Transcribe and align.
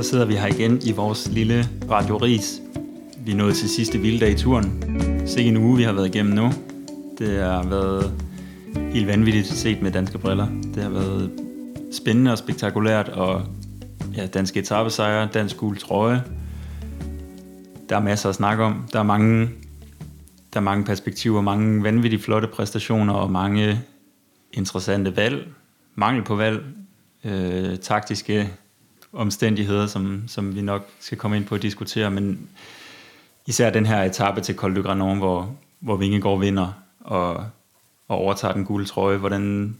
Så 0.00 0.08
sidder 0.08 0.24
vi 0.24 0.34
her 0.34 0.46
igen 0.46 0.80
i 0.84 0.92
vores 0.92 1.28
lille 1.28 1.68
Radio 1.90 2.16
Ries. 2.16 2.60
Vi 3.18 3.32
er 3.32 3.36
nået 3.36 3.56
til 3.56 3.68
sidste 3.68 3.98
vilddag 3.98 4.30
i 4.30 4.34
turen. 4.34 4.82
Se 5.26 5.42
en 5.42 5.56
uge, 5.56 5.76
vi 5.76 5.82
har 5.82 5.92
været 5.92 6.06
igennem 6.06 6.34
nu. 6.34 6.52
Det 7.18 7.42
har 7.42 7.62
været 7.62 8.12
helt 8.92 9.06
vanvittigt 9.06 9.46
set 9.46 9.82
med 9.82 9.90
danske 9.90 10.18
briller. 10.18 10.46
Det 10.74 10.82
har 10.82 10.90
været 10.90 11.30
spændende 11.92 12.32
og 12.32 12.38
spektakulært, 12.38 13.08
og 13.08 13.42
ja, 14.16 14.26
danske 14.26 14.60
etappesejre, 14.60 15.28
dansk 15.34 15.56
gul 15.56 15.78
trøje. 15.78 16.22
Der 17.88 17.96
er 17.96 18.00
masser 18.00 18.28
at 18.28 18.34
snakke 18.34 18.64
om. 18.64 18.84
Der 18.92 18.98
er 18.98 19.02
mange, 19.02 19.48
der 20.52 20.60
er 20.60 20.64
mange 20.64 20.84
perspektiver, 20.84 21.40
mange 21.40 21.82
vanvittigt 21.82 22.22
flotte 22.22 22.48
præstationer 22.48 23.14
og 23.14 23.30
mange 23.30 23.80
interessante 24.52 25.16
valg. 25.16 25.48
Mangel 25.94 26.24
på 26.24 26.36
valg. 26.36 26.64
Øh, 27.24 27.76
taktiske 27.76 28.50
omstændigheder, 29.12 29.86
som, 29.86 30.24
som 30.28 30.54
vi 30.54 30.62
nok 30.62 30.88
skal 31.00 31.18
komme 31.18 31.36
ind 31.36 31.44
på 31.44 31.54
at 31.54 31.62
diskutere, 31.62 32.10
men 32.10 32.48
især 33.46 33.70
den 33.70 33.86
her 33.86 34.02
etape 34.02 34.40
til 34.40 34.54
Col 34.54 34.76
du 34.76 34.82
Granon, 34.82 35.18
hvor, 35.18 35.56
hvor 35.80 35.96
Vingegaard 35.96 36.40
vinder 36.40 36.72
og, 37.00 37.34
og 38.08 38.18
overtager 38.18 38.54
den 38.54 38.64
gule 38.64 38.84
trøje. 38.84 39.16
Hvordan, 39.16 39.76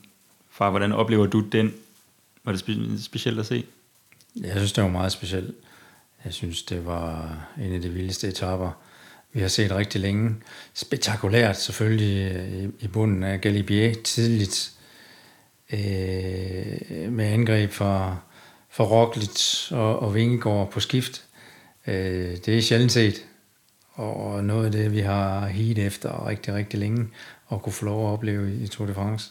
far, 0.51 0.71
hvordan 0.71 0.93
oplever 0.93 1.27
du 1.27 1.41
den? 1.41 1.75
Var 2.45 2.53
det 2.53 2.61
spe, 2.61 2.73
specielt 2.99 3.39
at 3.39 3.47
se? 3.47 3.65
Jeg 4.37 4.53
synes, 4.57 4.73
det 4.73 4.85
var 4.85 4.91
meget 4.91 5.13
specielt. 5.13 5.55
Jeg 6.25 6.33
synes, 6.33 6.63
det 6.63 6.87
var 6.87 7.39
en 7.61 7.75
af 7.75 7.83
de 7.83 7.89
vildeste 7.89 8.29
etapper, 8.29 8.71
vi 9.33 9.41
har 9.41 9.49
set 9.49 9.73
rigtig 9.73 10.01
længe. 10.01 10.35
Spektakulært 10.75 11.61
selvfølgelig 11.61 12.33
i, 12.81 12.85
i 12.85 12.89
bunden 12.89 13.23
af 13.23 13.41
Galibier 13.41 13.95
tidligt 14.05 14.73
øh, 15.73 17.13
med 17.13 17.25
angreb 17.25 17.71
fra, 17.73 18.17
for 18.71 18.85
Roglic 18.85 19.73
og, 19.73 19.99
og 19.99 20.15
Vingegaard 20.15 20.71
på 20.71 20.81
skift. 20.81 21.25
Øh, 21.87 22.37
det 22.37 22.49
er 22.49 22.63
sjældent 22.63 22.93
set, 22.93 23.27
og 23.93 24.45
noget 24.45 24.67
af 24.67 24.73
det, 24.73 24.93
vi 24.93 25.01
har 25.01 25.47
hit 25.47 25.79
efter 25.79 26.27
rigtig, 26.27 26.55
rigtig 26.55 26.81
længe, 26.81 27.09
og 27.47 27.63
kunne 27.63 27.73
få 27.73 27.85
lov 27.85 28.07
at 28.09 28.13
opleve 28.13 28.55
i 28.63 28.67
Tour 28.67 28.87
de 28.87 28.95
France, 28.95 29.31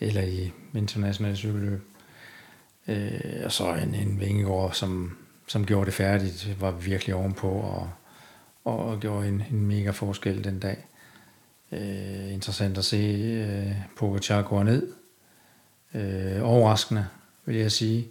eller 0.00 0.22
i 0.22 0.52
internationale 0.74 1.36
cykelløb. 1.36 1.82
Øh, 2.88 3.20
og 3.44 3.52
så 3.52 3.74
en, 3.74 3.94
en 3.94 4.20
Vingegaard, 4.20 4.72
som, 4.72 5.18
som 5.46 5.66
gjorde 5.66 5.86
det 5.86 5.94
færdigt, 5.94 6.60
var 6.60 6.70
virkelig 6.70 7.14
ovenpå, 7.14 7.48
og, 7.48 7.90
og 8.64 9.00
gjorde 9.00 9.28
en, 9.28 9.42
en 9.50 9.66
mega 9.66 9.90
forskel 9.90 10.44
den 10.44 10.58
dag. 10.58 10.86
Øh, 11.72 12.32
interessant 12.32 12.78
at 12.78 12.84
se 12.84 12.96
øh, 12.96 13.72
Pogacar 13.96 14.42
gå 14.42 14.62
ned. 14.62 14.92
Øh, 15.94 16.42
overraskende, 16.42 17.06
vil 17.44 17.56
jeg 17.56 17.72
sige. 17.72 18.08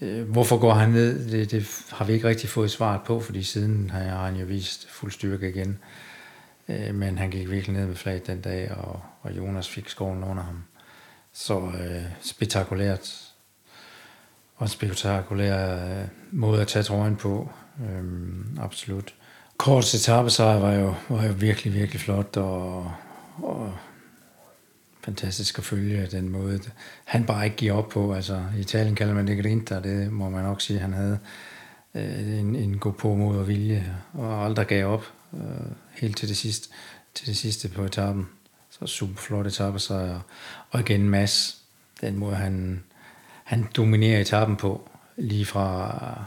Øh, 0.00 0.28
hvorfor 0.28 0.58
går 0.58 0.74
han 0.74 0.90
ned? 0.90 1.30
Det, 1.30 1.50
det 1.50 1.84
har 1.92 2.04
vi 2.04 2.12
ikke 2.12 2.28
rigtig 2.28 2.48
fået 2.48 2.70
svaret 2.70 3.00
på, 3.02 3.20
fordi 3.20 3.42
siden 3.42 3.90
har 3.90 4.26
han 4.26 4.36
jo 4.36 4.46
vist 4.46 4.90
fuld 4.90 5.12
styrke 5.12 5.48
igen. 5.48 5.78
Øh, 6.68 6.94
men 6.94 7.18
han 7.18 7.30
gik 7.30 7.50
virkelig 7.50 7.76
ned 7.76 7.86
med 7.86 7.96
flaget 7.96 8.26
den 8.26 8.40
dag, 8.40 8.70
og, 8.70 9.02
og 9.22 9.36
Jonas 9.36 9.68
fik 9.68 9.88
skoven 9.88 10.24
under 10.24 10.42
ham. 10.42 10.62
Så 11.32 11.58
øh, 11.58 12.02
spektakulært. 12.20 13.22
Og 14.56 14.64
en 14.64 14.68
spektakulær 14.68 15.86
øh, 15.86 16.06
måde 16.30 16.60
at 16.60 16.68
tage 16.68 16.82
trøjen 16.82 17.16
på. 17.16 17.50
Øhm, 17.80 18.58
absolut. 18.60 19.14
Kortets 19.56 19.94
etappesejr 19.94 20.58
var 20.58 20.72
jo, 20.72 20.94
var 21.08 21.26
jo 21.26 21.32
virkelig, 21.36 21.74
virkelig 21.74 22.00
flot, 22.00 22.36
og, 22.36 22.92
og 23.42 23.74
fantastisk 25.06 25.58
at 25.58 25.64
følge 25.64 26.06
den 26.06 26.28
måde, 26.28 26.60
han 27.04 27.26
bare 27.26 27.44
ikke 27.44 27.56
giver 27.56 27.72
op 27.72 27.88
på. 27.88 28.14
Altså, 28.14 28.44
i 28.56 28.60
Italien 28.60 28.94
kalder 28.94 29.14
man 29.14 29.26
det 29.26 29.42
grinta, 29.42 29.80
det 29.80 30.12
må 30.12 30.30
man 30.30 30.44
nok 30.44 30.60
sige, 30.60 30.78
han 30.78 30.92
havde 30.92 31.18
øh, 31.94 32.38
en, 32.38 32.56
en 32.56 32.78
god 32.78 32.92
på 32.92 33.14
mod 33.14 33.38
og 33.38 33.48
vilje, 33.48 33.94
og 34.12 34.44
aldrig 34.44 34.66
gav 34.66 34.86
op 34.86 35.04
øh, 35.34 35.40
helt 35.92 36.16
til 36.16 36.28
det 36.28 36.36
sidste, 36.36 36.68
til 37.14 37.26
det 37.26 37.36
sidste 37.36 37.68
på 37.68 37.84
etappen. 37.84 38.28
Så 38.70 38.86
super 38.86 39.16
flot 39.16 39.46
etappe 39.46 39.78
sig, 39.78 40.20
og 40.70 40.80
igen 40.80 41.08
Mads, 41.08 41.62
den 42.00 42.16
måde 42.16 42.36
han, 42.36 42.82
han 43.44 43.68
dominerer 43.76 44.20
etappen 44.20 44.56
på, 44.56 44.90
lige 45.16 45.46
fra, 45.46 46.24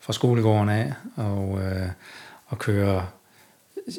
fra 0.00 0.12
skolegården 0.12 0.68
af, 0.68 0.92
og, 1.16 1.62
øh, 1.62 1.88
og 2.46 2.58
kører, 2.58 3.06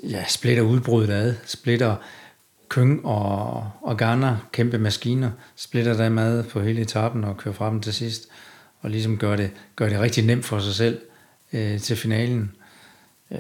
ja, 0.03 0.25
splitter 0.27 0.63
udbruddet 0.63 1.13
ad, 1.13 1.35
splitter 1.45 1.95
Køng 2.75 3.05
og, 3.05 3.71
og 3.81 3.97
Garner, 3.97 4.37
kæmpe 4.51 4.77
maskiner, 4.77 5.31
splitter 5.55 5.97
dem 5.97 6.17
ad 6.17 6.43
på 6.43 6.61
hele 6.61 6.81
etappen 6.81 7.23
og 7.23 7.37
kører 7.37 7.55
frem 7.55 7.81
til 7.81 7.93
sidst, 7.93 8.27
og 8.81 8.89
ligesom 8.89 9.17
gør 9.17 9.35
det, 9.35 9.51
gør 9.75 9.89
det 9.89 9.99
rigtig 9.99 10.25
nemt 10.25 10.45
for 10.45 10.59
sig 10.59 10.73
selv 10.73 11.01
øh, 11.53 11.79
til 11.79 11.97
finalen. 11.97 12.51
Øh, 13.31 13.39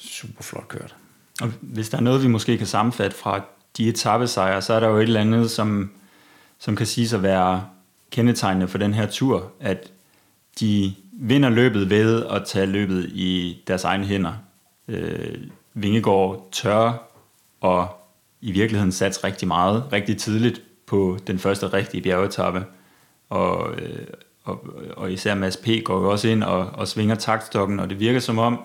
super 0.00 0.42
flot 0.42 0.68
kørt. 0.68 0.94
Og 1.40 1.48
hvis 1.60 1.88
der 1.88 1.98
er 1.98 2.02
noget, 2.02 2.22
vi 2.22 2.28
måske 2.28 2.58
kan 2.58 2.66
sammenfatte 2.66 3.16
fra 3.16 3.44
de 3.76 3.88
etappesejre, 3.88 4.62
så 4.62 4.72
er 4.72 4.80
der 4.80 4.88
jo 4.88 4.96
et 4.96 5.02
eller 5.02 5.20
andet, 5.20 5.50
som, 5.50 5.90
som 6.58 6.76
kan 6.76 6.86
siges 6.86 7.12
at 7.12 7.22
være 7.22 7.64
kendetegnende 8.10 8.68
for 8.68 8.78
den 8.78 8.94
her 8.94 9.06
tur, 9.06 9.52
at 9.60 9.90
de 10.60 10.94
vinder 11.12 11.48
løbet 11.48 11.90
ved 11.90 12.26
at 12.26 12.42
tage 12.46 12.66
løbet 12.66 13.04
i 13.04 13.62
deres 13.66 13.84
egne 13.84 14.06
hænder. 14.06 14.32
Øh, 14.88 15.38
Vingegaard 15.74 16.48
tør 16.52 16.92
og 17.60 17.99
i 18.40 18.52
virkeligheden 18.52 18.92
sat 18.92 19.24
rigtig 19.24 19.48
meget, 19.48 19.84
rigtig 19.92 20.16
tidligt 20.16 20.62
på 20.86 21.18
den 21.26 21.38
første 21.38 21.66
rigtige 21.66 22.02
bjergetappe. 22.02 22.64
Og, 23.28 23.74
øh, 23.74 24.06
og, 24.44 24.66
og 24.96 25.12
især 25.12 25.34
Mads 25.34 25.56
P. 25.56 25.68
går 25.84 26.00
jo 26.00 26.10
også 26.10 26.28
ind 26.28 26.42
og, 26.42 26.66
og 26.66 26.88
svinger 26.88 27.14
taktstokken, 27.14 27.80
og 27.80 27.90
det 27.90 28.00
virker 28.00 28.20
som 28.20 28.38
om, 28.38 28.58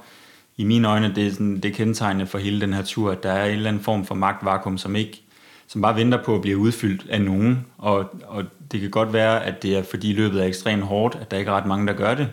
i 0.58 0.64
mine 0.64 0.88
øjne, 0.88 1.14
det 1.16 1.28
er, 1.28 1.32
sådan, 1.32 1.56
det 1.56 1.66
er 1.66 1.76
kendetegnende 1.76 2.28
for 2.28 2.38
hele 2.38 2.62
den 2.62 2.74
her 2.74 2.84
tur, 2.84 3.12
at 3.12 3.24
der 3.24 3.32
er 3.32 3.46
en 3.46 3.56
eller 3.56 3.70
anden 3.70 3.84
form 3.84 4.06
for 4.06 4.16
magtvakuum, 4.16 4.78
som 4.78 4.96
ikke 4.96 5.22
som 5.68 5.82
bare 5.82 5.96
venter 5.96 6.24
på 6.24 6.36
at 6.36 6.42
blive 6.42 6.58
udfyldt 6.58 7.10
af 7.10 7.22
nogen. 7.22 7.66
Og, 7.78 8.06
og 8.24 8.44
det 8.72 8.82
kan 8.82 8.90
godt 8.90 9.14
være, 9.14 9.46
at 9.46 9.64
det 9.64 9.78
er 9.78 9.84
fordi 9.84 10.14
løbet 10.14 10.42
er 10.42 10.46
ekstremt 10.46 10.84
hårdt, 10.84 11.18
at 11.22 11.32
der 11.32 11.38
ikke 11.38 11.52
er 11.52 11.56
ret 11.56 11.66
mange, 11.66 11.88
der 11.88 11.94
gør 11.94 12.16
det. 12.16 12.28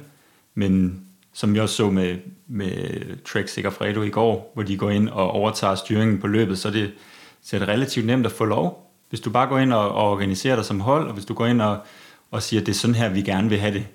Men 0.54 1.00
som 1.32 1.54
vi 1.54 1.60
også 1.60 1.74
så 1.74 1.90
med, 1.90 2.16
med 2.46 2.72
Trek 3.24 3.48
Segafredo 3.48 4.02
i 4.02 4.08
går, 4.08 4.50
hvor 4.54 4.62
de 4.62 4.76
går 4.76 4.90
ind 4.90 5.08
og 5.08 5.30
overtager 5.30 5.74
styringen 5.74 6.20
på 6.20 6.26
løbet, 6.26 6.58
så 6.58 6.68
er 6.68 6.72
det, 6.72 6.90
så 7.42 7.56
er 7.56 7.60
det 7.60 7.68
relativt 7.68 8.06
nemt 8.06 8.26
at 8.26 8.32
få 8.32 8.44
lov. 8.44 8.92
Hvis 9.08 9.20
du 9.20 9.30
bare 9.30 9.46
går 9.46 9.58
ind 9.58 9.72
og, 9.72 9.88
og 9.88 10.10
organiserer 10.10 10.56
dig 10.56 10.64
som 10.64 10.80
hold, 10.80 11.06
og 11.06 11.14
hvis 11.14 11.24
du 11.24 11.34
går 11.34 11.46
ind 11.46 11.62
og, 11.62 11.78
og 12.30 12.42
siger, 12.42 12.60
at 12.60 12.66
det 12.66 12.72
er 12.72 12.76
sådan 12.76 12.94
her, 12.94 13.08
vi 13.08 13.22
gerne 13.22 13.48
vil 13.48 13.58
have 13.58 13.74
det, 13.74 13.86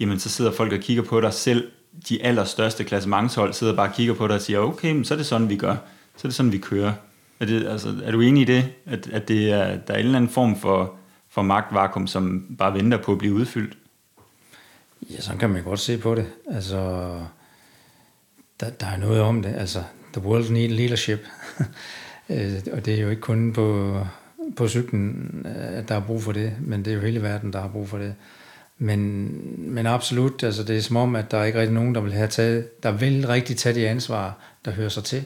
jamen 0.00 0.18
så 0.18 0.28
sidder 0.28 0.52
folk 0.52 0.72
og 0.72 0.78
kigger 0.78 1.02
på 1.02 1.20
dig 1.20 1.32
selv. 1.32 1.70
De 2.08 2.22
allerstørste 2.22 2.84
klassementshold 2.84 3.52
sidder 3.52 3.76
bare 3.76 3.88
og 3.88 3.94
kigger 3.94 4.14
på 4.14 4.26
dig 4.26 4.34
og 4.34 4.42
siger, 4.42 4.58
okay, 4.58 4.92
men 4.92 5.04
så 5.04 5.14
er 5.14 5.16
det 5.16 5.26
sådan, 5.26 5.48
vi 5.48 5.56
gør. 5.56 5.76
Så 6.16 6.20
er 6.24 6.28
det 6.28 6.34
sådan, 6.34 6.52
vi 6.52 6.58
kører. 6.58 6.92
Er, 7.40 7.46
det, 7.46 7.66
altså, 7.66 7.94
er 8.04 8.10
du 8.10 8.20
enig 8.20 8.40
i 8.40 8.44
det, 8.44 8.72
at, 8.86 9.08
at 9.08 9.28
det 9.28 9.50
er, 9.50 9.76
der 9.76 9.94
er 9.94 9.98
en 9.98 10.04
eller 10.04 10.16
anden 10.16 10.30
form 10.30 10.56
for, 10.56 10.94
for 11.28 11.42
magtvakuum, 11.42 12.06
som 12.06 12.56
bare 12.58 12.74
venter 12.74 12.98
på 12.98 13.12
at 13.12 13.18
blive 13.18 13.34
udfyldt? 13.34 13.78
Ja, 15.10 15.20
sådan 15.20 15.38
kan 15.38 15.50
man 15.50 15.62
godt 15.62 15.80
se 15.80 15.98
på 15.98 16.14
det. 16.14 16.26
Altså, 16.50 16.76
der, 18.60 18.70
der 18.70 18.86
er 18.86 18.96
noget 18.96 19.20
om 19.20 19.42
det. 19.42 19.54
Altså, 19.54 19.82
the 20.12 20.22
world 20.22 20.50
need 20.50 20.68
leadership. 20.68 21.26
Øh, 22.30 22.52
og 22.72 22.84
det 22.84 22.94
er 22.94 23.00
jo 23.00 23.10
ikke 23.10 23.22
kun 23.22 23.52
på, 23.52 23.98
på 24.56 24.68
cyklen, 24.68 25.46
at 25.54 25.88
der 25.88 25.94
er 25.94 26.00
brug 26.00 26.22
for 26.22 26.32
det, 26.32 26.52
men 26.60 26.84
det 26.84 26.90
er 26.90 26.94
jo 26.94 27.00
hele 27.00 27.22
verden, 27.22 27.52
der 27.52 27.60
har 27.60 27.68
brug 27.68 27.88
for 27.88 27.98
det. 27.98 28.14
Men, 28.78 29.30
men 29.58 29.86
absolut, 29.86 30.42
altså 30.42 30.62
det 30.62 30.76
er 30.76 30.80
som 30.80 30.96
om, 30.96 31.16
at 31.16 31.30
der 31.30 31.38
er 31.38 31.44
ikke 31.44 31.58
rigtig 31.58 31.74
nogen, 31.74 31.94
der 31.94 32.00
vil 32.00 32.12
have 32.12 32.28
taget, 32.28 32.82
der 32.82 32.92
vil 32.92 33.26
rigtig 33.26 33.56
tage 33.56 33.74
det 33.74 33.86
ansvar, 33.86 34.38
der 34.64 34.70
hører 34.70 34.88
sig 34.88 35.04
til. 35.04 35.24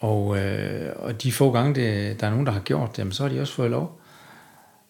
Og, 0.00 0.38
øh, 0.38 0.92
og 0.96 1.22
de 1.22 1.32
få 1.32 1.52
gange, 1.52 1.74
det, 1.74 2.20
der 2.20 2.26
er 2.26 2.30
nogen, 2.30 2.46
der 2.46 2.52
har 2.52 2.60
gjort 2.60 2.96
det, 2.96 3.14
så 3.14 3.22
har 3.22 3.30
de 3.30 3.40
også 3.40 3.54
fået 3.54 3.70
lov. 3.70 4.00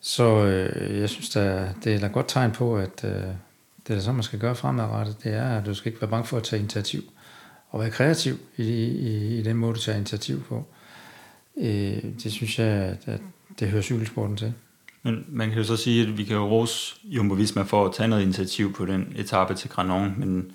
Så 0.00 0.44
øh, 0.44 1.00
jeg 1.00 1.08
synes, 1.08 1.30
der, 1.30 1.68
det 1.84 1.94
er 1.94 2.06
et 2.06 2.12
godt 2.12 2.28
tegn 2.28 2.52
på, 2.52 2.76
at 2.76 3.04
øh, 3.04 3.10
det 3.10 3.16
er 3.16 3.32
sådan, 3.86 4.02
så 4.02 4.12
man 4.12 4.22
skal 4.22 4.38
gøre 4.38 4.54
fremadrettet. 4.54 5.16
Det 5.24 5.34
er, 5.34 5.58
at 5.58 5.66
du 5.66 5.74
skal 5.74 5.92
ikke 5.92 6.00
være 6.02 6.10
bange 6.10 6.26
for 6.26 6.36
at 6.36 6.42
tage 6.42 6.60
initiativ 6.60 7.02
og 7.70 7.80
være 7.80 7.90
kreativ 7.90 8.38
i, 8.56 8.64
i, 8.84 9.38
i 9.38 9.42
den 9.42 9.56
måde, 9.56 9.74
du 9.74 9.80
tager 9.80 9.96
initiativ 9.96 10.42
på. 10.42 10.66
Øh, 11.60 12.02
det 12.22 12.32
synes 12.32 12.58
jeg, 12.58 12.66
at, 12.66 12.98
at 13.06 13.20
det 13.60 13.68
hører 13.68 13.82
cykelsporten 13.82 14.36
til. 14.36 14.52
Men 15.02 15.24
man 15.28 15.48
kan 15.48 15.58
jo 15.58 15.64
så 15.64 15.76
sige, 15.76 16.02
at 16.02 16.18
vi 16.18 16.24
kan 16.24 16.36
jo 16.36 16.48
rose 16.48 16.94
Jumbo 17.04 17.34
Visma 17.34 17.62
for 17.62 17.86
at 17.86 17.94
tage 17.94 18.08
noget 18.08 18.22
initiativ 18.22 18.72
på 18.72 18.86
den 18.86 19.12
etape 19.16 19.54
til 19.54 19.70
Granon, 19.70 20.14
men 20.16 20.52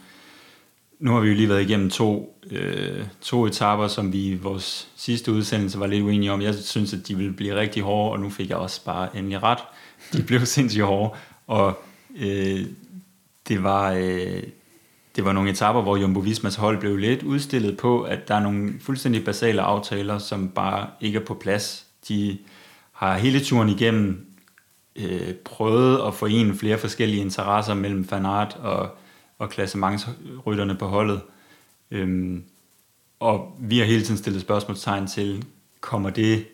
nu 0.99 1.11
har 1.11 1.19
vi 1.19 1.27
jo 1.27 1.35
lige 1.35 1.49
været 1.49 1.61
igennem 1.61 1.89
to, 1.89 2.39
øh, 2.51 3.05
to 3.21 3.45
etaper, 3.45 3.87
som 3.87 4.13
vi 4.13 4.27
i 4.27 4.35
vores 4.35 4.87
sidste 4.95 5.31
udsendelse 5.31 5.79
var 5.79 5.87
lidt 5.87 6.03
uenige 6.03 6.31
om. 6.31 6.41
Jeg 6.41 6.55
synes, 6.55 6.93
at 6.93 7.07
de 7.07 7.15
ville 7.15 7.33
blive 7.33 7.55
rigtig 7.55 7.83
hårde, 7.83 8.11
og 8.11 8.19
nu 8.19 8.29
fik 8.29 8.49
jeg 8.49 8.57
også 8.57 8.85
bare 8.85 9.17
endelig 9.17 9.43
ret. 9.43 9.59
De 10.13 10.23
blev 10.23 10.45
sindssygt 10.55 10.85
hårde, 10.85 11.19
og 11.47 11.79
øh, 12.17 12.65
det 13.47 13.63
var... 13.63 13.93
Øh, 13.93 14.43
det 15.17 15.25
var 15.25 15.33
nogle 15.33 15.49
etapper, 15.49 15.81
hvor 15.81 15.97
Jumbo 15.97 16.19
Vismas 16.19 16.55
hold 16.55 16.79
blev 16.79 16.97
lidt 16.97 17.23
udstillet 17.23 17.77
på, 17.77 18.01
at 18.01 18.27
der 18.27 18.35
er 18.35 18.39
nogle 18.39 18.73
fuldstændig 18.81 19.25
basale 19.25 19.61
aftaler, 19.61 20.17
som 20.17 20.49
bare 20.49 20.87
ikke 21.01 21.19
er 21.19 21.25
på 21.25 21.33
plads. 21.33 21.85
De 22.07 22.37
har 22.91 23.17
hele 23.17 23.39
turen 23.39 23.69
igennem 23.69 24.25
øh, 24.95 25.33
prøvet 25.33 26.07
at 26.07 26.13
forene 26.13 26.55
flere 26.55 26.77
forskellige 26.77 27.21
interesser 27.21 27.73
mellem 27.73 28.05
Fanart 28.05 28.57
og, 28.59 28.89
og 29.39 29.49
klassementsrytterne 29.49 30.75
på 30.75 30.85
holdet. 30.85 31.21
Øhm, 31.91 32.43
og 33.19 33.57
vi 33.59 33.77
har 33.77 33.85
hele 33.85 34.03
tiden 34.03 34.17
stillet 34.17 34.41
spørgsmålstegn 34.41 35.07
til, 35.07 35.45
kommer 35.81 36.09
det, 36.09 36.45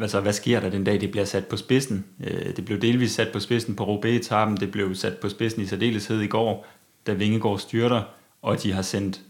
altså 0.00 0.20
hvad 0.20 0.32
sker 0.32 0.60
der 0.60 0.70
den 0.70 0.84
dag, 0.84 1.00
det 1.00 1.10
bliver 1.10 1.24
sat 1.24 1.46
på 1.46 1.56
spidsen? 1.56 2.04
Øh, 2.24 2.56
det 2.56 2.64
blev 2.64 2.80
delvis 2.80 3.12
sat 3.12 3.28
på 3.32 3.40
spidsen 3.40 3.76
på 3.76 3.84
Roubaix-etappen, 3.84 4.56
det 4.56 4.72
blev 4.72 4.94
sat 4.94 5.16
på 5.18 5.28
spidsen 5.28 5.62
i 5.62 5.66
særdeleshed 5.66 6.20
i 6.20 6.26
går, 6.26 6.66
da 7.06 7.12
Vingegaard 7.12 7.58
styrter, 7.58 8.02
og 8.42 8.62
de 8.62 8.72
har 8.72 8.82
sendt 8.82 9.20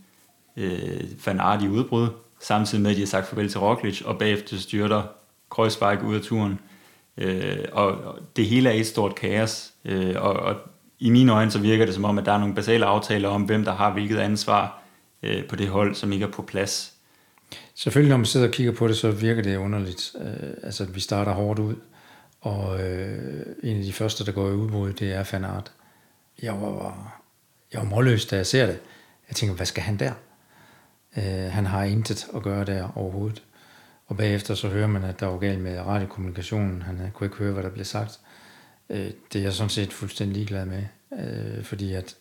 øh, 0.57 1.27
Van 1.27 1.41
Aert 1.41 1.63
i 1.63 1.69
udbrud, 1.69 2.09
samtidig 2.41 2.83
med, 2.83 2.91
at 2.91 2.97
de 2.97 3.03
har 3.03 3.07
sagt 3.07 3.27
farvel 3.27 3.49
til 3.49 3.61
Roglic, 3.61 4.03
og 4.03 4.19
bagefter 4.19 4.57
styrter 4.57 5.03
Kreuzberg 5.51 6.05
ud 6.05 6.15
af 6.15 6.21
turen. 6.21 6.61
Øh, 7.17 7.65
og, 7.73 7.87
og 7.87 8.19
det 8.37 8.47
hele 8.47 8.69
er 8.69 8.75
et 8.75 8.87
stort 8.87 9.15
kaos, 9.15 9.73
øh, 9.85 10.15
og, 10.19 10.33
og 10.33 10.57
i 10.99 11.11
mine 11.11 11.33
øjne 11.33 11.51
så 11.51 11.59
virker 11.59 11.85
det 11.85 11.95
som 11.95 12.05
om, 12.05 12.19
at 12.19 12.27
der 12.27 12.33
er 12.33 12.39
nogle 12.39 12.55
basale 12.55 12.87
aftaler 12.87 13.29
om, 13.29 13.43
hvem 13.43 13.65
der 13.65 13.73
har 13.73 13.93
hvilket 13.93 14.19
ansvar 14.19 14.83
øh, 15.23 15.49
på 15.49 15.57
det 15.57 15.69
hold, 15.69 15.95
som 15.95 16.13
ikke 16.13 16.25
er 16.25 16.31
på 16.31 16.43
plads. 16.43 16.93
Selvfølgelig, 17.75 18.11
når 18.11 18.17
man 18.17 18.27
sidder 18.27 18.47
og 18.47 18.53
kigger 18.53 18.73
på 18.73 18.89
det, 18.89 18.97
så 18.97 19.11
virker 19.11 19.43
det 19.43 19.57
underligt. 19.57 20.13
Øh, 20.21 20.51
altså, 20.63 20.85
vi 20.85 21.01
starter 21.01 21.33
hårdt 21.33 21.59
ud, 21.59 21.75
og 22.41 22.81
øh, 22.81 23.47
en 23.63 23.77
af 23.77 23.83
de 23.83 23.93
første, 23.93 24.25
der 24.25 24.33
går 24.33 24.49
i 24.49 24.53
udbrud, 24.53 24.93
det 24.93 25.13
er 25.13 25.23
Fanart. 25.23 25.73
Jeg 26.43 26.53
var, 26.53 27.22
jeg 27.73 27.81
var 27.81 27.89
målløs, 27.89 28.27
da 28.27 28.37
jeg 28.37 28.47
ser 28.47 28.67
det. 28.67 28.81
Jeg 29.29 29.37
tænker, 29.37 29.57
hvad 29.57 29.67
skal 29.67 29.83
han 29.83 29.97
der? 29.97 30.13
Øh, 31.17 31.53
han 31.53 31.67
har 31.67 31.85
intet 31.85 32.27
at 32.35 32.43
gøre 32.43 32.65
der 32.65 32.99
overhovedet. 32.99 33.43
Og 34.07 34.17
bagefter 34.17 34.55
så 34.55 34.69
hører 34.69 34.87
man, 34.87 35.05
at 35.05 35.21
der 35.21 35.27
var 35.27 35.39
galt 35.39 35.61
med 35.61 35.81
radiokommunikationen. 35.81 36.83
Han 36.83 37.01
øh, 37.01 37.11
kunne 37.11 37.27
ikke 37.27 37.37
høre, 37.37 37.53
hvad 37.53 37.63
der 37.63 37.71
blev 37.71 37.85
sagt. 37.85 38.21
Øh, 38.91 39.11
det 39.33 39.39
er 39.39 39.43
jeg 39.43 39.53
sådan 39.53 39.71
set 39.71 39.93
fuldstændig 39.93 40.37
ligeglad 40.37 40.67
med, 40.67 40.85
øh, 41.19 41.65
fordi 41.65 41.93
at 41.93 42.17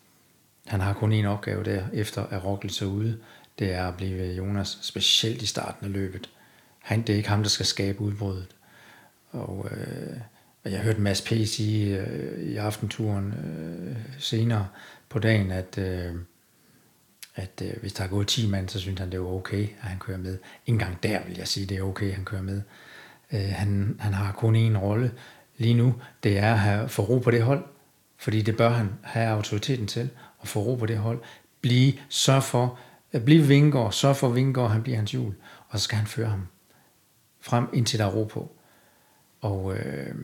han 0.68 0.80
har 0.80 0.94
kun 0.94 1.24
én 1.24 1.26
opgave 1.26 1.64
der, 1.64 1.84
efter 1.94 2.26
at 2.26 2.46
Roglic 2.46 2.82
er 2.82 2.86
ude. 2.86 3.18
Det 3.60 3.74
er 3.74 3.88
at 3.88 3.98
blive 3.98 4.34
Jonas, 4.34 4.78
specielt 4.82 5.42
i 5.42 5.46
starten 5.46 5.86
af 5.86 5.92
løbet. 5.92 6.30
Han, 6.80 7.02
det 7.02 7.14
er 7.14 7.18
ikke 7.18 7.30
ham, 7.30 7.42
der 7.42 7.50
skal 7.50 7.66
skabe 7.66 8.02
udbruddet. 8.02 8.48
Og 9.32 9.68
øh, 9.72 10.18
jeg 10.66 10.80
hørte 10.80 11.02
Mads 11.02 11.22
P. 11.22 11.28
sige 11.28 12.00
øh, 12.00 12.44
i 12.44 12.56
aftenturen 12.56 13.34
øh, 13.34 13.96
senere 14.20 14.68
på 15.10 15.20
dagen, 15.20 15.52
at, 15.52 15.78
øh, 15.78 16.16
at 17.36 17.62
øh, 17.64 17.74
hvis 17.82 17.94
der 17.94 18.04
er 18.04 18.08
gået 18.08 18.28
10 18.28 18.50
mand, 18.50 18.70
så 18.70 18.80
synes 18.80 19.00
han, 19.00 19.12
det 19.12 19.18
er 19.18 19.22
okay, 19.22 19.64
at 19.64 19.90
han 19.90 20.00
kører 20.00 20.18
med. 20.18 20.38
Ingen 20.66 20.80
gang 20.80 21.04
der 21.04 21.20
vil 21.28 21.38
jeg 21.38 21.48
sige, 21.48 21.66
det 21.66 21.78
er 21.78 21.82
okay, 21.82 22.08
at 22.08 22.16
han 22.16 22.26
kører 22.26 22.42
med. 22.42 22.62
Øh, 23.34 23.50
han, 23.50 23.96
han 24.00 24.14
har 24.14 24.32
kun 24.32 24.56
én 24.56 24.78
rolle 24.78 25.12
lige 25.58 25.74
nu, 25.74 25.96
det 26.24 26.38
er 26.38 26.52
at 26.52 26.60
have, 26.60 26.90
få 26.90 27.02
ro 27.02 27.20
på 27.20 27.32
det 27.32 27.44
hold, 27.44 27.64
fordi 28.18 28.42
det 28.42 28.58
bør 28.58 28.70
han 28.70 28.90
have 29.02 29.28
autoriteten 29.28 29.88
til, 29.88 30.10
at 30.42 30.48
få 30.48 30.60
ro 30.60 30.76
på 30.76 30.86
det 30.86 30.98
hold. 30.98 31.20
Blive, 31.62 31.94
sørg 32.10 32.44
for, 32.44 32.80
øh, 33.14 33.22
blive 33.22 33.44
Vingård, 33.44 33.92
sørg 33.92 34.16
for 34.16 34.30
Vingård, 34.30 34.72
han 34.72 34.84
bliver 34.84 34.98
hans 34.98 35.14
jul, 35.14 35.34
og 35.68 35.80
så 35.80 35.84
skal 35.84 35.98
han 35.98 36.08
føre 36.08 36.30
ham 36.30 36.48
frem, 37.40 37.68
indtil 37.74 38.00
der 38.00 38.06
er 38.06 38.12
ro 38.12 38.24
på. 38.24 38.52
Og 39.42 39.78
øh, 39.78 40.16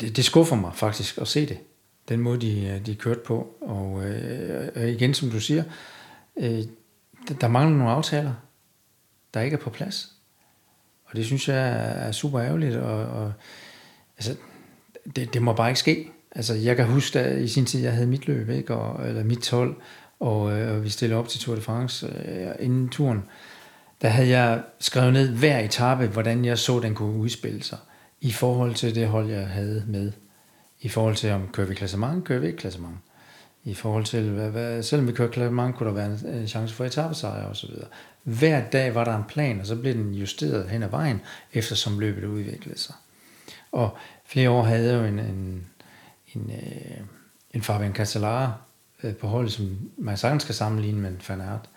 det, 0.00 0.16
det 0.16 0.24
skuffer 0.24 0.56
mig 0.56 0.74
faktisk 0.74 1.18
at 1.18 1.28
se 1.28 1.46
det, 1.46 1.58
den 2.08 2.20
måde 2.20 2.40
de, 2.40 2.66
øh, 2.66 2.86
de 2.86 2.94
kørte 2.94 3.20
på. 3.20 3.56
Og 3.60 4.04
øh, 4.04 4.88
igen, 4.88 5.14
som 5.14 5.30
du 5.30 5.40
siger, 5.40 5.64
øh, 6.36 6.62
der 7.40 7.48
mangler 7.48 7.76
nogle 7.76 7.92
aftaler, 7.92 8.32
der 9.34 9.40
ikke 9.40 9.54
er 9.54 9.60
på 9.60 9.70
plads. 9.70 10.12
Og 11.04 11.16
det 11.16 11.26
synes 11.26 11.48
jeg 11.48 11.92
er 12.06 12.12
super 12.12 12.40
ærgerligt, 12.40 12.76
og, 12.76 13.06
og 13.06 13.32
altså, 14.16 14.36
det, 15.16 15.34
det 15.34 15.42
må 15.42 15.52
bare 15.52 15.68
ikke 15.68 15.80
ske. 15.80 16.10
Altså, 16.30 16.54
jeg 16.54 16.76
kan 16.76 16.86
huske, 16.86 17.20
at 17.20 17.42
i 17.42 17.48
sin 17.48 17.66
tid, 17.66 17.82
jeg 17.82 17.92
havde 17.92 18.06
mit 18.06 18.26
løb, 18.26 18.48
ikke? 18.48 18.74
Og, 18.74 19.08
eller 19.08 19.24
mit 19.24 19.38
12, 19.38 19.76
og, 20.20 20.52
øh, 20.52 20.76
og 20.76 20.84
vi 20.84 20.88
stillede 20.88 21.18
op 21.18 21.28
til 21.28 21.40
Tour 21.40 21.56
de 21.56 21.62
France 21.62 22.06
øh, 22.06 22.50
inden 22.60 22.88
turen. 22.88 23.24
Der 24.02 24.08
havde 24.08 24.28
jeg 24.28 24.62
skrevet 24.78 25.12
ned 25.12 25.28
hver 25.28 25.58
etape, 25.58 26.06
hvordan 26.06 26.44
jeg 26.44 26.58
så, 26.58 26.80
den 26.80 26.94
kunne 26.94 27.16
udspille 27.16 27.62
sig 27.62 27.78
i 28.20 28.32
forhold 28.32 28.74
til 28.74 28.94
det 28.94 29.08
hold, 29.08 29.30
jeg 29.30 29.48
havde 29.48 29.84
med. 29.86 30.12
I 30.80 30.88
forhold 30.88 31.16
til, 31.16 31.30
om 31.30 31.48
kører 31.52 31.66
vi 31.66 31.74
klassement, 31.74 32.24
kører 32.24 32.40
vi 32.40 32.46
ikke 32.46 32.58
klassement. 32.58 32.96
I 33.64 33.74
forhold 33.74 34.04
til, 34.04 34.30
hvad, 34.30 34.50
hvad, 34.50 34.82
selvom 34.82 35.08
vi 35.08 35.12
kører 35.12 35.30
klassement, 35.30 35.76
kunne 35.76 35.88
der 35.88 35.94
være 35.94 36.06
en, 36.06 36.40
en 36.40 36.48
chance 36.48 36.74
for 36.74 36.84
etappesejr 36.84 37.46
og 37.46 37.56
så 37.56 37.66
videre. 37.66 37.86
Hver 38.22 38.70
dag 38.70 38.94
var 38.94 39.04
der 39.04 39.16
en 39.16 39.24
plan, 39.28 39.60
og 39.60 39.66
så 39.66 39.76
blev 39.76 39.94
den 39.94 40.14
justeret 40.14 40.68
hen 40.68 40.82
ad 40.82 40.88
vejen, 40.88 41.20
eftersom 41.52 41.98
løbet 41.98 42.24
udviklede 42.24 42.78
sig. 42.78 42.94
Og 43.72 43.96
flere 44.24 44.50
år 44.50 44.62
havde 44.62 44.92
jeg 44.92 45.00
jo 45.00 45.04
en, 45.04 45.18
en, 45.18 45.66
en, 46.34 46.50
øh, 46.50 47.00
en 47.50 47.62
Fabian 47.62 47.94
Cancellara 47.94 48.52
øh, 49.02 49.16
på 49.16 49.26
holdet, 49.26 49.52
som 49.52 49.78
man 49.98 50.16
sagtens 50.16 50.42
skal 50.42 50.54
sammenligne 50.54 51.00
med 51.00 51.10
en 51.10 51.20
fanart. 51.20 51.68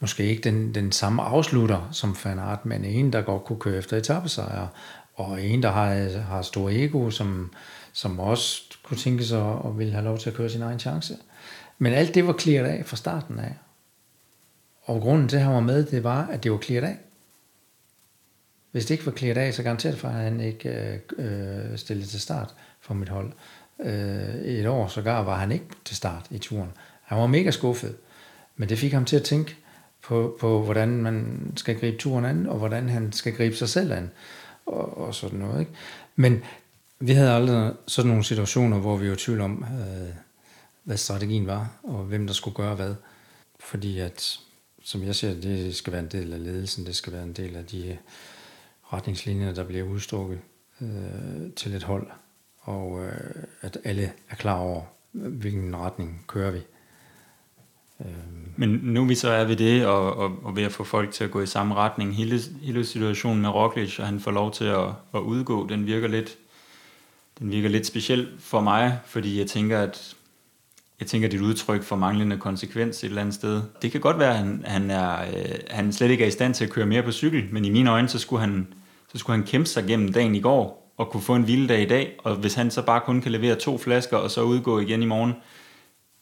Måske 0.00 0.24
ikke 0.24 0.42
den, 0.42 0.74
den 0.74 0.92
samme 0.92 1.22
afslutter 1.22 1.88
som 1.92 2.16
fanart, 2.16 2.66
men 2.66 2.84
en, 2.84 3.12
der 3.12 3.22
godt 3.22 3.44
kunne 3.44 3.60
køre 3.60 3.78
efter 3.78 3.96
etappesejre, 3.96 4.68
og 5.14 5.42
en, 5.42 5.62
der 5.62 5.70
har, 5.70 6.18
har 6.18 6.42
stor 6.42 6.70
ego, 6.70 7.10
som, 7.10 7.52
som 7.92 8.20
også 8.20 8.62
kunne 8.82 8.96
tænke 8.96 9.24
sig 9.24 9.42
og 9.42 9.78
ville 9.78 9.92
have 9.92 10.04
lov 10.04 10.18
til 10.18 10.30
at 10.30 10.36
køre 10.36 10.50
sin 10.50 10.62
egen 10.62 10.78
chance. 10.78 11.16
Men 11.78 11.92
alt 11.92 12.14
det 12.14 12.26
var 12.26 12.32
klaret 12.32 12.66
af 12.66 12.82
fra 12.86 12.96
starten 12.96 13.38
af. 13.38 13.54
Og 14.82 15.00
grunden 15.00 15.28
til, 15.28 15.36
at 15.36 15.42
han 15.42 15.54
var 15.54 15.60
med, 15.60 15.86
det 15.86 16.04
var, 16.04 16.26
at 16.26 16.44
det 16.44 16.52
var 16.52 16.58
klaret 16.58 16.84
af. 16.84 16.96
Hvis 18.70 18.86
det 18.86 18.94
ikke 18.94 19.06
var 19.06 19.12
klaret 19.12 19.38
af, 19.38 19.54
så 19.54 19.62
garanteret 19.62 19.98
for, 19.98 20.08
at 20.08 20.14
han 20.14 20.40
ikke 20.40 21.00
øh, 21.18 21.70
øh 21.70 21.78
stillet 21.78 22.08
til 22.08 22.20
start 22.20 22.54
for 22.80 22.94
mit 22.94 23.08
hold. 23.08 23.32
Øh, 23.80 24.34
et 24.34 24.66
år 24.66 24.88
sågar 24.88 25.22
var 25.22 25.36
han 25.36 25.52
ikke 25.52 25.66
til 25.84 25.96
start 25.96 26.26
i 26.30 26.38
turen. 26.38 26.70
Han 27.02 27.18
var 27.18 27.26
mega 27.26 27.50
skuffet, 27.50 27.96
men 28.56 28.68
det 28.68 28.78
fik 28.78 28.92
ham 28.92 29.04
til 29.04 29.16
at 29.16 29.22
tænke 29.22 29.56
på, 30.02 30.36
på 30.40 30.62
hvordan 30.62 30.88
man 30.88 31.38
skal 31.56 31.80
gribe 31.80 31.96
turen 31.96 32.24
an, 32.24 32.46
og 32.46 32.58
hvordan 32.58 32.88
han 32.88 33.12
skal 33.12 33.36
gribe 33.36 33.56
sig 33.56 33.68
selv 33.68 33.92
an, 33.92 34.10
og, 34.72 34.98
og 34.98 35.14
sådan 35.14 35.38
noget. 35.38 35.60
Ikke? 35.60 35.72
Men 36.16 36.42
vi 37.00 37.12
havde 37.12 37.32
aldrig 37.32 37.74
sådan 37.86 38.08
nogle 38.08 38.24
situationer, 38.24 38.78
hvor 38.78 38.96
vi 38.96 39.08
var 39.08 39.14
i 39.14 39.18
tvivl 39.18 39.40
om, 39.40 39.64
øh, 39.64 40.14
hvad 40.84 40.96
strategien 40.96 41.46
var, 41.46 41.70
og 41.82 42.04
hvem 42.04 42.26
der 42.26 42.34
skulle 42.34 42.54
gøre 42.54 42.74
hvad. 42.74 42.94
Fordi 43.60 43.98
at, 43.98 44.38
som 44.82 45.02
jeg 45.02 45.14
ser 45.14 45.40
det, 45.40 45.76
skal 45.76 45.92
være 45.92 46.02
en 46.02 46.08
del 46.08 46.32
af 46.32 46.44
ledelsen, 46.44 46.86
det 46.86 46.96
skal 46.96 47.12
være 47.12 47.22
en 47.22 47.32
del 47.32 47.56
af 47.56 47.66
de 47.66 47.98
retningslinjer, 48.92 49.54
der 49.54 49.64
bliver 49.64 49.84
udstrukket 49.84 50.38
øh, 50.80 51.52
til 51.56 51.74
et 51.74 51.82
hold, 51.82 52.06
og 52.60 53.04
øh, 53.04 53.44
at 53.60 53.78
alle 53.84 54.12
er 54.30 54.34
klar 54.34 54.58
over, 54.58 54.82
hvilken 55.12 55.76
retning 55.76 56.24
kører 56.28 56.50
vi. 56.50 56.60
Øh. 58.00 58.41
Men 58.56 58.80
nu 58.82 59.04
vi 59.04 59.14
så 59.14 59.30
er 59.30 59.44
ved 59.44 59.56
det, 59.56 59.86
og, 59.86 60.16
og, 60.16 60.32
og 60.42 60.56
ved 60.56 60.62
at 60.62 60.72
få 60.72 60.84
folk 60.84 61.10
til 61.10 61.24
at 61.24 61.30
gå 61.30 61.40
i 61.40 61.46
samme 61.46 61.74
retning, 61.74 62.16
hele, 62.16 62.40
hele 62.62 62.84
situationen 62.84 63.42
med 63.42 63.50
Roglic, 63.50 63.98
og 63.98 64.06
han 64.06 64.20
får 64.20 64.30
lov 64.30 64.52
til 64.52 64.64
at, 64.64 64.88
at 65.14 65.20
udgå, 65.20 65.66
den 65.66 65.86
virker 65.86 66.08
lidt 66.08 66.38
den 67.38 67.50
virker 67.50 67.68
lidt 67.68 67.86
speciel 67.86 68.28
for 68.38 68.60
mig, 68.60 68.98
fordi 69.06 69.38
jeg 69.38 69.46
tænker, 69.46 69.80
at 69.80 70.14
jeg 71.00 71.08
tænker, 71.08 71.28
dit 71.28 71.40
udtryk 71.40 71.82
for 71.82 71.96
manglende 71.96 72.38
konsekvens 72.38 73.04
et 73.04 73.08
eller 73.08 73.20
andet 73.20 73.34
sted. 73.34 73.62
Det 73.82 73.92
kan 73.92 74.00
godt 74.00 74.18
være, 74.18 74.30
at 74.30 74.36
han, 74.36 74.64
han, 74.66 74.90
er, 74.90 75.22
øh, 75.22 75.54
han 75.70 75.92
slet 75.92 76.10
ikke 76.10 76.24
er 76.24 76.28
i 76.28 76.30
stand 76.30 76.54
til 76.54 76.64
at 76.64 76.70
køre 76.70 76.86
mere 76.86 77.02
på 77.02 77.12
cykel, 77.12 77.44
men 77.50 77.64
i 77.64 77.70
mine 77.70 77.90
øjne, 77.90 78.08
så 78.08 78.18
skulle 78.18 78.40
han, 78.40 78.66
så 79.12 79.18
skulle 79.18 79.36
han 79.36 79.46
kæmpe 79.46 79.66
sig 79.66 79.84
gennem 79.86 80.12
dagen 80.12 80.34
i 80.34 80.40
går, 80.40 80.92
og 80.96 81.10
kunne 81.10 81.22
få 81.22 81.34
en 81.34 81.46
vild 81.46 81.68
dag 81.68 81.82
i 81.82 81.86
dag, 81.86 82.16
og 82.18 82.34
hvis 82.34 82.54
han 82.54 82.70
så 82.70 82.82
bare 82.82 83.00
kun 83.00 83.20
kan 83.20 83.32
levere 83.32 83.54
to 83.54 83.78
flasker, 83.78 84.16
og 84.16 84.30
så 84.30 84.42
udgå 84.42 84.78
igen 84.78 85.02
i 85.02 85.06
morgen, 85.06 85.34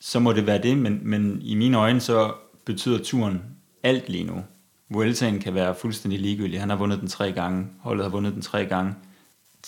så 0.01 0.19
må 0.19 0.33
det 0.33 0.47
være 0.47 0.63
det, 0.63 0.79
men, 0.79 1.01
men 1.03 1.43
i 1.43 1.55
mine 1.55 1.77
øjne, 1.77 2.01
så 2.01 2.35
betyder 2.65 2.99
turen 3.03 3.43
alt 3.83 4.09
lige 4.09 4.25
nu. 4.25 4.45
Vueltaen 4.89 5.39
kan 5.39 5.55
være 5.55 5.75
fuldstændig 5.75 6.21
ligegyldig. 6.21 6.61
Han 6.61 6.71
har 6.71 6.77
vundet 6.77 7.01
den 7.01 7.09
tre 7.09 7.33
gange. 7.33 7.67
Holdet 7.81 8.05
har 8.05 8.11
vundet 8.11 8.35
den 8.35 8.43
tre 8.43 8.67
gange. 8.67 8.95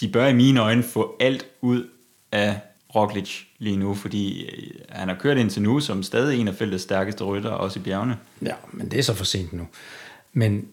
De 0.01 0.09
bør 0.09 0.27
i 0.27 0.35
mine 0.35 0.61
øjne 0.61 0.83
få 0.83 1.17
alt 1.21 1.47
ud 1.61 1.89
af 2.33 2.61
Roglic 2.95 3.41
lige 3.59 3.77
nu, 3.77 3.95
fordi 3.95 4.45
øh, 4.45 4.81
han 4.89 5.09
har 5.09 5.17
kørt 5.17 5.39
indtil 5.39 5.63
nu 5.63 5.81
som 5.81 6.03
stadig 6.03 6.41
en 6.41 6.49
af 6.49 6.55
feltets 6.55 6.83
stærkeste 6.83 7.25
rytter, 7.25 7.51
også 7.51 7.81
i 7.81 7.83
bjergene. 7.83 8.19
Ja, 8.43 8.55
men 8.73 8.91
det 8.91 8.99
er 8.99 9.03
så 9.03 9.15
for 9.15 9.25
sent 9.25 9.53
nu. 9.53 9.67
Men, 10.33 10.69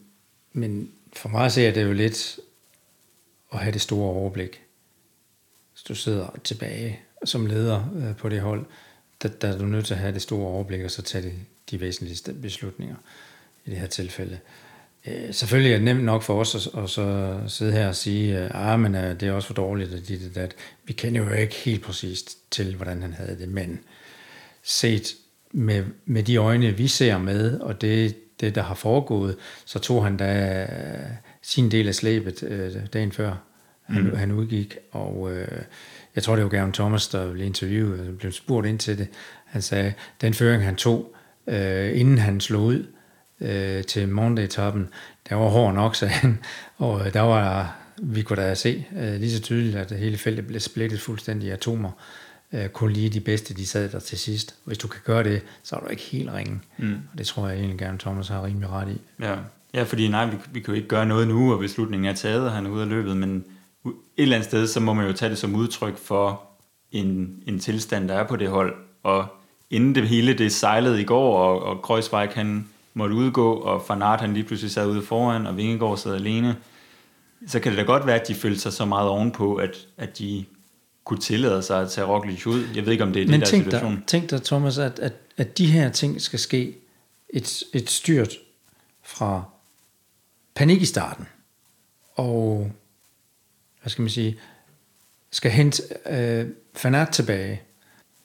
men 0.53 0.91
for 1.13 1.29
mig 1.29 1.51
ser 1.51 1.73
det 1.73 1.83
jo 1.83 1.93
lidt 1.93 2.39
at 3.53 3.59
have 3.59 3.71
det 3.71 3.81
store 3.81 4.13
overblik. 4.13 4.61
Hvis 5.73 5.83
du 5.83 5.95
sidder 5.95 6.27
tilbage 6.43 6.99
som 7.23 7.45
leder 7.45 7.83
øh, 7.95 8.15
på 8.15 8.29
det 8.29 8.41
hold, 8.41 8.65
der, 9.21 9.29
der 9.29 9.47
er 9.47 9.57
du 9.57 9.65
nødt 9.65 9.85
til 9.85 9.93
at 9.93 9.99
have 9.99 10.13
det 10.13 10.21
store 10.21 10.47
overblik, 10.47 10.81
og 10.81 10.91
så 10.91 11.01
tage 11.01 11.23
de, 11.23 11.33
de 11.71 11.81
væsentligste 11.81 12.33
beslutninger 12.33 12.95
i 13.65 13.69
det 13.69 13.79
her 13.79 13.87
tilfælde. 13.87 14.39
Øh, 15.07 15.33
selvfølgelig 15.33 15.71
er 15.71 15.77
det 15.77 15.85
nemt 15.85 16.03
nok 16.03 16.23
for 16.23 16.39
os 16.39 16.55
at, 16.55 16.83
at 16.83 16.89
så 16.89 17.39
sidde 17.47 17.71
her 17.71 17.87
og 17.87 17.95
sige, 17.95 18.37
at 18.37 18.51
ah, 18.53 18.79
men, 18.79 18.95
øh, 18.95 19.19
det 19.19 19.23
er 19.23 19.31
også 19.31 19.47
for 19.47 19.53
dårligt, 19.53 19.93
at 19.93 20.07
det, 20.07 20.35
det, 20.35 20.55
vi 20.85 20.93
kender 20.93 21.21
jo 21.21 21.29
ikke 21.29 21.55
helt 21.55 21.81
præcist 21.81 22.51
til, 22.51 22.75
hvordan 22.75 23.01
han 23.01 23.13
havde 23.13 23.39
det, 23.39 23.49
men 23.49 23.79
set 24.63 25.15
med, 25.51 25.83
med 26.05 26.23
de 26.23 26.35
øjne, 26.35 26.77
vi 26.77 26.87
ser 26.87 27.17
med, 27.17 27.59
og 27.59 27.81
det, 27.81 28.15
det, 28.39 28.55
der 28.55 28.61
har 28.61 28.75
foregået, 28.75 29.35
så 29.65 29.79
tog 29.79 30.03
han 30.03 30.17
da 30.17 30.67
sin 31.41 31.71
del 31.71 31.87
af 31.87 31.95
slæbet 31.95 32.43
øh, 32.43 32.75
dagen 32.93 33.11
før 33.11 33.35
han, 33.83 34.03
mm. 34.03 34.15
han 34.15 34.31
udgik, 34.31 34.77
og 34.91 35.31
øh, 35.31 35.61
jeg 36.15 36.23
tror, 36.23 36.35
det 36.35 36.43
var 36.43 36.49
Gavin 36.49 36.71
Thomas, 36.71 37.07
der 37.07 37.31
blev 37.31 37.45
interviewet, 37.45 38.17
blev 38.17 38.31
spurgt 38.31 38.67
ind 38.67 38.79
til 38.79 38.97
det. 38.97 39.07
Han 39.45 39.61
sagde, 39.61 39.93
den 40.21 40.33
føring, 40.33 40.63
han 40.63 40.75
tog, 40.75 41.15
øh, 41.47 41.99
inden 41.99 42.17
han 42.17 42.41
slog 42.41 42.63
ud 42.63 42.85
øh, 43.41 43.83
til 43.83 44.07
Monday-toppen, 44.07 44.89
der 45.29 45.35
var 45.35 45.47
hård 45.47 45.73
nok, 45.73 45.95
sagde 45.95 46.13
han, 46.13 46.39
og 46.77 47.07
øh, 47.07 47.13
der 47.13 47.21
var, 47.21 47.75
vi 47.97 48.21
kunne 48.21 48.41
da 48.41 48.55
se 48.55 48.85
øh, 48.97 49.13
lige 49.13 49.31
så 49.31 49.41
tydeligt, 49.41 49.75
at 49.75 49.91
hele 49.91 50.17
feltet 50.17 50.47
blev 50.47 50.59
splittet 50.59 51.01
fuldstændig 51.01 51.47
i 51.47 51.51
atomer. 51.51 51.91
Øh, 52.53 52.69
kun 52.69 52.91
lige 52.91 53.09
de 53.09 53.19
bedste, 53.19 53.53
de 53.53 53.65
sad 53.65 53.89
der 53.89 53.99
til 53.99 54.17
sidst. 54.17 54.55
Hvis 54.63 54.77
du 54.77 54.87
kan 54.87 55.01
gøre 55.05 55.23
det, 55.23 55.41
så 55.63 55.75
er 55.75 55.79
du 55.79 55.87
ikke 55.87 56.03
helt 56.03 56.31
ringen. 56.33 56.61
Mm. 56.77 56.97
Og 57.11 57.17
det 57.17 57.27
tror 57.27 57.47
jeg 57.47 57.57
egentlig 57.57 57.79
gerne, 57.79 57.97
Thomas 57.97 58.27
har 58.27 58.45
rimelig 58.45 58.69
ret 58.69 58.89
i. 58.89 59.01
Ja, 59.23 59.35
ja 59.73 59.83
fordi 59.83 60.07
nej, 60.07 60.25
vi, 60.25 60.37
vi 60.51 60.59
kan 60.59 60.73
jo 60.73 60.75
ikke 60.75 60.87
gøre 60.87 61.05
noget 61.05 61.27
nu, 61.27 61.53
og 61.53 61.59
beslutningen 61.59 62.09
er 62.09 62.13
taget, 62.13 62.45
og 62.45 62.51
han 62.51 62.65
er 62.65 62.69
ude 62.69 62.81
af 62.81 62.89
løbet, 62.89 63.17
men 63.17 63.45
et 63.85 63.93
eller 64.17 64.35
andet 64.35 64.49
sted, 64.49 64.67
så 64.67 64.79
må 64.79 64.93
man 64.93 65.07
jo 65.07 65.13
tage 65.13 65.29
det 65.29 65.37
som 65.37 65.55
udtryk 65.55 65.97
for 65.97 66.41
en, 66.91 67.43
en 67.47 67.59
tilstand, 67.59 68.07
der 68.09 68.15
er 68.15 68.27
på 68.27 68.35
det 68.35 68.49
hold. 68.49 68.75
Og 69.03 69.27
inden 69.69 69.95
det 69.95 70.07
hele 70.07 70.33
det 70.33 70.51
sejlede 70.51 71.01
i 71.01 71.03
går, 71.03 71.37
og, 71.37 71.63
og 71.63 71.81
Kreuzweig 71.81 72.29
han 72.29 72.67
måtte 72.93 73.15
udgå, 73.15 73.53
og 73.53 73.81
Fanart 73.87 74.21
han 74.21 74.33
lige 74.33 74.43
pludselig 74.43 74.71
sad 74.71 74.87
ude 74.87 75.01
foran, 75.01 75.47
og 75.47 75.57
Vingegaard 75.57 75.97
sad 75.97 76.15
alene, 76.15 76.55
så 77.47 77.59
kan 77.59 77.71
det 77.71 77.77
da 77.77 77.83
godt 77.83 78.05
være, 78.05 78.21
at 78.21 78.27
de 78.27 78.35
følte 78.35 78.59
sig 78.59 78.73
så 78.73 78.85
meget 78.85 79.09
ovenpå, 79.09 79.55
at, 79.55 79.87
at 79.97 80.17
de 80.17 80.45
kunne 81.03 81.19
tillade 81.19 81.63
sig 81.63 81.81
at 81.81 81.91
tage 81.91 82.07
Roglic 82.07 82.47
ud. 82.47 82.67
Jeg 82.75 82.85
ved 82.85 82.91
ikke, 82.91 83.03
om 83.03 83.13
det 83.13 83.21
er 83.21 83.25
Men 83.25 83.33
det 83.33 83.39
der 83.39 83.45
tænk 83.51 83.63
situation. 83.63 83.95
dig, 83.95 84.03
tænk 84.07 84.29
dig, 84.29 84.43
Thomas, 84.43 84.77
at, 84.77 84.99
at, 84.99 85.13
at 85.37 85.57
de 85.57 85.65
her 85.65 85.89
ting 85.89 86.21
skal 86.21 86.39
ske 86.39 86.77
et, 87.29 87.63
et 87.73 87.89
styrt 87.89 88.33
fra 89.03 89.43
panik 90.55 90.81
i 90.81 90.85
starten, 90.85 91.27
og 92.15 92.71
hvad 93.81 93.89
skal 93.89 94.01
man 94.01 94.09
sige, 94.09 94.39
skal 95.31 95.51
hente 95.51 95.83
øh, 96.09 96.47
Fanat 96.75 97.09
tilbage, 97.09 97.61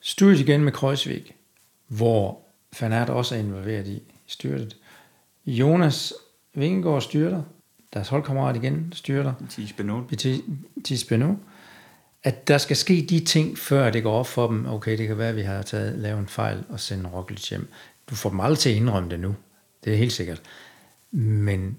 styrt 0.01 0.39
igen 0.39 0.63
med 0.63 0.71
Kreuzvik, 0.71 1.35
hvor 1.87 2.39
Fanat 2.73 3.09
også 3.09 3.35
er 3.35 3.39
involveret 3.39 3.87
i 3.87 4.01
styrtet. 4.27 4.77
Jonas 5.45 6.13
Vingegaard 6.53 7.01
styrter, 7.01 7.43
deres 7.93 8.07
holdkammerat 8.07 8.55
igen 8.55 8.93
styrter, 8.95 9.33
Tis 9.49 9.73
Benot. 9.73 10.07
Benot, 11.03 11.37
at 12.23 12.47
der 12.47 12.57
skal 12.57 12.75
ske 12.75 13.05
de 13.09 13.19
ting, 13.19 13.57
før 13.57 13.89
det 13.89 14.03
går 14.03 14.13
op 14.13 14.27
for 14.27 14.47
dem, 14.47 14.65
okay, 14.65 14.97
det 14.97 15.07
kan 15.07 15.17
være, 15.17 15.29
at 15.29 15.35
vi 15.35 15.41
har 15.41 15.61
taget, 15.61 15.99
lavet 15.99 16.19
en 16.19 16.27
fejl 16.27 16.63
og 16.69 16.79
sendt 16.79 17.07
Roglic 17.13 17.49
hjem. 17.49 17.67
Du 18.09 18.15
får 18.15 18.29
dem 18.29 18.39
aldrig 18.39 18.59
til 18.59 18.69
at 18.69 18.75
indrømme 18.75 19.09
det 19.09 19.19
nu, 19.19 19.35
det 19.83 19.93
er 19.93 19.97
helt 19.97 20.13
sikkert. 20.13 20.41
Men 21.11 21.77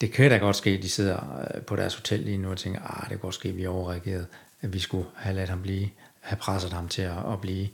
det 0.00 0.12
kan 0.12 0.30
da 0.30 0.36
godt 0.36 0.56
ske, 0.56 0.70
at 0.70 0.82
de 0.82 0.88
sidder 0.88 1.40
øh, 1.54 1.62
på 1.62 1.76
deres 1.76 1.94
hotel 1.94 2.20
lige 2.20 2.38
nu 2.38 2.50
og 2.50 2.58
tænker, 2.58 2.80
ah, 2.80 3.00
det 3.00 3.08
kan 3.08 3.18
godt 3.18 3.34
ske, 3.34 3.48
at 3.48 3.56
vi 3.56 3.66
overreagerede, 3.66 4.26
at 4.60 4.72
vi 4.72 4.78
skulle 4.78 5.06
have 5.16 5.34
ladet 5.34 5.48
ham 5.48 5.62
blive, 5.62 5.90
have 6.20 6.38
presset 6.38 6.72
ham 6.72 6.88
til 6.88 7.02
at, 7.02 7.32
at 7.32 7.40
blive. 7.40 7.68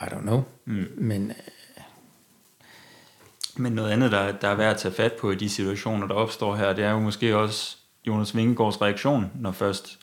I 0.00 0.04
don't 0.04 0.20
know. 0.20 0.42
Mm. 0.64 0.86
Men 0.96 1.30
øh, 1.30 1.36
Men 3.58 3.72
noget 3.72 3.90
andet, 3.90 4.12
der, 4.12 4.32
der 4.32 4.48
er 4.48 4.54
værd 4.54 4.74
at 4.74 4.80
tage 4.80 4.94
fat 4.94 5.12
på 5.12 5.30
i 5.30 5.34
de 5.34 5.48
situationer, 5.48 6.06
der 6.06 6.14
opstår 6.14 6.56
her, 6.56 6.72
det 6.72 6.84
er 6.84 6.90
jo 6.90 6.98
måske 6.98 7.36
også 7.36 7.76
Jonas 8.06 8.36
Vingegaards 8.36 8.82
reaktion, 8.82 9.30
når 9.34 9.52
først 9.52 9.98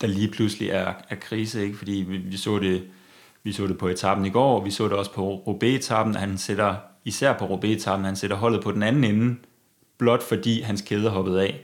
der 0.00 0.06
lige 0.06 0.28
pludselig 0.30 0.70
er, 0.70 0.94
er 1.08 1.16
krise, 1.16 1.62
ikke? 1.62 1.76
fordi 1.76 1.92
vi, 1.92 2.16
vi, 2.16 2.36
så 2.36 2.58
det, 2.58 2.88
vi 3.42 3.52
så 3.52 3.66
det 3.66 3.78
på 3.78 3.88
etappen 3.88 4.26
i 4.26 4.30
går, 4.30 4.58
og 4.58 4.64
vi 4.64 4.70
så 4.70 4.84
det 4.84 4.92
også 4.92 5.12
på 5.12 5.34
Roubaix-etappen, 5.46 6.14
at 6.14 6.20
han 6.20 6.38
sætter, 6.38 6.76
især 7.04 7.38
på 7.38 7.44
Roubaix-etappen, 7.44 8.04
han 8.04 8.16
sætter 8.16 8.36
holdet 8.36 8.62
på 8.62 8.72
den 8.72 8.82
anden 8.82 9.04
ende, 9.04 9.36
blot 9.98 10.22
fordi 10.22 10.60
hans 10.60 10.80
kæde 10.80 11.10
hoppede 11.10 11.42
af. 11.42 11.60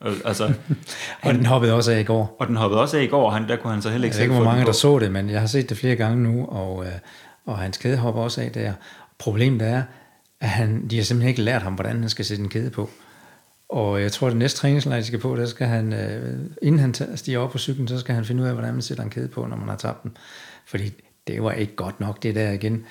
Og, 0.00 0.12
altså, 0.24 0.54
og 1.22 1.34
den 1.34 1.46
hoppede 1.46 1.74
også 1.74 1.92
af 1.92 2.00
i 2.00 2.04
går. 2.04 2.36
og 2.38 2.46
den 2.46 2.56
hoppede 2.56 2.80
også 2.80 2.96
af 2.96 3.02
i 3.02 3.06
går, 3.06 3.26
og 3.26 3.32
han, 3.32 3.48
der 3.48 3.56
kunne 3.56 3.72
han 3.72 3.82
så 3.82 3.90
heller 3.90 4.04
ikke 4.04 4.14
Jeg 4.14 4.20
ved 4.20 4.24
ikke, 4.24 4.42
hvor 4.42 4.52
mange, 4.52 4.66
der 4.66 4.72
så 4.72 4.98
det, 4.98 5.12
men 5.12 5.30
jeg 5.30 5.40
har 5.40 5.46
set 5.46 5.68
det 5.68 5.76
flere 5.76 5.96
gange 5.96 6.22
nu, 6.22 6.46
og, 6.46 6.84
øh, 6.84 6.92
og 7.46 7.58
hans 7.58 7.76
kæde 7.76 7.96
hopper 7.96 8.22
også 8.22 8.40
af 8.40 8.52
der. 8.52 8.72
Problemet 9.18 9.62
er, 9.62 9.82
at 10.40 10.48
han, 10.48 10.88
de 10.88 10.96
har 10.96 11.04
simpelthen 11.04 11.28
ikke 11.28 11.42
lært 11.42 11.62
ham, 11.62 11.74
hvordan 11.74 12.00
han 12.00 12.08
skal 12.08 12.24
sætte 12.24 12.42
en 12.42 12.48
kæde 12.48 12.70
på. 12.70 12.90
Og 13.68 14.02
jeg 14.02 14.12
tror, 14.12 14.26
at 14.26 14.30
det 14.30 14.38
næste 14.38 14.58
træningslejr, 14.58 15.00
de 15.00 15.06
skal 15.06 15.18
på, 15.18 15.36
der 15.36 15.46
skal 15.46 15.66
han, 15.66 15.92
øh, 15.92 16.40
inden 16.62 16.78
han 16.78 17.16
stiger 17.16 17.38
op 17.38 17.50
på 17.50 17.58
cyklen, 17.58 17.88
så 17.88 17.98
skal 17.98 18.14
han 18.14 18.24
finde 18.24 18.42
ud 18.42 18.48
af, 18.48 18.54
hvordan 18.54 18.72
man 18.72 18.82
sætter 18.82 19.04
en 19.04 19.10
kæde 19.10 19.28
på, 19.28 19.46
når 19.46 19.56
man 19.56 19.68
har 19.68 19.76
tabt 19.76 20.02
den. 20.02 20.16
Fordi 20.66 20.92
det 21.26 21.42
var 21.42 21.52
ikke 21.52 21.76
godt 21.76 22.00
nok, 22.00 22.22
det 22.22 22.34
der 22.34 22.50
igen. 22.50 22.84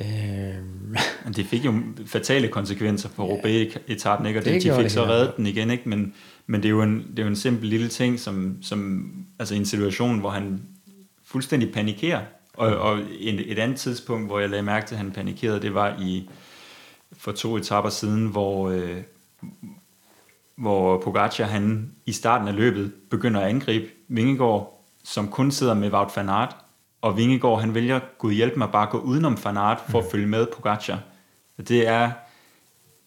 Øh, 0.00 0.54
det 1.36 1.46
fik 1.46 1.64
jo 1.64 1.82
fatale 2.06 2.48
konsekvenser 2.48 3.08
på 3.08 3.24
Roubaix-etappen, 3.24 4.26
ikke? 4.26 4.40
og 4.40 4.44
Det 4.44 4.54
det, 4.54 4.62
de 4.62 4.74
fik 4.74 4.84
det 4.84 4.92
så 4.92 5.04
reddet 5.04 5.36
den 5.36 5.46
igen, 5.46 5.70
ikke? 5.70 5.88
Men, 5.88 6.14
men 6.46 6.62
det, 6.62 6.68
er 6.68 6.70
jo 6.70 6.82
en, 6.82 7.06
det 7.10 7.18
er 7.18 7.22
jo 7.22 7.28
en 7.28 7.36
simpel 7.36 7.68
lille 7.68 7.88
ting, 7.88 8.20
som, 8.20 8.56
som 8.62 9.10
altså 9.38 9.54
en 9.54 9.66
situation, 9.66 10.18
hvor 10.18 10.30
han 10.30 10.62
fuldstændig 11.24 11.72
panikerer. 11.72 12.20
Og, 12.54 12.76
og 12.76 12.98
et, 13.18 13.52
et 13.52 13.58
andet 13.58 13.78
tidspunkt, 13.78 14.26
hvor 14.26 14.40
jeg 14.40 14.50
lagde 14.50 14.62
mærke 14.62 14.86
til, 14.86 14.94
at 14.94 14.98
han 14.98 15.10
panikerede, 15.10 15.62
det 15.62 15.74
var 15.74 15.96
i 16.00 16.30
for 17.12 17.32
to 17.32 17.56
etapper 17.56 17.90
siden, 17.90 18.26
hvor, 18.26 18.70
øh, 18.70 18.96
hvor 20.56 20.98
Pogacar 20.98 21.44
han 21.44 21.92
i 22.06 22.12
starten 22.12 22.48
af 22.48 22.56
løbet 22.56 22.92
begynder 23.10 23.40
at 23.40 23.48
angribe 23.48 23.86
Vingegaard, 24.08 24.84
som 25.04 25.28
kun 25.28 25.50
sidder 25.50 25.74
med 25.74 25.92
Wout 25.92 26.16
van 26.16 26.28
Aert, 26.28 26.56
og 27.02 27.16
Vingegaard 27.16 27.60
han 27.60 27.74
vælger, 27.74 28.00
Gud 28.18 28.32
hjælp 28.32 28.56
mig, 28.56 28.68
bare 28.72 28.82
at 28.82 28.90
gå 28.90 28.98
udenom 28.98 29.38
van 29.44 29.56
Aert 29.56 29.78
for 29.88 29.98
at 29.98 30.04
følge 30.10 30.26
med 30.26 30.46
Pogacar. 30.46 31.00
Og 31.58 31.68
det 31.68 31.88
er 31.88 32.10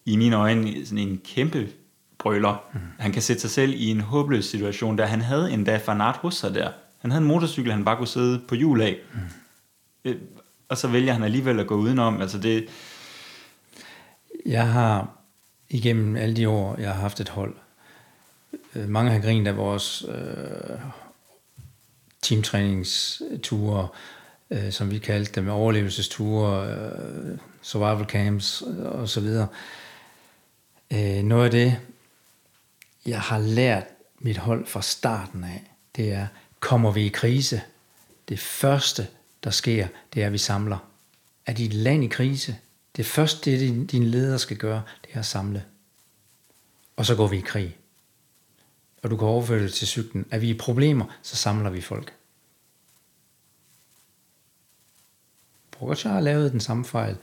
i 0.06 0.16
mine 0.16 0.36
øjne 0.36 0.86
sådan 0.86 1.08
en 1.08 1.22
kæmpe 1.26 1.70
brøler. 2.18 2.64
Mm. 2.74 2.80
Han 3.00 3.12
kan 3.12 3.22
sætte 3.22 3.42
sig 3.42 3.50
selv 3.50 3.74
i 3.74 3.88
en 3.90 4.02
håbløs 4.02 4.46
situation, 4.46 4.96
da 4.96 5.06
han 5.06 5.22
havde 5.22 5.52
endda 5.52 5.82
Van 5.88 6.02
Aert 6.02 6.16
hos 6.16 6.36
sig 6.36 6.56
der. 6.56 6.72
Han 7.02 7.12
havde 7.12 7.22
en 7.22 7.28
motorcykel, 7.28 7.72
han 7.72 7.86
bare 7.86 7.98
kunne 7.98 8.08
sidde 8.08 8.42
på 8.48 8.56
hjul 8.56 8.82
af. 8.82 8.98
Mm. 10.04 10.20
Og 10.70 10.78
så 10.78 10.88
vælger 10.88 11.14
han 11.14 11.24
alligevel 11.24 11.60
at 11.60 11.68
gå 11.68 11.76
udenom. 11.76 12.22
Altså 12.22 12.38
det, 12.38 12.68
Jeg 14.46 14.68
har 14.68 15.08
igennem 15.70 16.16
alle 16.16 16.36
de 16.36 16.50
år, 16.50 16.76
jeg 16.80 16.94
har 16.94 17.02
haft 17.02 17.20
et 17.20 17.30
hold, 17.30 17.54
øh, 18.76 18.90
mange 18.90 19.12
har 19.12 19.20
grinet 19.20 19.48
af 19.48 19.58
vores 19.58 20.06
øh, 20.10 20.78
teamtræningsture, 22.24 23.88
øh, 24.50 24.72
som 24.72 24.92
vi 24.92 25.00
kaldte 25.00 25.42
dem, 25.42 25.50
overlevelsesture, 25.50 26.70
øh, 26.70 27.38
survival 27.62 28.06
camps 28.06 28.64
øh, 28.68 28.86
og 28.86 29.10
så 29.10 29.20
videre. 29.20 29.48
Øh, 30.94 31.24
noget 31.24 31.46
af 31.46 31.52
det, 31.52 31.78
jeg 33.06 33.22
har 33.22 33.40
lært 33.40 33.84
mit 34.20 34.38
hold 34.38 34.66
fra 34.66 34.82
starten 34.82 35.44
af, 35.44 35.64
det 35.96 36.12
er, 36.12 36.28
kommer 36.60 36.92
vi 36.92 37.06
i 37.06 37.10
krise, 37.10 37.62
det 38.30 38.40
første, 38.40 39.08
der 39.44 39.50
sker, 39.50 39.88
det 40.14 40.22
er, 40.22 40.26
at 40.26 40.34
vi 40.34 40.38
samler. 40.38 40.78
Er 41.46 41.54
dit 41.54 41.74
land 41.74 42.04
i 42.04 42.08
krise, 42.08 42.56
det 42.96 43.06
første, 43.06 43.52
det 43.52 43.60
din, 43.60 43.86
din 43.86 44.04
leder 44.04 44.38
skal 44.38 44.58
gøre, 44.58 44.82
det 45.02 45.10
er 45.14 45.20
at 45.20 45.26
samle. 45.26 45.64
Og 46.96 47.06
så 47.06 47.16
går 47.16 47.28
vi 47.28 47.38
i 47.38 47.42
krig. 47.42 47.76
Og 49.04 49.10
du 49.10 49.18
kan 49.18 49.28
overføre 49.28 49.64
det 49.64 49.74
til 49.74 49.88
cyklen. 49.88 50.26
Er 50.32 50.40
vi 50.40 50.50
i 50.50 50.58
problemer, 50.58 51.06
så 51.22 51.36
samler 51.36 51.70
vi 51.70 51.82
folk. 51.82 52.14
Pogacar 55.72 56.10
har 56.10 56.22
lavet 56.22 56.52
den 56.52 56.60
samme 56.60 56.86
fejl 56.86 57.18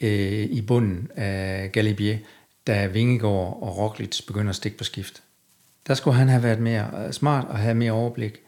øh, 0.00 0.42
i 0.42 0.62
bunden 0.62 1.10
af 1.16 1.72
Galibier, 1.72 2.18
da 2.66 2.86
Vingegaard 2.86 3.58
og 3.62 3.78
Roglic 3.78 4.26
begynder 4.26 4.50
at 4.50 4.56
stikke 4.56 4.78
på 4.78 4.84
skift. 4.84 5.22
Der 5.86 5.94
skulle 5.94 6.16
han 6.16 6.28
have 6.28 6.42
været 6.42 6.60
mere 6.60 7.06
øh, 7.06 7.12
smart 7.12 7.48
og 7.48 7.58
have 7.58 7.74
mere 7.74 7.92
overblik. 7.92 8.40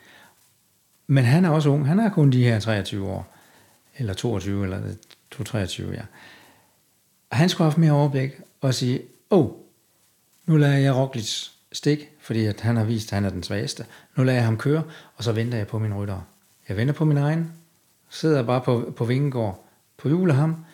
Men 1.06 1.24
han 1.24 1.44
er 1.44 1.50
også 1.50 1.68
ung. 1.68 1.86
Han 1.86 1.98
er 1.98 2.10
kun 2.10 2.32
de 2.32 2.44
her 2.44 2.60
23 2.60 3.08
år. 3.08 3.36
Eller 3.98 4.14
22, 4.14 4.64
eller 4.64 4.86
øh, 4.86 5.44
23, 5.44 5.92
ja. 5.92 6.02
Han 7.32 7.48
skulle 7.48 7.64
have 7.64 7.70
haft 7.70 7.78
mere 7.78 7.92
overblik 7.92 8.30
og 8.60 8.74
sige, 8.74 9.02
åh, 9.30 9.44
oh, 9.44 9.50
nu 10.46 10.56
lader 10.56 10.78
jeg 10.78 10.94
Roglic 10.94 11.48
stik, 11.72 12.08
fordi 12.20 12.44
at 12.44 12.60
han 12.60 12.76
har 12.76 12.84
vist, 12.84 13.08
at 13.08 13.14
han 13.14 13.24
er 13.24 13.30
den 13.30 13.42
svageste. 13.42 13.86
Nu 14.16 14.22
lader 14.22 14.38
jeg 14.38 14.44
ham 14.44 14.58
køre, 14.58 14.82
og 15.16 15.24
så 15.24 15.32
venter 15.32 15.58
jeg 15.58 15.66
på 15.66 15.78
min 15.78 15.94
rytter. 15.94 16.20
Jeg 16.68 16.76
venter 16.76 16.94
på 16.94 17.04
min 17.04 17.16
egen, 17.16 17.52
sidder 18.10 18.42
bare 18.42 18.60
på, 18.60 18.92
på 18.96 19.04
Vingegård, 19.04 19.68
på 19.96 20.08
jule 20.08 20.32
ham, 20.32 20.64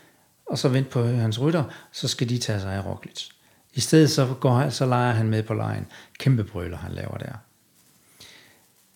og 0.47 0.59
så 0.59 0.69
venter 0.69 0.91
på 0.91 1.03
hans 1.03 1.41
rytter, 1.41 1.65
så 1.93 2.09
skal 2.09 2.29
de 2.29 2.39
tage 2.39 2.61
sig 2.61 2.75
af 2.75 2.87
Roglic. 2.87 3.29
I 3.75 3.81
stedet 3.81 4.11
så, 4.11 4.35
går, 4.41 4.69
så 4.69 4.87
leger 4.87 5.13
han 5.13 5.29
med 5.29 5.43
på 5.43 5.55
lejen. 5.55 5.87
Kæmpe 6.19 6.45
brøler, 6.45 6.77
han 6.77 6.93
laver 6.93 7.19
der. 7.19 7.33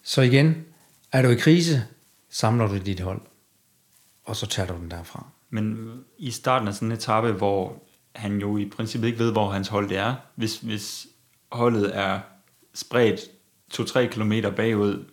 Så 0.03 0.23
igen, 0.23 0.65
er 1.13 1.23
du 1.23 1.29
i 1.29 1.35
krise, 1.35 1.85
samler 2.31 2.67
du 2.67 2.79
dit 2.79 3.01
hold, 3.01 3.21
og 4.25 4.37
så 4.37 4.47
tager 4.47 4.67
du 4.67 4.75
den 4.75 4.91
derfra. 4.91 5.27
Men 5.51 5.91
i 6.19 6.31
starten 6.31 6.69
af 6.69 6.75
sådan 6.75 6.89
en 6.89 6.93
etape, 6.93 7.33
hvor 7.33 7.83
han 8.15 8.39
jo 8.39 8.57
i 8.57 8.69
princippet 8.69 9.09
ikke 9.09 9.19
ved, 9.19 9.33
hvor 9.33 9.51
hans 9.51 9.69
hold 9.69 9.89
det 9.89 9.97
er, 9.97 10.15
hvis, 10.35 10.59
hvis 10.59 11.07
holdet 11.53 11.97
er 11.97 12.21
spredt 12.75 13.21
2-3 13.75 14.07
km 14.07 14.33
bagud, 14.57 15.05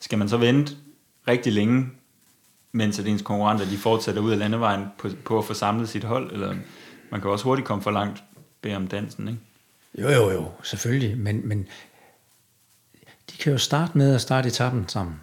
skal 0.00 0.18
man 0.18 0.28
så 0.28 0.36
vente 0.36 0.76
rigtig 1.28 1.52
længe, 1.52 1.86
mens 2.72 2.98
at 2.98 3.06
ens 3.06 3.22
konkurrenter 3.22 3.64
de 3.64 3.76
fortsætter 3.76 4.22
ud 4.22 4.32
af 4.32 4.38
landevejen 4.38 4.84
på, 4.98 5.08
på 5.24 5.38
at 5.38 5.44
få 5.44 5.54
samlet 5.54 5.88
sit 5.88 6.04
hold, 6.04 6.32
eller 6.32 6.54
man 7.10 7.20
kan 7.20 7.30
også 7.30 7.44
hurtigt 7.44 7.66
komme 7.66 7.82
for 7.82 7.90
langt 7.90 8.24
bag 8.62 8.76
om 8.76 8.86
dansen, 8.86 9.28
ikke? 9.28 9.40
Jo, 9.98 10.08
jo, 10.08 10.30
jo, 10.30 10.50
selvfølgelig, 10.62 11.18
men, 11.18 11.48
men 11.48 11.66
de 13.30 13.36
kan 13.36 13.52
jo 13.52 13.58
starte 13.58 13.98
med 13.98 14.14
at 14.14 14.20
starte 14.20 14.48
etappen 14.48 14.88
sammen. 14.88 15.14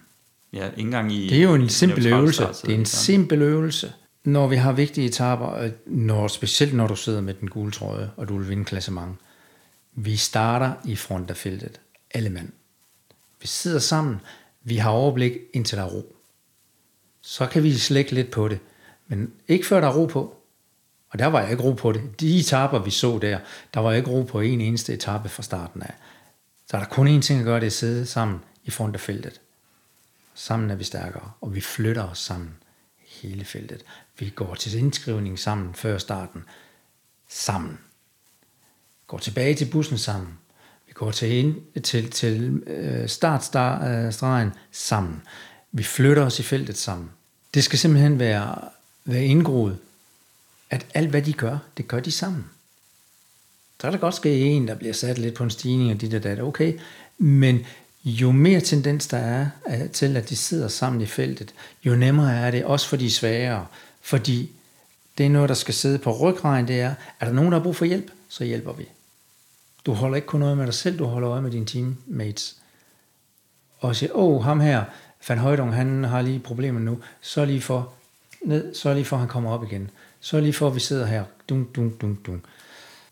Ja, 0.53 0.65
ikke 0.65 0.81
engang 0.81 1.11
i... 1.11 1.29
Det 1.29 1.37
er 1.37 1.43
jo 1.43 1.55
en 1.55 1.69
simpel 1.69 2.07
øvelse. 2.07 2.43
Det 2.43 2.69
er 2.69 2.75
en 2.75 2.85
simpel 2.85 3.41
øvelse. 3.41 3.93
Når 4.23 4.47
vi 4.47 4.55
har 4.55 4.71
vigtige 4.71 5.07
etaper, 5.07 5.53
øh, 5.57 5.71
når, 5.85 6.27
specielt 6.27 6.73
når 6.73 6.87
du 6.87 6.95
sidder 6.95 7.21
med 7.21 7.33
den 7.33 7.49
gule 7.49 7.71
trøje, 7.71 8.11
og 8.17 8.29
du 8.29 8.37
vil 8.37 8.49
vinde 8.49 8.65
klassement. 8.65 9.17
Vi 9.93 10.15
starter 10.15 10.73
i 10.85 10.95
front 10.95 11.29
af 11.29 11.37
feltet. 11.37 11.81
Alle 12.13 12.29
mand. 12.29 12.49
Vi 13.41 13.47
sidder 13.47 13.79
sammen. 13.79 14.19
Vi 14.63 14.77
har 14.77 14.89
overblik 14.89 15.33
indtil 15.53 15.77
der 15.77 15.83
er 15.83 15.89
ro. 15.89 16.15
Så 17.21 17.47
kan 17.47 17.63
vi 17.63 17.73
slække 17.73 18.11
lidt 18.11 18.31
på 18.31 18.47
det. 18.47 18.59
Men 19.07 19.33
ikke 19.47 19.65
før 19.65 19.81
der 19.81 19.87
er 19.87 19.95
ro 19.95 20.05
på. 20.05 20.37
Og 21.09 21.19
der 21.19 21.25
var 21.25 21.41
jeg 21.41 21.51
ikke 21.51 21.63
ro 21.63 21.71
på 21.73 21.91
det. 21.91 22.19
De 22.19 22.39
etaper, 22.39 22.79
vi 22.79 22.91
så 22.91 23.19
der, 23.21 23.39
der 23.73 23.79
var 23.79 23.89
jeg 23.91 23.97
ikke 23.97 24.11
ro 24.11 24.23
på 24.23 24.39
en 24.39 24.61
eneste 24.61 24.93
etape 24.93 25.29
fra 25.29 25.43
starten 25.43 25.81
af. 25.81 25.93
Så 26.67 26.77
er 26.77 26.81
der 26.81 26.87
kun 26.87 27.17
én 27.17 27.21
ting 27.21 27.39
at 27.39 27.45
gøre, 27.45 27.55
det 27.55 27.63
er 27.63 27.67
at 27.67 27.73
sidde 27.73 28.05
sammen 28.05 28.39
i 28.63 28.71
front 28.71 28.95
af 28.95 29.01
feltet. 29.01 29.41
Sammen 30.33 30.71
er 30.71 30.75
vi 30.75 30.83
stærkere, 30.83 31.31
og 31.41 31.55
vi 31.55 31.61
flytter 31.61 32.03
os 32.03 32.19
sammen 32.19 32.53
hele 32.99 33.45
feltet. 33.45 33.83
Vi 34.19 34.29
går 34.29 34.55
til 34.55 34.77
indskrivning 34.77 35.39
sammen 35.39 35.73
før 35.73 35.97
starten. 35.97 36.43
Sammen. 37.29 37.79
Går 39.11 39.17
tilbage 39.17 39.55
til 39.55 39.65
bussen 39.65 39.97
sammen. 39.97 40.29
Vi 40.87 40.93
går 40.93 41.11
til, 41.11 41.31
ind, 41.31 41.81
til, 41.83 42.11
til 42.11 42.63
øh, 42.67 43.09
startstregen 43.09 44.47
øh, 44.47 44.53
sammen. 44.71 45.21
Vi 45.71 45.83
flytter 45.83 46.23
os 46.23 46.39
i 46.39 46.43
feltet 46.43 46.77
sammen. 46.77 47.09
Det 47.53 47.63
skal 47.63 47.79
simpelthen 47.79 48.19
være, 48.19 48.55
være 49.05 49.25
indgroet, 49.25 49.77
at 50.69 50.85
alt 50.93 51.09
hvad 51.09 51.21
de 51.21 51.33
gør, 51.33 51.57
det 51.77 51.87
gør 51.87 51.99
de 51.99 52.11
sammen. 52.11 52.45
Så 53.81 53.87
er 53.87 53.91
der 53.91 53.97
godt 53.97 54.15
ske 54.15 54.39
en, 54.39 54.67
der 54.67 54.75
bliver 54.75 54.93
sat 54.93 55.17
lidt 55.17 55.35
på 55.35 55.43
en 55.43 55.49
stigning 55.49 55.91
og 55.91 56.01
dit 56.01 56.13
og 56.13 56.23
dat, 56.23 56.39
okay. 56.39 56.79
Men 57.17 57.65
jo 58.05 58.31
mere 58.31 58.61
tendens 58.61 59.07
der 59.07 59.17
er 59.17 59.49
øh, 59.69 59.89
til, 59.89 60.17
at 60.17 60.29
de 60.29 60.35
sidder 60.35 60.67
sammen 60.67 61.01
i 61.01 61.05
feltet, 61.05 61.53
jo 61.83 61.95
nemmere 61.95 62.37
er 62.37 62.51
det, 62.51 62.65
også 62.65 62.87
for 62.87 62.97
de 62.97 63.11
svagere. 63.11 63.65
Fordi 64.01 64.51
det 65.17 65.25
er 65.25 65.29
noget, 65.29 65.49
der 65.49 65.55
skal 65.55 65.73
sidde 65.73 65.99
på 65.99 66.17
ryggraden, 66.17 66.67
det 66.67 66.81
er, 66.81 66.93
er 67.19 67.25
der 67.25 67.33
nogen, 67.33 67.51
der 67.51 67.57
har 67.57 67.63
brug 67.63 67.75
for 67.75 67.85
hjælp, 67.85 68.11
så 68.29 68.43
hjælper 68.43 68.73
vi. 68.73 68.85
Du 69.85 69.93
holder 69.93 70.15
ikke 70.15 70.25
kun 70.25 70.41
øje 70.41 70.55
med 70.55 70.65
dig 70.65 70.73
selv, 70.73 70.99
du 70.99 71.05
holder 71.05 71.29
øje 71.29 71.41
med 71.41 71.51
dine 71.51 71.65
teammates. 71.65 72.57
Og 73.79 73.95
siger, 73.95 74.11
åh, 74.13 74.35
oh, 74.35 74.43
ham 74.43 74.59
her, 74.59 74.83
Van 75.27 75.37
Højdung, 75.37 75.73
han 75.73 76.03
har 76.03 76.21
lige 76.21 76.39
problemer 76.39 76.79
nu, 76.79 76.99
så 77.21 77.45
lige 77.45 77.61
for, 77.61 77.93
ned, 78.41 78.75
så 78.75 78.93
lige 78.93 79.05
for, 79.05 79.17
han 79.17 79.27
kommer 79.27 79.51
op 79.51 79.63
igen. 79.63 79.89
Så 80.19 80.39
lige 80.39 80.53
for, 80.53 80.67
at 80.67 80.75
vi 80.75 80.79
sidder 80.79 81.05
her, 81.05 81.23
dun, 81.49 81.67
dun, 81.75 81.89
dun, 82.01 82.19
dun. 82.25 82.45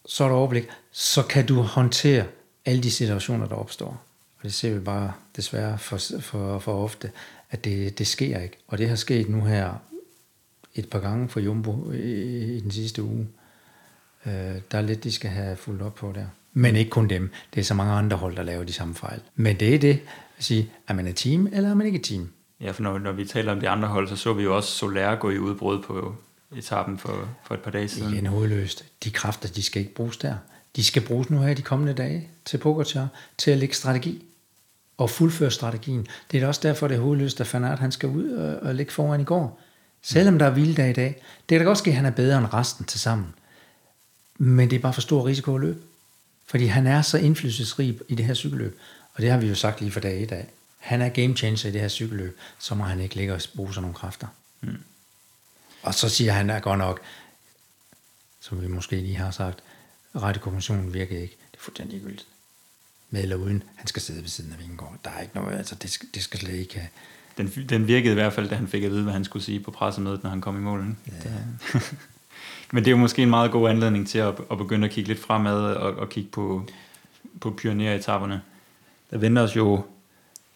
Så 0.06 0.24
er 0.24 0.28
der 0.28 0.36
overblik, 0.36 0.68
så 0.92 1.24
kan 1.24 1.46
du 1.46 1.62
håndtere 1.62 2.26
alle 2.66 2.84
de 2.84 2.92
situationer, 2.92 3.48
der 3.48 3.56
opstår. 3.56 4.04
Og 4.38 4.44
det 4.44 4.54
ser 4.54 4.74
vi 4.74 4.80
bare 4.80 5.14
desværre 5.36 5.78
for, 5.78 5.98
for, 6.20 6.60
for 6.60 6.84
ofte, 6.84 7.12
at 7.50 7.64
det, 7.64 7.98
det 7.98 8.08
sker 8.08 8.40
ikke. 8.40 8.58
Og 8.68 8.78
det 8.78 8.90
har 8.90 8.96
sket 8.96 9.30
nu 9.30 9.44
her 9.44 9.74
et 10.76 10.90
par 10.90 11.00
gange 11.00 11.30
for 11.30 11.40
Jumbo 11.40 11.92
i, 11.92 12.56
i 12.56 12.60
den 12.60 12.72
sidste 12.72 13.04
uge. 13.04 13.28
Øh, 14.26 14.56
der 14.72 14.78
er 14.78 14.82
lidt, 14.82 15.04
de 15.04 15.12
skal 15.12 15.30
have 15.30 15.56
fulgt 15.56 15.82
op 15.82 15.96
på 15.96 16.12
der. 16.16 16.26
Men 16.60 16.76
ikke 16.76 16.92
kun 16.92 17.08
dem. 17.08 17.32
Det 17.54 17.60
er 17.60 17.66
så 17.66 17.74
mange 17.74 17.94
andre 17.94 18.18
hold, 18.18 18.36
der 18.36 18.44
laver 18.44 18.64
de 18.64 18.74
samme 18.74 18.96
fejl. 18.96 19.20
Men 19.36 19.60
det 19.60 19.76
er 19.76 19.80
det 19.80 20.00
at 20.38 20.44
sige, 20.44 20.72
er 20.88 20.94
man 20.94 21.08
et 21.08 21.16
team, 21.16 21.48
eller 21.54 21.70
er 21.70 21.74
man 21.74 21.86
ikke 21.86 22.00
et 22.00 22.04
team? 22.04 22.30
Ja, 22.62 22.72
for 22.72 22.84
når, 22.84 22.98
når 22.98 23.12
vi 23.12 23.26
taler 23.26 23.52
om 23.52 23.60
de 23.60 23.70
andre 23.70 23.88
hold, 23.88 24.08
så 24.08 24.16
så 24.16 24.34
vi 24.34 24.44
jo 24.44 24.56
også 24.56 24.72
Soler 24.72 25.16
gå 25.16 25.30
i 25.30 25.38
udbrud 25.38 25.84
på 25.84 26.16
etappen 26.58 26.98
for, 26.98 27.30
for 27.44 27.54
et 27.54 27.60
par 27.60 27.72
dage 27.72 27.88
siden. 27.88 28.14
Igen 28.14 28.26
hovedløst. 28.26 28.86
De 29.04 29.12
kræfter, 29.12 29.50
de 29.50 29.64
skal 29.64 29.82
ikke 29.82 29.94
bruges 29.94 30.18
der. 30.18 30.36
De 30.76 30.84
skal 30.84 31.02
bruges 31.02 31.30
nu 31.30 31.40
her 31.40 31.54
de 31.54 31.62
kommende 31.62 31.94
dage 31.94 32.28
til 32.46 32.58
Pogacar, 32.58 33.08
til 33.38 33.52
at 33.52 33.58
lægge 33.58 33.76
strategi 33.76 34.26
og 34.98 35.10
fuldføre 35.10 35.52
strategien. 35.52 36.08
Det 36.32 36.38
er 36.38 36.42
da 36.42 36.48
også 36.48 36.62
derfor, 36.64 36.88
det 36.88 36.98
er 36.98 37.02
hovedløst, 37.02 37.42
at 37.42 37.48
Fanart 37.48 37.80
han 37.80 37.92
skal 37.92 38.10
ud 38.10 38.30
og, 38.30 38.70
og 38.70 38.76
ligge 38.76 38.92
foran 38.92 39.22
i 39.22 39.24
går. 39.24 39.62
Selvom 40.02 40.40
der 40.40 40.46
er 40.46 40.52
hviledag 40.52 40.90
i 40.90 40.94
dag. 40.94 41.24
Det 41.50 41.56
kan 41.56 41.60
da 41.60 41.66
godt 41.66 41.78
ske, 41.78 41.90
at 41.90 41.96
han 41.96 42.06
er 42.06 42.12
bedre 42.12 42.38
end 42.38 42.54
resten 42.54 42.86
til 42.86 43.00
sammen. 43.00 43.28
Men 44.38 44.70
det 44.70 44.76
er 44.76 44.82
bare 44.82 44.94
for 44.94 45.02
stor 45.02 45.26
risiko 45.26 45.56
at 45.56 45.62
løbe. 45.62 45.80
Fordi 46.50 46.66
han 46.66 46.88
er 46.88 47.02
så 47.02 47.18
indflydelsesrig 47.18 48.00
i 48.08 48.16
det 48.16 48.26
her 48.26 48.34
cykelløb. 48.34 48.80
Og 49.14 49.22
det 49.22 49.32
har 49.32 49.38
vi 49.38 49.48
jo 49.48 49.56
sagt 49.56 49.82
lige 49.82 49.92
for 49.92 50.00
dag 50.00 50.22
i 50.22 50.26
dag. 50.26 50.48
Han 50.78 51.02
er 51.02 51.10
game 51.10 51.36
changer 51.36 51.70
i 51.70 51.72
det 51.72 51.82
her 51.82 51.88
cykelløb, 51.88 52.38
så 52.60 52.76
må 52.76 52.84
han 52.84 53.00
ikke 53.00 53.16
ligge 53.16 53.34
og 53.34 53.42
bruge 53.56 53.74
sådan 53.74 53.82
nogle 53.82 53.96
kræfter. 53.96 54.28
Mm. 54.62 54.78
Og 55.82 55.94
så 55.94 56.10
siger 56.10 56.32
han 56.32 56.50
er 56.50 56.60
godt 56.60 56.78
nok, 56.78 57.00
som 58.40 58.62
vi 58.62 58.68
måske 58.68 58.96
lige 58.96 59.16
har 59.16 59.32
sagt, 59.32 59.60
rettekommissionen 60.16 60.94
virkede 60.94 61.22
ikke. 61.22 61.38
Det 61.52 61.58
er 61.58 61.62
fuldstændig 61.62 61.94
ligegyldigt. 61.94 62.28
Med 63.10 63.22
eller 63.22 63.36
uden, 63.36 63.64
han 63.76 63.88
skal 63.88 64.02
sidde 64.02 64.22
ved 64.22 64.30
siden 64.30 64.52
af 64.52 64.60
Vingegaard. 64.60 65.00
Der 65.04 65.10
er 65.10 65.22
ikke 65.22 65.36
noget, 65.36 65.58
altså 65.58 65.76
det 65.76 65.92
skal, 65.92 66.08
det 66.14 66.24
skal 66.24 66.40
slet 66.40 66.56
ikke 66.56 66.80
have. 66.80 66.90
Den, 67.38 67.48
den 67.70 67.88
virkede 67.88 68.12
i 68.12 68.14
hvert 68.14 68.34
fald, 68.34 68.50
da 68.50 68.56
han 68.56 68.68
fik 68.68 68.84
at 68.84 68.92
vide, 68.92 69.04
hvad 69.04 69.14
han 69.14 69.26
skulle 69.26 69.46
sige 69.46 69.60
på 69.60 69.72
pressemødet, 69.72 70.24
når 70.24 70.30
han 70.30 70.42
kom 70.42 70.58
i 70.58 70.60
mål. 70.60 70.80
ikke? 70.80 71.30
Ja. 71.30 71.80
Men 72.74 72.84
det 72.84 72.88
er 72.88 72.92
jo 72.92 72.98
måske 72.98 73.24
en 73.24 73.30
meget 73.30 73.52
god 73.52 73.70
anledning 73.70 74.08
til 74.08 74.20
at, 74.20 74.36
at 74.52 74.58
begynde 74.58 74.86
at 74.86 74.94
kigge 74.94 75.08
lidt 75.08 75.20
fremad 75.20 75.74
og, 75.76 75.94
og 75.94 76.10
kigge 76.10 76.30
på, 76.32 76.64
på 77.42 77.50
pioneretapperne. 77.52 78.42
Der 79.12 79.18
venter 79.18 79.42
os 79.42 79.56
jo 79.56 79.84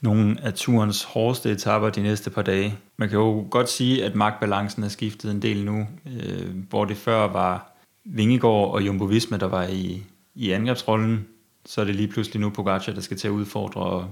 nogle 0.02 0.38
af 0.42 0.54
turens 0.54 1.04
hårdeste 1.04 1.52
etapper 1.52 1.90
de 1.90 2.02
næste 2.02 2.30
par 2.30 2.42
dage. 2.42 2.76
Man 2.98 3.10
kan 3.10 3.18
jo 3.18 3.48
godt 3.50 3.70
sige, 3.70 4.06
at 4.06 4.16
magtbalancen 4.16 4.84
er 4.84 4.88
skiftet 4.88 5.32
en 5.32 5.42
del 5.42 5.66
nu, 5.66 5.88
øh, 6.06 6.50
hvor 6.70 6.86
det 6.86 6.98
før 6.98 7.28
var 7.28 7.72
Vingegaard 8.06 8.72
og 8.72 8.86
Jumbo 8.86 9.06
Visma, 9.06 9.38
der 9.38 9.48
var 9.48 9.64
i, 9.64 10.04
i 10.36 10.52
angrebsrollen. 10.52 11.28
Så 11.66 11.82
er 11.82 11.86
det 11.86 11.96
lige 11.96 12.08
pludselig 12.08 12.42
nu 12.42 12.50
Pogacar, 12.50 12.94
der 12.94 13.02
skal 13.02 13.18
til 13.18 13.28
at 13.28 13.32
udfordre 13.32 13.82
og, 13.82 14.08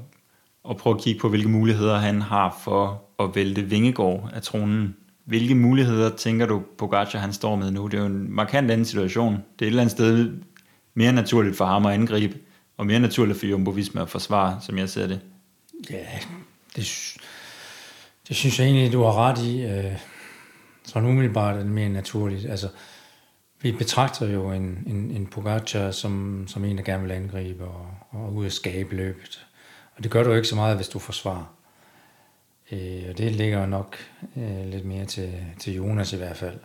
og 0.63 0.77
prøve 0.77 0.95
at 0.95 1.01
kigge 1.01 1.19
på, 1.19 1.29
hvilke 1.29 1.49
muligheder 1.49 1.97
han 1.97 2.21
har 2.21 2.59
for 2.63 3.01
at 3.19 3.35
vælte 3.35 3.61
Vingegaard 3.61 4.29
af 4.33 4.41
tronen. 4.41 4.95
Hvilke 5.25 5.55
muligheder 5.55 6.15
tænker 6.15 6.45
du, 6.45 6.61
Pogacar 6.77 7.19
han 7.19 7.33
står 7.33 7.55
med 7.55 7.71
nu? 7.71 7.87
Det 7.87 7.97
er 7.97 8.01
jo 8.01 8.07
en 8.07 8.31
markant 8.31 8.71
anden 8.71 8.85
situation. 8.85 9.33
Det 9.33 9.41
er 9.41 9.65
et 9.65 9.67
eller 9.67 9.81
andet 9.81 9.91
sted 9.91 10.31
mere 10.93 11.11
naturligt 11.13 11.57
for 11.57 11.65
ham 11.65 11.85
at 11.85 11.93
angribe, 11.93 12.37
og 12.77 12.85
mere 12.85 12.99
naturligt 12.99 13.39
for 13.39 13.45
Jumbo 13.45 13.71
Visma 13.71 14.01
at 14.01 14.09
forsvare, 14.09 14.59
som 14.61 14.77
jeg 14.77 14.89
ser 14.89 15.07
det. 15.07 15.21
Ja, 15.89 16.05
det, 16.75 17.15
det 18.27 18.35
synes 18.35 18.59
jeg 18.59 18.65
egentlig, 18.65 18.93
du 18.93 19.03
har 19.03 19.15
ret 19.15 19.39
i. 19.45 19.61
Øh, 19.61 19.97
sådan 20.83 21.09
umiddelbart 21.09 21.55
er 21.55 21.59
det 21.59 21.71
mere 21.71 21.89
naturligt. 21.89 22.49
Altså, 22.49 22.67
vi 23.61 23.71
betragter 23.71 24.27
jo 24.27 24.51
en, 24.51 24.83
en, 24.87 25.11
en 25.11 25.27
Pogacar 25.27 25.91
som, 25.91 26.45
som 26.47 26.65
en, 26.65 26.77
der 26.77 26.83
gerne 26.83 27.03
vil 27.03 27.11
angribe 27.11 27.63
og, 27.63 27.87
og 28.09 28.33
ud 28.33 28.45
af 28.45 28.51
skabe 28.51 28.95
løbet. 28.95 29.45
Og 29.95 30.03
det 30.03 30.11
gør 30.11 30.23
du 30.23 30.29
jo 30.29 30.35
ikke 30.35 30.47
så 30.47 30.55
meget, 30.55 30.75
hvis 30.75 30.87
du 30.87 30.99
forsvarer. 30.99 31.55
Øh, 32.71 33.03
og 33.09 33.17
det 33.17 33.31
ligger 33.31 33.65
nok 33.65 33.97
øh, 34.37 34.65
lidt 34.65 34.85
mere 34.85 35.05
til, 35.05 35.45
til 35.59 35.73
Jonas 35.73 36.13
i 36.13 36.17
hvert 36.17 36.37
fald. 36.37 36.59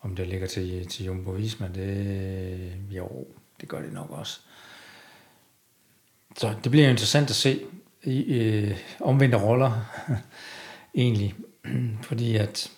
Om 0.00 0.16
det 0.16 0.28
ligger 0.28 0.46
til, 0.46 0.88
til 0.88 1.06
Jumbo 1.06 1.30
Visma, 1.30 1.68
det, 1.74 2.72
jo, 2.90 3.26
det 3.60 3.68
gør 3.68 3.82
det 3.82 3.92
nok 3.92 4.10
også. 4.10 4.40
Så 6.36 6.54
det 6.64 6.70
bliver 6.70 6.88
interessant 6.88 7.30
at 7.30 7.36
se 7.36 7.60
i 8.04 8.22
øh, 8.22 8.76
omvendte 9.00 9.38
roller, 9.38 9.72
egentlig. 10.94 11.34
Fordi 12.08 12.36
at, 12.36 12.70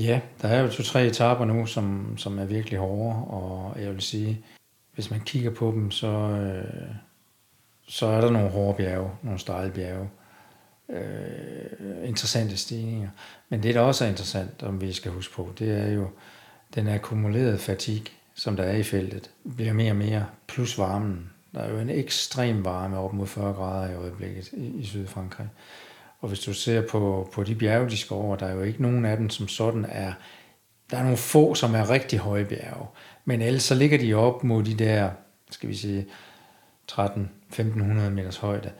ja, 0.00 0.20
der 0.42 0.48
er 0.48 0.60
jo 0.62 0.68
to-tre 0.68 1.06
etaper 1.06 1.44
nu, 1.44 1.66
som, 1.66 2.18
som 2.18 2.38
er 2.38 2.44
virkelig 2.44 2.78
hårde, 2.78 3.16
og 3.16 3.82
jeg 3.82 3.92
vil 3.92 4.00
sige, 4.00 4.44
hvis 4.94 5.10
man 5.10 5.20
kigger 5.20 5.50
på 5.50 5.70
dem, 5.70 5.90
så, 5.90 6.08
øh, 6.08 6.94
så 7.88 8.06
er 8.06 8.20
der 8.20 8.30
nogle 8.30 8.50
hårde 8.50 8.76
bjerge, 8.76 9.10
nogle 9.22 9.38
stejle 9.38 9.72
bjerge, 9.72 10.08
øh, 10.88 12.08
interessante 12.08 12.56
stigninger. 12.56 13.08
Men 13.48 13.62
det, 13.62 13.74
der 13.74 13.80
også 13.80 14.04
er 14.04 14.08
interessant, 14.08 14.62
om 14.62 14.80
vi 14.80 14.92
skal 14.92 15.12
huske 15.12 15.34
på, 15.34 15.52
det 15.58 15.70
er 15.70 15.92
jo 15.92 16.08
den 16.74 16.88
akkumulerede 16.88 17.58
fatigue, 17.58 18.06
som 18.34 18.56
der 18.56 18.64
er 18.64 18.76
i 18.76 18.82
feltet, 18.82 19.30
bliver 19.56 19.72
mere 19.72 19.92
og 19.92 19.96
mere, 19.96 20.26
plus 20.46 20.78
varmen. 20.78 21.30
Der 21.54 21.60
er 21.60 21.70
jo 21.70 21.78
en 21.78 21.90
ekstrem 21.90 22.64
varme 22.64 22.98
op 22.98 23.12
mod 23.12 23.26
40 23.26 23.52
grader 23.52 23.92
i 23.92 23.94
øjeblikket 23.94 24.52
i, 24.52 24.66
i 24.66 24.84
Sydfrankrig. 24.84 25.48
Og 26.20 26.28
hvis 26.28 26.40
du 26.40 26.52
ser 26.52 26.86
på, 26.88 27.30
på 27.32 27.42
de 27.42 27.54
bjerge, 27.54 27.90
de 27.90 27.96
skal 27.96 28.14
over, 28.14 28.36
der 28.36 28.46
er 28.46 28.54
jo 28.54 28.62
ikke 28.62 28.82
nogen 28.82 29.04
af 29.04 29.16
dem, 29.16 29.30
som 29.30 29.48
sådan 29.48 29.84
er... 29.88 30.12
Der 30.90 30.96
er 30.96 31.02
nogle 31.02 31.16
få, 31.16 31.54
som 31.54 31.74
er 31.74 31.90
rigtig 31.90 32.18
høje 32.18 32.44
bjerge. 32.44 32.86
Men 33.24 33.42
ellers 33.42 33.62
så 33.62 33.74
ligger 33.74 33.98
de 33.98 34.14
op 34.14 34.44
mod 34.44 34.62
de 34.62 34.74
der, 34.74 35.10
skal 35.50 35.68
vi 35.68 35.74
sige, 35.74 36.06
13-1500 36.92 37.62
meters 38.10 38.36
højde. 38.36 38.70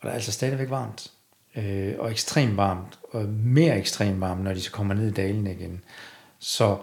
Og 0.00 0.02
der 0.02 0.08
er 0.08 0.14
altså 0.14 0.32
stadigvæk 0.32 0.70
varmt. 0.70 1.12
Øh, 1.56 1.94
og 1.98 2.10
ekstremt 2.10 2.56
varmt. 2.56 2.98
Og 3.12 3.24
mere 3.28 3.78
ekstremt 3.78 4.20
varmt, 4.20 4.44
når 4.44 4.54
de 4.54 4.60
så 4.60 4.72
kommer 4.72 4.94
ned 4.94 5.08
i 5.08 5.12
dalen 5.12 5.46
igen. 5.46 5.82
Så 6.38 6.78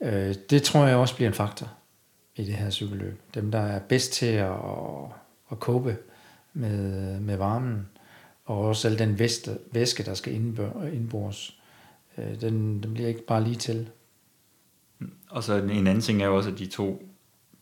øh, 0.00 0.34
det 0.50 0.62
tror 0.62 0.86
jeg 0.86 0.96
også 0.96 1.14
bliver 1.14 1.28
en 1.28 1.34
faktor 1.34 1.68
i 2.36 2.44
det 2.44 2.54
her 2.54 2.70
cykelløb. 2.70 3.20
Dem, 3.34 3.50
der 3.50 3.58
er 3.58 3.78
bedst 3.78 4.12
til 4.12 4.26
at, 4.26 4.56
at 5.50 5.60
kåbe 5.60 5.96
med, 6.54 7.20
med 7.20 7.36
varmen, 7.36 7.88
og 8.44 8.58
også 8.58 8.88
al 8.88 8.98
den 8.98 9.18
væske, 9.18 9.58
væske 9.72 10.02
der 10.02 10.14
skal 10.14 10.34
indbores, 10.92 11.60
øh, 12.18 12.40
den, 12.40 12.82
den 12.82 12.94
bliver 12.94 13.08
ikke 13.08 13.26
bare 13.26 13.44
lige 13.44 13.56
til. 13.56 13.88
Og 15.30 15.44
så 15.44 15.54
en 15.54 15.70
anden 15.70 16.00
ting 16.00 16.22
er 16.22 16.26
jo 16.26 16.36
også, 16.36 16.50
at 16.50 16.58
de 16.58 16.66
to 16.66 17.02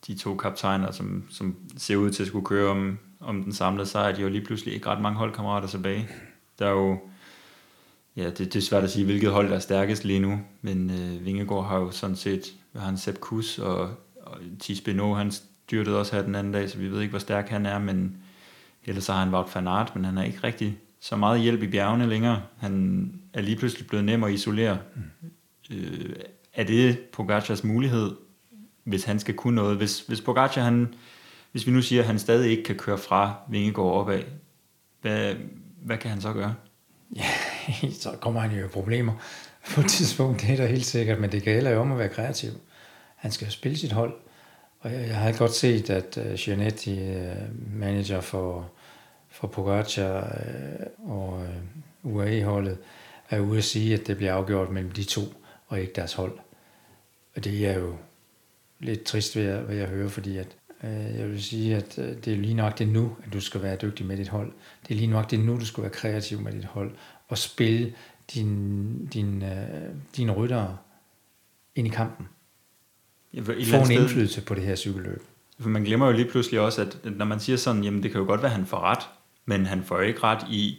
de 0.07 0.14
to 0.14 0.37
kaptajner, 0.37 0.90
som, 0.90 1.25
som 1.31 1.57
ser 1.77 1.97
ud 1.97 2.11
til 2.11 2.23
at 2.23 2.27
skulle 2.27 2.47
køre 2.47 2.71
om, 2.71 2.99
om 3.21 3.43
den 3.43 3.53
samlede 3.53 3.87
sejr, 3.87 4.11
de 4.11 4.17
har 4.17 4.23
jo 4.23 4.29
lige 4.29 4.45
pludselig 4.45 4.75
ikke 4.75 4.87
ret 4.87 5.01
mange 5.01 5.19
holdkammerater 5.19 5.69
tilbage. 5.69 6.09
Der 6.59 6.67
er 6.67 6.71
jo, 6.71 6.99
ja, 8.17 8.31
det, 8.31 8.38
det 8.38 8.57
er 8.57 8.61
svært 8.61 8.85
at 8.85 8.90
sige, 8.90 9.05
hvilket 9.05 9.31
hold 9.31 9.49
der 9.49 9.55
er 9.55 9.61
stærkest 9.61 10.05
lige 10.05 10.21
nu, 10.21 10.40
men 10.62 10.90
øh, 10.90 11.25
Vingegaard 11.25 11.64
har 11.67 11.79
jo 11.79 11.90
sådan 11.90 12.17
set, 12.17 12.55
har 12.77 12.87
han, 12.87 12.99
Sepp 12.99 13.21
Kuss, 13.21 13.59
og, 13.59 13.81
og 14.23 14.38
Thies 14.61 14.81
Beno, 14.81 15.14
han 15.14 15.33
styrtede 15.33 15.99
også 15.99 16.17
her 16.17 16.23
den 16.23 16.35
anden 16.35 16.53
dag, 16.53 16.71
så 16.71 16.79
vi 16.79 16.90
ved 16.90 17.01
ikke, 17.01 17.11
hvor 17.11 17.19
stærk 17.19 17.49
han 17.49 17.67
er, 17.67 17.79
men 17.79 18.17
ellers 18.85 19.07
har 19.07 19.25
han 19.25 19.35
Wout 19.35 19.55
van 19.55 19.69
Aert, 19.69 19.97
men 19.97 20.05
han 20.05 20.19
er 20.19 20.25
ikke 20.25 20.38
rigtig 20.45 20.79
så 21.01 21.17
meget 21.17 21.40
hjælp 21.40 21.62
i 21.62 21.67
bjergene 21.67 22.07
længere. 22.07 22.43
Han 22.59 23.12
er 23.33 23.40
lige 23.40 23.57
pludselig 23.57 23.87
blevet 23.87 24.05
nem 24.05 24.25
at 24.25 24.33
isolere. 24.33 24.79
Mm. 24.95 25.77
Øh, 25.77 26.17
er 26.55 26.64
det 26.64 26.99
Pogacars 27.01 27.64
mulighed, 27.64 28.11
hvis 28.85 29.05
han 29.05 29.19
skal 29.19 29.35
kunne 29.35 29.55
noget? 29.55 29.77
Hvis, 29.77 30.01
hvis 30.01 30.21
Pogacar, 30.21 30.62
han, 30.62 30.95
hvis 31.53 31.67
vi 31.67 31.73
nu 31.73 31.83
siger, 31.83 32.03
at 32.03 32.07
han 32.07 32.19
stadig 32.19 32.51
ikke 32.51 32.62
kan 32.62 32.77
køre 32.77 32.99
fra 32.99 33.35
Vingegaard 33.51 33.93
opad, 33.93 34.23
hvad, 35.01 35.35
hvad 35.85 35.99
kan 35.99 36.11
han 36.11 36.20
så 36.20 36.33
gøre? 36.33 36.55
Ja, 37.16 37.31
så 38.03 38.11
kommer 38.20 38.40
han 38.40 38.59
jo 38.59 38.64
i 38.64 38.68
problemer 38.68 39.12
på 39.70 39.81
et 39.81 39.87
tidspunkt, 39.87 40.40
det 40.40 40.51
er 40.51 40.57
der 40.57 40.66
helt 40.66 40.87
sikkert, 40.87 41.20
men 41.20 41.33
det 41.33 41.42
gælder 41.42 41.70
jo 41.70 41.81
om 41.81 41.92
at 41.92 41.99
være 41.99 42.09
kreativ. 42.09 42.51
Han 43.16 43.33
skal 43.33 43.51
spille 43.51 43.79
sit 43.79 43.92
hold, 43.92 44.14
og 44.81 44.92
jeg, 44.92 45.09
jeg 45.09 45.16
har 45.16 45.33
godt 45.33 45.55
set, 45.55 45.90
at 45.90 46.18
øh, 46.18 46.33
uh, 46.33 46.35
Gianetti, 46.35 46.92
uh, 46.92 47.16
øh, 47.16 47.37
manager 47.73 48.20
for, 48.20 48.70
for 49.29 49.47
Pogacar 49.47 50.40
uh, 51.05 51.11
og 51.11 51.47
uh, 52.05 52.14
UAE-holdet, 52.14 52.79
er 53.31 53.40
ude 53.40 53.59
at 53.59 53.64
sige, 53.64 53.94
at 53.94 54.07
det 54.07 54.16
bliver 54.16 54.35
afgjort 54.35 54.70
mellem 54.70 54.90
de 54.92 55.05
to, 55.05 55.20
og 55.68 55.81
ikke 55.81 55.92
deres 55.97 56.12
hold. 56.12 56.38
Og 57.37 57.44
det 57.44 57.66
er 57.66 57.79
jo 57.79 57.97
lidt 58.81 59.05
trist 59.05 59.37
ved 59.37 59.47
at, 59.47 59.68
ved 59.68 59.81
at 59.81 59.88
høre, 59.88 60.11
fordi 60.11 60.38
at, 60.38 60.57
jeg 60.90 61.29
vil 61.29 61.42
sige, 61.42 61.77
at 61.77 61.99
øh, 61.99 62.16
det 62.25 62.33
er 62.33 62.37
lige 62.37 62.55
nok 62.55 62.79
det 62.79 62.88
nu, 62.88 63.16
at 63.27 63.33
du 63.33 63.40
skal 63.40 63.62
være 63.62 63.77
dygtig 63.77 64.07
med 64.07 64.16
dit 64.16 64.29
hold. 64.29 64.53
Det 64.88 64.94
er 64.94 64.99
lige 64.99 65.11
nok 65.11 65.31
det 65.31 65.40
nu, 65.40 65.57
du 65.61 65.66
skal 65.66 65.83
være 65.83 65.92
kreativ 65.92 66.40
med 66.40 66.53
dit 66.53 66.64
hold, 66.64 66.90
og 67.29 67.38
spille 67.38 67.92
din, 68.35 69.07
din, 69.07 69.42
øh, 69.42 69.90
dine 70.16 70.33
ryttere 70.33 70.77
ind 71.75 71.87
i 71.87 71.90
kampen. 71.90 72.29
Ja, 73.35 73.40
Få 73.40 73.53
en 73.53 73.64
sted, 73.64 73.90
indflydelse 73.90 74.40
på 74.40 74.55
det 74.55 74.62
her 74.62 74.77
cykelløb. 74.77 75.23
For 75.61 75.68
man 75.68 75.83
glemmer 75.83 76.07
jo 76.07 76.12
lige 76.12 76.31
pludselig 76.31 76.61
også, 76.61 76.83
at 76.83 76.99
når 77.16 77.25
man 77.25 77.40
siger 77.40 77.57
sådan, 77.57 77.85
jamen 77.85 78.03
det 78.03 78.11
kan 78.11 78.20
jo 78.20 78.27
godt 78.27 78.42
være, 78.42 78.51
at 78.51 78.57
han 78.57 78.66
får 78.66 78.81
ret, 78.81 79.09
men 79.47 79.66
han 79.66 79.83
får 79.83 80.01
ikke 80.01 80.20
ret 80.23 80.47
i, 80.51 80.79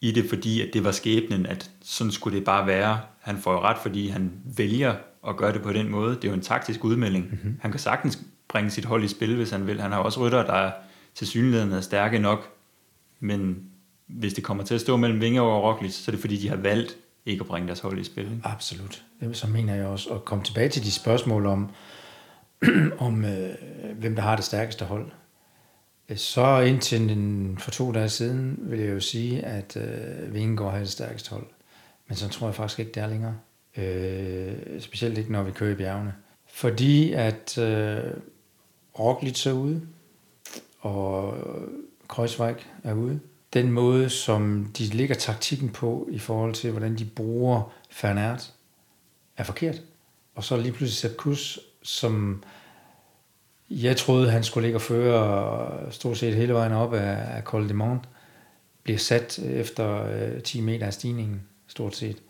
i 0.00 0.12
det, 0.12 0.28
fordi 0.28 0.60
at 0.60 0.68
det 0.72 0.84
var 0.84 0.92
skæbnen, 0.92 1.46
at 1.46 1.70
sådan 1.82 2.10
skulle 2.10 2.36
det 2.36 2.44
bare 2.44 2.66
være. 2.66 3.00
Han 3.20 3.38
får 3.38 3.52
jo 3.52 3.60
ret, 3.60 3.78
fordi 3.82 4.08
han 4.08 4.32
vælger 4.56 4.94
at 5.28 5.36
gøre 5.36 5.52
det 5.52 5.62
på 5.62 5.72
den 5.72 5.88
måde. 5.88 6.14
Det 6.14 6.24
er 6.24 6.28
jo 6.28 6.34
en 6.34 6.40
taktisk 6.40 6.84
udmelding. 6.84 7.28
Mm-hmm. 7.30 7.58
Han 7.62 7.70
kan 7.70 7.80
sagtens 7.80 8.18
bringe 8.48 8.70
sit 8.70 8.84
hold 8.84 9.04
i 9.04 9.08
spil, 9.08 9.36
hvis 9.36 9.50
han 9.50 9.66
vil. 9.66 9.80
Han 9.80 9.92
har 9.92 9.98
også 9.98 10.20
rytter, 10.20 10.46
der 10.46 10.70
til 11.14 11.26
synligheden 11.26 11.72
er 11.72 11.80
stærke 11.80 12.18
nok, 12.18 12.52
men 13.20 13.70
hvis 14.06 14.34
det 14.34 14.44
kommer 14.44 14.64
til 14.64 14.74
at 14.74 14.80
stå 14.80 14.96
mellem 14.96 15.20
Vinge 15.20 15.42
og 15.42 15.62
Roglic, 15.62 15.94
så 15.94 16.10
er 16.10 16.12
det 16.12 16.20
fordi, 16.20 16.36
de 16.36 16.48
har 16.48 16.56
valgt 16.56 16.96
ikke 17.26 17.40
at 17.40 17.46
bringe 17.46 17.66
deres 17.66 17.80
hold 17.80 17.98
i 17.98 18.04
spil. 18.04 18.24
Ikke? 18.24 18.40
Absolut. 18.44 19.04
Så 19.32 19.46
mener 19.46 19.74
jeg 19.74 19.86
også 19.86 20.10
at 20.10 20.24
komme 20.24 20.44
tilbage 20.44 20.68
til 20.68 20.84
de 20.84 20.92
spørgsmål 20.92 21.46
om, 21.46 21.70
om 22.98 23.24
øh, 23.24 23.54
hvem 23.98 24.14
der 24.14 24.22
har 24.22 24.36
det 24.36 24.44
stærkeste 24.44 24.84
hold. 24.84 25.10
Øh, 26.08 26.16
så 26.16 26.60
indtil 26.60 27.08
den, 27.08 27.58
for 27.58 27.70
to 27.70 27.92
dage 27.92 28.08
siden 28.08 28.58
vil 28.60 28.80
jeg 28.80 28.94
jo 28.94 29.00
sige, 29.00 29.42
at 29.42 29.76
øh, 29.76 30.34
Vingegaard 30.34 30.72
har 30.72 30.78
det 30.78 30.88
stærkeste 30.88 31.30
hold. 31.30 31.46
Men 32.08 32.16
så 32.16 32.28
tror 32.28 32.46
jeg 32.46 32.54
faktisk 32.54 32.78
ikke, 32.78 32.92
det 32.92 33.02
er 33.02 33.06
længere. 33.06 33.36
Øh, 33.76 34.80
specielt 34.80 35.18
ikke, 35.18 35.32
når 35.32 35.42
vi 35.42 35.50
kører 35.50 35.72
i 35.72 35.74
bjergene. 35.74 36.14
Fordi 36.46 37.12
at 37.12 37.58
øh, 37.58 38.02
Roglic 38.98 39.46
er 39.46 39.52
ude, 39.52 39.82
og 40.80 41.34
Kreuzweig 42.08 42.56
er 42.84 42.94
ude. 42.94 43.20
Den 43.52 43.72
måde, 43.72 44.10
som 44.10 44.70
de 44.78 44.84
ligger 44.84 45.14
taktikken 45.14 45.68
på 45.68 46.08
i 46.10 46.18
forhold 46.18 46.54
til, 46.54 46.70
hvordan 46.70 46.98
de 46.98 47.04
bruger 47.04 47.72
Fernert, 47.90 48.52
er 49.36 49.44
forkert. 49.44 49.82
Og 50.34 50.44
så 50.44 50.56
lige 50.56 50.72
pludselig 50.72 50.92
Sepp 50.92 51.16
Kuss, 51.16 51.58
som 51.82 52.44
jeg 53.70 53.96
troede, 53.96 54.30
han 54.30 54.44
skulle 54.44 54.66
ligge 54.66 54.76
og 54.76 54.82
føre 54.82 55.92
stort 55.92 56.18
set 56.18 56.34
hele 56.34 56.54
vejen 56.54 56.72
op 56.72 56.94
af, 56.94 57.36
af 57.36 57.42
Col 57.42 57.68
de 57.68 57.74
Mont, 57.74 58.02
bliver 58.82 58.98
sat 58.98 59.38
efter 59.38 60.04
øh, 60.04 60.42
10 60.42 60.60
meter 60.60 60.86
af 60.86 60.94
stigningen, 60.94 61.42
stort 61.66 61.96
set. 61.96 62.22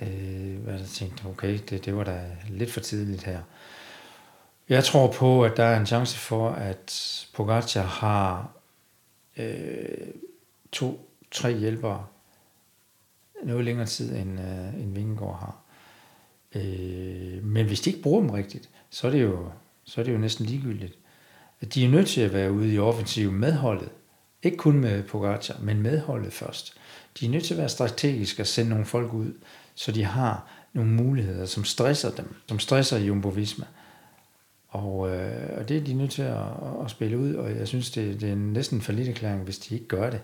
Øh, 0.00 0.58
hvad 0.64 0.74
jeg 0.74 0.86
tænkte, 0.86 1.26
okay, 1.26 1.58
det, 1.70 1.84
det 1.84 1.96
var 1.96 2.04
da 2.04 2.20
lidt 2.48 2.70
for 2.72 2.80
tidligt 2.80 3.22
her. 3.22 3.40
Jeg 4.72 4.84
tror 4.84 5.12
på, 5.12 5.44
at 5.44 5.56
der 5.56 5.64
er 5.64 5.80
en 5.80 5.86
chance 5.86 6.18
for, 6.18 6.50
at 6.50 7.26
Pogacar 7.34 7.82
har 7.82 8.52
øh, 9.36 10.08
to, 10.72 11.10
tre 11.30 11.58
hjælpere 11.58 12.06
noget 13.44 13.64
længere 13.64 13.86
tid, 13.86 14.16
end, 14.16 14.40
øh, 14.40 14.82
end 14.82 14.94
Vingegaard 14.94 15.38
har. 15.38 15.56
Øh, 16.54 17.44
men 17.44 17.66
hvis 17.66 17.80
de 17.80 17.90
ikke 17.90 18.02
bruger 18.02 18.20
dem 18.20 18.30
rigtigt, 18.30 18.68
så 18.90 19.06
er 19.06 19.10
det 19.10 19.22
jo, 19.22 19.50
så 19.84 20.00
er 20.00 20.04
det 20.04 20.12
jo 20.12 20.18
næsten 20.18 20.46
ligegyldigt. 20.46 20.98
De 21.74 21.84
er 21.84 21.88
nødt 21.88 22.08
til 22.08 22.20
at 22.20 22.32
være 22.32 22.52
ude 22.52 22.74
i 22.74 22.78
offensiv 22.78 23.32
medholdet. 23.32 23.88
Ikke 24.42 24.56
kun 24.56 24.78
med 24.78 25.02
Pogacar, 25.02 25.58
men 25.60 25.82
medholdet 25.82 26.32
først. 26.32 26.74
De 27.20 27.26
er 27.26 27.30
nødt 27.30 27.44
til 27.44 27.54
at 27.54 27.58
være 27.58 27.68
strategiske 27.68 28.42
og 28.42 28.46
sende 28.46 28.70
nogle 28.70 28.86
folk 28.86 29.12
ud, 29.12 29.34
så 29.74 29.92
de 29.92 30.04
har 30.04 30.46
nogle 30.72 30.90
muligheder, 30.90 31.46
som 31.46 31.64
stresser 31.64 32.10
dem, 32.10 32.34
som 32.48 32.58
stresser 32.58 32.98
Jumbo 32.98 33.28
Visma. 33.28 33.64
Og, 34.72 35.10
øh, 35.10 35.58
og 35.58 35.68
det 35.68 35.76
er 35.76 35.80
de 35.80 35.94
nødt 35.94 36.10
til 36.10 36.22
at, 36.22 36.46
at 36.84 36.90
spille 36.90 37.18
ud, 37.18 37.34
og 37.34 37.56
jeg 37.56 37.68
synes, 37.68 37.90
det, 37.90 38.20
det 38.20 38.30
er 38.30 38.36
næsten 38.36 38.78
en 38.78 38.82
forlidt 38.82 39.08
erklæring, 39.08 39.42
hvis 39.42 39.58
de 39.58 39.74
ikke 39.74 39.86
gør 39.86 40.10
det. 40.10 40.20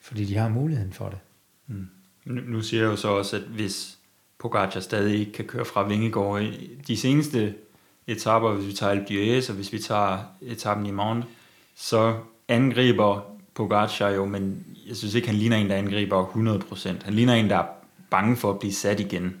Fordi 0.00 0.24
de 0.24 0.36
har 0.36 0.48
muligheden 0.48 0.92
for 0.92 1.08
det. 1.08 1.18
Mm. 1.66 1.88
Nu, 2.24 2.40
nu 2.40 2.62
siger 2.62 2.82
jeg 2.82 2.90
jo 2.90 2.96
så 2.96 3.08
også, 3.08 3.36
at 3.36 3.42
hvis 3.42 3.98
Pogacar 4.38 4.80
stadig 4.80 5.18
ikke 5.18 5.32
kan 5.32 5.44
køre 5.44 5.64
fra 5.64 5.88
Vingegård, 5.88 6.42
i 6.42 6.70
de 6.88 6.96
seneste 6.96 7.54
etaper, 8.06 8.54
hvis 8.54 8.66
vi 8.66 8.72
tager 8.72 8.90
Alpe 8.92 9.42
og 9.48 9.54
hvis 9.54 9.72
vi 9.72 9.78
tager 9.78 10.18
etappen 10.42 10.86
i 10.86 10.90
morgen, 10.90 11.24
så 11.74 12.18
angriber 12.48 13.36
Pogacar 13.54 14.08
jo, 14.08 14.24
men 14.24 14.66
jeg 14.86 14.96
synes 14.96 15.14
ikke, 15.14 15.28
han 15.28 15.36
ligner 15.36 15.56
en, 15.56 15.70
der 15.70 15.76
angriber 15.76 16.26
100%. 16.26 17.04
Han 17.04 17.14
ligner 17.14 17.34
en, 17.34 17.50
der 17.50 17.56
er 17.56 17.66
bange 18.10 18.36
for 18.36 18.50
at 18.50 18.58
blive 18.58 18.72
sat 18.72 19.00
igen. 19.00 19.36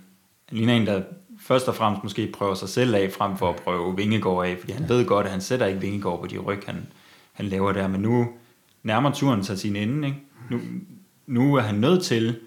Han 0.48 0.58
ligner 0.58 0.74
en, 0.74 0.86
der 0.86 1.02
først 1.40 1.68
og 1.68 1.74
fremmest 1.74 2.02
måske 2.02 2.32
prøver 2.32 2.54
sig 2.54 2.68
selv 2.68 2.94
af, 2.94 3.12
frem 3.12 3.36
for 3.36 3.50
at 3.50 3.56
prøve 3.56 3.96
Vingegård 3.96 4.46
af, 4.46 4.56
fordi 4.60 4.72
han 4.72 4.88
ved 4.88 5.06
godt, 5.06 5.26
at 5.26 5.32
han 5.32 5.40
sætter 5.40 5.66
ikke 5.66 5.80
Vingegård 5.80 6.20
på 6.20 6.26
de 6.26 6.38
ryg, 6.38 6.62
han, 6.66 6.86
han 7.32 7.46
laver 7.46 7.72
der. 7.72 7.88
Men 7.88 8.00
nu 8.00 8.28
nærmer 8.82 9.12
turen 9.12 9.44
sig 9.44 9.58
sin 9.58 9.76
ende. 9.76 10.08
Ikke? 10.08 10.20
Nu, 10.50 10.60
nu 11.26 11.54
er 11.54 11.60
han 11.60 11.74
nødt 11.74 12.04
til 12.04 12.38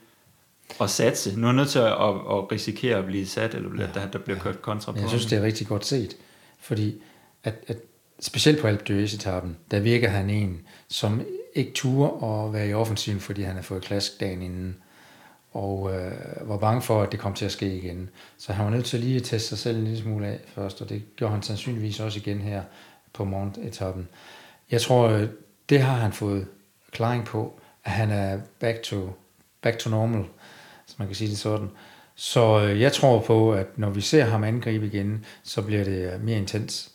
at 0.81 0.89
satse. 0.89 1.39
Nu 1.39 1.43
er 1.43 1.47
han 1.47 1.55
nødt 1.55 1.69
til 1.69 1.79
at, 1.79 1.85
at, 1.85 2.09
at 2.09 2.51
risikere 2.51 2.97
at 2.97 3.05
blive 3.05 3.25
sat, 3.25 3.55
eller 3.55 3.69
ja, 3.77 3.87
der, 3.93 4.07
der 4.07 4.19
bliver 4.19 4.37
ja. 4.37 4.43
kørt 4.43 4.61
kontra 4.61 4.91
på 4.91 4.99
Jeg 4.99 5.09
synes, 5.09 5.25
det 5.25 5.37
er 5.37 5.43
rigtig 5.43 5.67
godt 5.67 5.85
set, 5.85 6.17
fordi 6.59 7.01
at, 7.43 7.55
at 7.67 7.77
specielt 8.19 8.61
på 8.61 8.67
Alpe 8.67 9.03
etappen 9.03 9.57
der 9.71 9.79
virker 9.79 10.09
han 10.09 10.29
en, 10.29 10.61
som 10.87 11.21
ikke 11.55 11.71
turer 11.73 12.45
at 12.45 12.53
være 12.53 12.69
i 12.69 12.73
offensiven, 12.73 13.19
fordi 13.19 13.41
han 13.41 13.55
har 13.55 13.61
fået 13.61 13.81
klask 13.81 14.19
dagen 14.19 14.41
inden 14.41 14.75
og 15.51 15.93
øh, 15.93 16.49
var 16.49 16.57
bange 16.57 16.81
for, 16.81 17.01
at 17.01 17.11
det 17.11 17.19
kom 17.19 17.33
til 17.33 17.45
at 17.45 17.51
ske 17.51 17.77
igen. 17.77 18.09
Så 18.37 18.53
han 18.53 18.65
var 18.65 18.71
nødt 18.71 18.85
til 18.85 18.99
lige 18.99 19.15
at 19.15 19.23
teste 19.23 19.49
sig 19.49 19.57
selv 19.57 19.77
en 19.77 19.83
lille 19.83 19.99
smule 19.99 20.27
af 20.27 20.39
først, 20.47 20.81
og 20.81 20.89
det 20.89 21.15
gjorde 21.15 21.33
han 21.33 21.41
sandsynligvis 21.41 21.99
også 21.99 22.19
igen 22.19 22.41
her 22.41 22.63
på 23.13 23.25
morgenetappen. 23.25 24.07
Jeg 24.71 24.81
tror, 24.81 25.07
øh, 25.07 25.27
det 25.69 25.81
har 25.81 25.95
han 25.95 26.13
fået 26.13 26.47
klaring 26.91 27.25
på, 27.25 27.59
at 27.83 27.91
han 27.91 28.11
er 28.11 28.39
back 28.59 28.81
to, 28.83 29.09
back 29.61 29.77
to 29.77 29.89
normal, 29.89 30.25
så 30.85 30.95
man 30.97 31.07
kan 31.07 31.15
sige 31.15 31.29
det 31.29 31.37
sådan. 31.37 31.69
Så 32.15 32.61
øh, 32.61 32.81
jeg 32.81 32.93
tror 32.93 33.19
på, 33.21 33.53
at 33.53 33.77
når 33.77 33.89
vi 33.89 34.01
ser 34.01 34.23
ham 34.23 34.43
angribe 34.43 34.85
igen, 34.85 35.25
så 35.43 35.61
bliver 35.61 35.83
det 35.83 36.13
øh, 36.13 36.23
mere 36.23 36.37
intens 36.37 36.91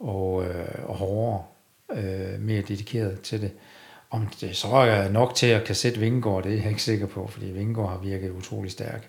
og, 0.00 0.44
øh, 0.44 0.88
og 0.88 0.94
hårdere, 0.96 1.44
øh, 1.92 2.40
mere 2.40 2.62
dedikeret 2.62 3.20
til 3.20 3.40
det. 3.40 3.50
Om 4.10 4.26
det 4.40 4.56
så 4.56 4.68
er 4.68 5.08
nok 5.08 5.34
til 5.34 5.46
at 5.46 5.64
kan 5.64 5.74
sætte 5.74 6.00
Vingegaard, 6.00 6.42
det 6.42 6.52
er 6.52 6.56
jeg 6.56 6.68
ikke 6.68 6.82
sikker 6.82 7.06
på, 7.06 7.26
fordi 7.26 7.46
Vingegaard 7.46 7.90
har 7.90 7.98
virket 7.98 8.30
utrolig 8.30 8.70
stærk. 8.70 9.08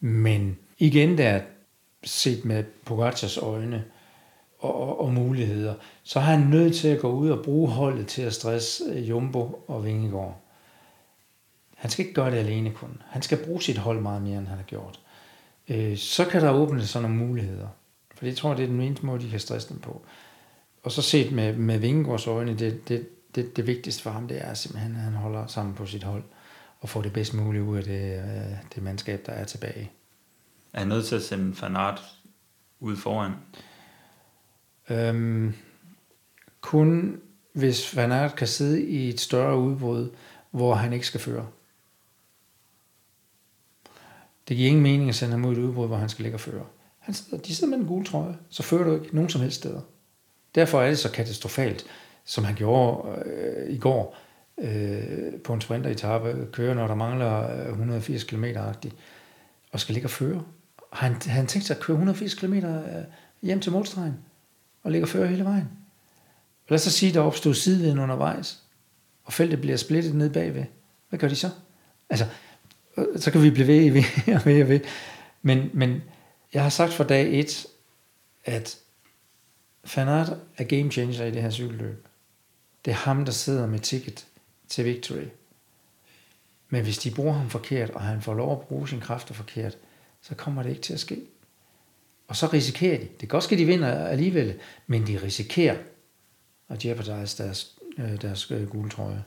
Men 0.00 0.58
igen 0.78 1.18
der, 1.18 1.40
set 2.04 2.44
med 2.44 2.64
Pogacars 2.84 3.38
øjne 3.38 3.84
og, 4.58 4.80
og, 4.80 5.00
og 5.00 5.12
muligheder, 5.12 5.74
så 6.02 6.20
har 6.20 6.36
han 6.36 6.46
nødt 6.46 6.76
til 6.76 6.88
at 6.88 7.00
gå 7.00 7.12
ud 7.12 7.30
og 7.30 7.44
bruge 7.44 7.68
holdet 7.68 8.06
til 8.06 8.22
at 8.22 8.34
stresse 8.34 8.84
øh, 8.84 9.08
Jumbo 9.08 9.64
og 9.68 9.84
Vingegaard. 9.84 10.40
Han 11.76 11.90
skal 11.90 12.04
ikke 12.04 12.14
gøre 12.14 12.30
det 12.30 12.36
alene 12.36 12.70
kun. 12.70 13.02
Han 13.06 13.22
skal 13.22 13.38
bruge 13.44 13.62
sit 13.62 13.78
hold 13.78 14.00
meget 14.00 14.22
mere, 14.22 14.38
end 14.38 14.46
han 14.46 14.56
har 14.56 14.64
gjort. 14.64 15.00
Øh, 15.68 15.96
så 15.96 16.24
kan 16.24 16.42
der 16.42 16.50
åbne 16.50 16.86
sig 16.86 17.02
nogle 17.02 17.16
muligheder. 17.16 17.68
For 18.14 18.24
det 18.24 18.36
tror, 18.36 18.54
det 18.54 18.62
er 18.62 18.66
den 18.68 18.80
eneste 18.80 19.06
måde, 19.06 19.22
de 19.22 19.30
kan 19.30 19.40
stresse 19.40 19.68
dem 19.68 19.78
på. 19.78 20.02
Og 20.82 20.92
så 20.92 21.02
set 21.02 21.32
med, 21.32 21.56
med 21.56 21.78
Vingegaards 21.78 22.26
øjne, 22.26 22.58
det, 22.58 22.88
det, 22.88 23.08
det, 23.36 23.56
det 23.56 23.66
vigtigste 23.66 24.02
for 24.02 24.10
ham, 24.10 24.28
det 24.28 24.44
er 24.44 24.54
simpelthen, 24.54 24.96
at 24.96 25.00
han 25.00 25.12
holder 25.12 25.46
sammen 25.46 25.74
på 25.74 25.86
sit 25.86 26.02
hold 26.02 26.22
og 26.80 26.88
får 26.88 27.02
det 27.02 27.12
bedst 27.12 27.34
mulige 27.34 27.62
ud 27.62 27.76
af 27.76 27.84
det, 27.84 28.18
øh, 28.18 28.56
det 28.74 28.82
mandskab, 28.82 29.26
der 29.26 29.32
er 29.32 29.44
tilbage. 29.44 29.90
Er 30.72 30.78
han 30.78 30.88
nødt 30.88 31.06
til 31.06 31.16
at 31.16 31.22
sende 31.22 31.54
Fanart 31.54 32.02
ud 32.80 32.96
foran? 32.96 33.32
Øhm, 34.90 35.54
kun 36.60 37.20
hvis 37.52 37.96
Van 37.96 38.12
Aert 38.12 38.36
kan 38.36 38.46
sidde 38.46 38.82
i 38.82 39.08
et 39.08 39.20
større 39.20 39.58
udbrud, 39.58 40.10
hvor 40.50 40.74
han 40.74 40.92
ikke 40.92 41.06
skal 41.06 41.20
føre. 41.20 41.46
Det 44.48 44.56
giver 44.56 44.68
ingen 44.68 44.82
mening 44.82 45.08
at 45.08 45.14
sende 45.14 45.30
ham 45.30 45.44
ud 45.44 45.56
i 45.56 45.58
et 45.58 45.62
udbrud, 45.62 45.86
hvor 45.86 45.96
han 45.96 46.08
skal 46.08 46.22
ligge 46.22 46.36
og 46.36 46.40
føre. 46.40 46.66
Han 46.98 47.14
sidder, 47.14 47.42
de 47.42 47.54
sidder 47.54 47.70
med 47.70 47.78
den 47.78 47.86
gule 47.86 48.04
trøje, 48.04 48.36
så 48.48 48.62
fører 48.62 48.84
du 48.84 49.02
ikke 49.02 49.14
nogen 49.16 49.30
som 49.30 49.40
helst 49.40 49.56
steder. 49.56 49.80
Derfor 50.54 50.82
er 50.82 50.88
det 50.88 50.98
så 50.98 51.12
katastrofalt, 51.12 51.86
som 52.26 52.44
han 52.44 52.54
gjorde 52.54 53.22
øh, 53.24 53.70
i 53.74 53.78
går 53.78 54.16
øh, 54.58 55.40
på 55.44 55.54
en 55.54 55.60
sprinteretappe, 55.60 56.48
køre, 56.52 56.74
når 56.74 56.86
der 56.86 56.94
mangler 56.94 57.66
180 57.68 58.24
km 58.24 58.44
agtigt 58.44 58.94
og 59.72 59.80
skal 59.80 59.92
ligge 59.92 60.06
og 60.06 60.10
føre. 60.10 60.44
Han, 60.92 61.14
han 61.26 61.46
tænkt 61.46 61.66
sig 61.66 61.76
at 61.76 61.82
køre 61.82 61.94
180 61.94 62.34
km 62.34 62.54
øh, 62.54 63.04
hjem 63.42 63.60
til 63.60 63.72
målstregen, 63.72 64.16
og 64.82 64.90
ligge 64.90 65.04
og 65.04 65.08
føre 65.08 65.26
hele 65.26 65.44
vejen. 65.44 65.68
Lad 66.68 66.74
os 66.74 66.82
så 66.82 66.90
sige, 66.90 67.08
at 67.08 67.14
der 67.14 67.20
opstod 67.20 67.54
sideviden 67.54 67.98
undervejs, 67.98 68.62
og 69.24 69.32
feltet 69.32 69.60
bliver 69.60 69.76
splittet 69.76 70.14
ned 70.14 70.30
bagved. 70.30 70.64
Hvad 71.08 71.18
gør 71.18 71.28
de 71.28 71.36
så? 71.36 71.50
Altså, 72.10 72.26
øh, 72.96 73.06
så 73.16 73.30
kan 73.30 73.42
vi 73.42 73.50
blive 73.50 73.66
ved, 73.66 73.90
ved 73.90 74.34
og 74.34 74.44
ved 74.46 74.62
og 74.62 74.68
ved. 74.68 74.80
Men, 75.42 75.70
men 75.74 76.02
jeg 76.54 76.62
har 76.62 76.70
sagt 76.70 76.92
fra 76.92 77.04
dag 77.04 77.40
et, 77.40 77.66
at 78.44 78.78
Fanart 79.84 80.32
er 80.56 80.64
game 80.64 80.90
changer 80.90 81.24
i 81.24 81.30
det 81.30 81.42
her 81.42 81.50
cykelløb. 81.50 82.06
Det 82.86 82.92
er 82.92 82.96
ham, 82.96 83.24
der 83.24 83.32
sidder 83.32 83.66
med 83.66 83.78
ticket 83.78 84.26
til 84.68 84.84
victory. 84.84 85.24
Men 86.68 86.82
hvis 86.82 86.98
de 86.98 87.10
bruger 87.10 87.32
ham 87.32 87.50
forkert, 87.50 87.90
og 87.90 88.00
han 88.00 88.22
får 88.22 88.34
lov 88.34 88.52
at 88.52 88.60
bruge 88.60 88.88
sin 88.88 89.00
kræfter 89.00 89.34
forkert, 89.34 89.78
så 90.22 90.34
kommer 90.34 90.62
det 90.62 90.70
ikke 90.70 90.82
til 90.82 90.92
at 90.92 91.00
ske. 91.00 91.22
Og 92.28 92.36
så 92.36 92.46
risikerer 92.46 92.98
de. 92.98 93.02
Det 93.02 93.18
kan 93.18 93.28
godt 93.28 93.44
ske, 93.44 93.58
de 93.58 93.64
vinder 93.64 94.06
alligevel, 94.06 94.58
men 94.86 95.06
de 95.06 95.22
risikerer 95.22 95.76
at 96.68 96.84
jeopardize 96.84 97.42
deres, 97.42 97.76
øh, 97.98 98.22
deres 98.22 98.50
øh, 98.50 98.68
gule 98.68 98.90
trøje. 98.90 99.24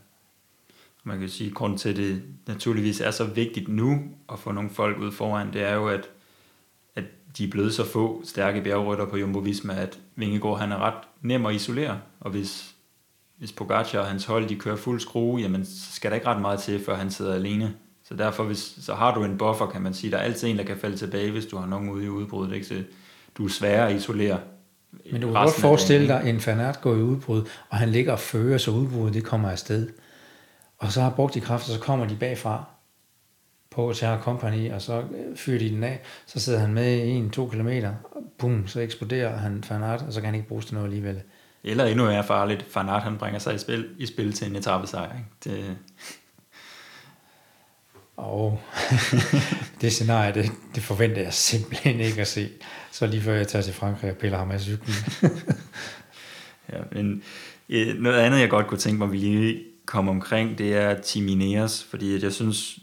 Man 1.04 1.20
kan 1.20 1.30
sige, 1.30 1.50
at 1.50 1.56
grunden 1.56 1.78
til, 1.78 1.90
at 1.90 1.96
det 1.96 2.24
naturligvis 2.48 3.02
er 3.02 3.12
så 3.12 3.24
vigtigt 3.24 3.68
nu 3.68 4.04
at 4.32 4.40
få 4.40 4.52
nogle 4.52 4.70
folk 4.70 4.98
ud 4.98 5.12
foran, 5.12 5.54
det 5.54 5.62
er 5.62 5.74
jo, 5.74 5.88
at, 5.88 6.10
at 6.96 7.04
de 7.38 7.44
er 7.44 7.50
blevet 7.50 7.74
så 7.74 7.86
få 7.86 8.22
stærke 8.26 8.62
bjergrytter 8.62 9.06
på 9.06 9.18
Jumbo 9.18 9.40
Visma, 9.40 9.74
at 9.74 10.00
Vingegaard 10.16 10.60
han 10.60 10.72
er 10.72 10.78
ret 10.78 11.04
nem 11.22 11.46
at 11.46 11.56
isolere. 11.56 12.02
Og 12.20 12.32
hvis, 12.32 12.76
hvis 13.40 13.52
Pogacar 13.52 14.00
og 14.00 14.06
hans 14.06 14.26
hold 14.26 14.50
de 14.50 14.56
kører 14.56 14.76
fuld 14.76 15.00
skrue, 15.00 15.42
jamen 15.42 15.66
så 15.66 15.94
skal 15.94 16.12
der 16.12 16.16
ikke 16.16 16.28
ret 16.28 16.42
meget 16.42 16.60
til, 16.60 16.86
før 16.86 16.96
han 16.96 17.12
sidder 17.12 17.34
alene. 17.34 17.74
Så 18.04 18.16
derfor 18.16 18.44
hvis, 18.44 18.74
så 18.82 18.94
har 18.94 19.14
du 19.14 19.24
en 19.24 19.38
buffer, 19.38 19.66
kan 19.66 19.82
man 19.82 19.94
sige. 19.94 20.12
Der 20.12 20.18
er 20.18 20.22
altid 20.22 20.48
en, 20.48 20.58
der 20.58 20.64
kan 20.64 20.78
falde 20.78 20.98
tilbage, 20.98 21.32
hvis 21.32 21.46
du 21.46 21.58
har 21.58 21.68
nogen 21.68 21.90
ude 21.90 22.06
i 22.06 22.10
udbruddet. 22.10 22.56
Ikke? 22.56 22.68
Så 22.68 22.84
du 23.38 23.46
er 23.46 23.50
sværere 23.50 23.90
at 23.90 23.96
isolere. 23.96 24.40
Men 25.12 25.22
du 25.22 25.28
kan 25.28 25.34
godt 25.34 25.56
forestille 25.56 26.08
dig, 26.08 26.24
en 26.26 26.40
fanat 26.40 26.82
går 26.82 26.96
i 26.96 27.02
udbrud, 27.02 27.42
og 27.70 27.78
han 27.78 27.90
ligger 27.90 28.12
og 28.12 28.20
fører, 28.20 28.58
så 28.58 28.72
udbruddet 28.72 29.14
det 29.14 29.24
kommer 29.24 29.52
afsted. 29.52 29.90
Og 30.78 30.92
så 30.92 31.02
har 31.02 31.10
brugt 31.10 31.34
de 31.34 31.42
kræfter, 31.42 31.74
så 31.74 31.80
kommer 31.80 32.08
de 32.08 32.16
bagfra 32.16 32.64
på 33.72 33.94
Terra 33.96 34.22
Company, 34.22 34.72
og 34.72 34.82
så 34.82 35.04
fyrer 35.36 35.60
de 35.60 35.70
den 35.70 35.84
af. 35.84 36.02
Så 36.26 36.40
sidder 36.40 36.60
han 36.60 36.74
med 36.74 37.30
1-2 37.38 37.50
kilometer, 37.52 37.94
bum, 38.38 38.68
så 38.68 38.80
eksploderer 38.80 39.38
han 39.38 39.64
fanat, 39.64 40.02
og 40.02 40.14
så 40.14 40.20
kan 40.20 40.26
han 40.26 40.36
ikke 40.36 40.48
bruges 40.48 40.66
til 40.66 40.76
noget 40.76 40.88
alligevel. 40.88 41.22
Eller 41.64 41.86
endnu 41.86 42.06
mere 42.06 42.24
farligt, 42.24 42.66
fanat 42.72 43.02
han 43.02 43.18
bringer 43.18 43.40
sig 43.40 43.56
i 43.56 43.58
spil, 43.58 43.90
i 43.98 44.06
spil 44.06 44.34
til 44.34 44.48
en 44.48 44.56
etappesejr. 44.56 45.18
Ikke? 45.18 45.28
Det, 45.44 45.78
og 48.18 48.62
det 49.82 49.94
scenarie, 49.94 50.34
det, 50.34 50.52
det 50.76 50.84
forventer 50.84 51.22
jeg 51.22 51.34
simpelthen 51.34 52.00
ikke 52.00 52.22
at 52.22 52.28
se. 52.28 52.50
Så 52.92 53.08
lige 53.08 53.22
før 53.22 53.34
jeg 53.34 53.48
tager 53.48 53.64
til 53.64 53.74
Frankrig 53.74 54.12
og 54.12 54.18
piller 54.18 54.38
ham 54.38 54.52
af 54.52 54.60
cyklen. 54.62 54.96
ja, 56.74 56.78
men 56.92 57.24
øh, 57.70 57.96
noget 57.96 58.20
andet, 58.20 58.40
jeg 58.40 58.50
godt 58.50 58.68
kunne 58.68 58.78
tænke 58.78 58.98
mig, 58.98 59.06
at 59.06 59.12
vi 59.12 59.18
lige 59.18 59.64
kommer 59.86 60.12
omkring, 60.12 60.58
det 60.58 60.76
er 60.76 61.02
Team 61.02 61.28
Ineos, 61.28 61.84
fordi 61.84 62.24
jeg 62.24 62.34
synes, 62.34 62.80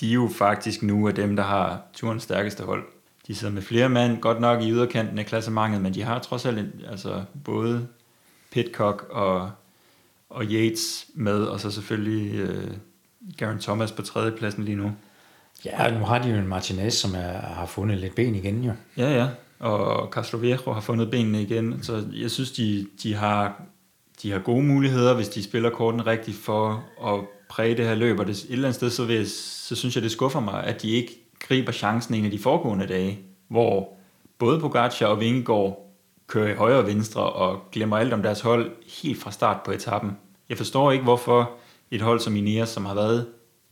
de 0.00 0.08
er 0.08 0.14
jo 0.14 0.30
faktisk 0.38 0.82
nu 0.82 1.08
af 1.08 1.14
dem, 1.14 1.36
der 1.36 1.42
har 1.42 1.82
turens 1.94 2.22
stærkeste 2.22 2.64
hold. 2.64 2.84
De 3.32 3.36
sidder 3.36 3.54
med 3.54 3.62
flere 3.62 3.88
mand, 3.88 4.20
godt 4.20 4.40
nok 4.40 4.62
i 4.62 4.70
yderkanten 4.70 5.18
af 5.18 5.26
klassementet, 5.26 5.80
men 5.80 5.94
de 5.94 6.02
har 6.02 6.18
trods 6.18 6.46
alt 6.46 6.66
altså, 6.90 7.22
både 7.44 7.88
Pitcock 8.50 9.06
og, 9.10 9.50
og 10.30 10.44
Yates 10.44 11.06
med, 11.14 11.44
og 11.44 11.60
så 11.60 11.70
selvfølgelig 11.70 12.34
øh, 12.34 12.70
Garen 13.36 13.58
Thomas 13.58 13.92
på 13.92 14.02
tredjepladsen 14.02 14.64
lige 14.64 14.76
nu. 14.76 14.92
Ja, 15.64 15.98
nu 15.98 16.04
har 16.04 16.18
de 16.18 16.28
jo 16.28 16.36
en 16.36 16.46
Martinez, 16.46 16.94
som 16.94 17.14
er, 17.14 17.32
har 17.32 17.66
fundet 17.66 17.98
lidt 17.98 18.14
ben 18.14 18.34
igen 18.34 18.64
jo. 18.64 18.72
Ja, 18.96 19.10
ja. 19.14 19.28
Og 19.58 20.12
Castro 20.12 20.38
Viejo 20.38 20.72
har 20.72 20.80
fundet 20.80 21.10
benene 21.10 21.42
igen. 21.42 21.82
Så 21.82 22.04
jeg 22.12 22.30
synes, 22.30 22.50
de, 22.50 22.86
de, 23.02 23.14
har, 23.14 23.62
de 24.22 24.30
har 24.30 24.38
gode 24.38 24.62
muligheder, 24.62 25.14
hvis 25.14 25.28
de 25.28 25.42
spiller 25.42 25.70
korten 25.70 26.06
rigtigt 26.06 26.36
for 26.36 26.84
at 27.06 27.20
præge 27.48 27.76
det 27.76 27.86
her 27.86 27.94
løb. 27.94 28.18
Og 28.18 28.26
det, 28.26 28.36
et 28.36 28.50
eller 28.50 28.68
andet 28.68 28.74
sted, 28.74 28.90
så, 28.90 29.04
vil, 29.04 29.30
så 29.30 29.76
synes 29.76 29.94
jeg, 29.94 30.02
det 30.02 30.10
skuffer 30.10 30.40
mig, 30.40 30.64
at 30.64 30.82
de 30.82 30.90
ikke 30.90 31.21
griber 31.42 31.72
chancen 31.72 32.14
en 32.14 32.24
af 32.24 32.30
de 32.30 32.38
foregående 32.38 32.86
dage, 32.86 33.18
hvor 33.48 33.96
både 34.38 34.60
Pogacar 34.60 35.06
og 35.06 35.20
Vingegaard 35.20 35.92
kører 36.26 36.52
i 36.52 36.54
højre 36.54 36.78
og 36.78 36.86
venstre 36.86 37.22
og 37.22 37.62
glemmer 37.72 37.96
alt 37.96 38.12
om 38.12 38.22
deres 38.22 38.40
hold 38.40 38.70
helt 39.02 39.20
fra 39.20 39.30
start 39.30 39.62
på 39.62 39.72
etappen. 39.72 40.10
Jeg 40.48 40.56
forstår 40.56 40.92
ikke, 40.92 41.04
hvorfor 41.04 41.50
et 41.90 42.00
hold 42.00 42.20
som 42.20 42.36
Ineos, 42.36 42.68
som 42.68 42.84
har 42.84 42.94
været 42.94 43.26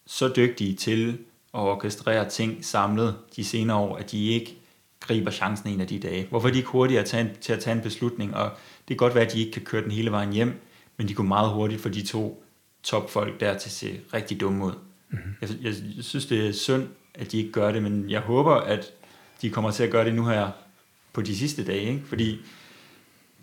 så 0.06 0.32
dygtige 0.36 0.74
til 0.74 1.18
at 1.54 1.60
orkestrere 1.60 2.28
ting 2.28 2.64
samlet 2.64 3.16
de 3.36 3.44
senere 3.44 3.76
år, 3.76 3.96
at 3.96 4.10
de 4.10 4.28
ikke 4.28 4.58
griber 5.00 5.30
chancen 5.30 5.68
en 5.68 5.80
af 5.80 5.86
de 5.86 5.98
dage. 5.98 6.26
Hvorfor 6.30 6.48
de 6.48 6.56
ikke 6.56 6.68
hurtigere 6.68 7.04
til 7.04 7.16
at, 7.16 7.26
til 7.40 7.52
at 7.52 7.60
tage 7.60 7.76
en 7.76 7.82
beslutning? 7.82 8.34
Og 8.34 8.50
det 8.88 8.88
kan 8.88 8.96
godt 8.96 9.14
være, 9.14 9.26
at 9.26 9.32
de 9.32 9.40
ikke 9.40 9.52
kan 9.52 9.62
køre 9.62 9.82
den 9.82 9.90
hele 9.90 10.10
vejen 10.10 10.32
hjem, 10.32 10.60
men 10.96 11.08
de 11.08 11.14
går 11.14 11.22
meget 11.22 11.50
hurtigt 11.50 11.80
for 11.80 11.88
de 11.88 12.06
to 12.06 12.44
topfolk 12.82 13.40
der 13.40 13.58
til 13.58 13.68
at 13.68 13.72
se 13.72 14.00
rigtig 14.14 14.40
dumme 14.40 14.64
ud. 14.64 14.72
Mm-hmm. 15.10 15.34
Jeg, 15.40 15.74
jeg 15.96 16.04
synes, 16.04 16.26
det 16.26 16.48
er 16.48 16.52
synd, 16.52 16.88
at 17.20 17.32
de 17.32 17.38
ikke 17.38 17.52
gør 17.52 17.72
det, 17.72 17.82
men 17.82 18.10
jeg 18.10 18.20
håber, 18.20 18.54
at 18.54 18.92
de 19.42 19.50
kommer 19.50 19.70
til 19.70 19.82
at 19.82 19.90
gøre 19.90 20.04
det 20.04 20.14
nu 20.14 20.26
her 20.26 20.50
på 21.12 21.22
de 21.22 21.36
sidste 21.36 21.64
dage, 21.64 21.80
ikke? 21.80 22.02
fordi 22.06 22.38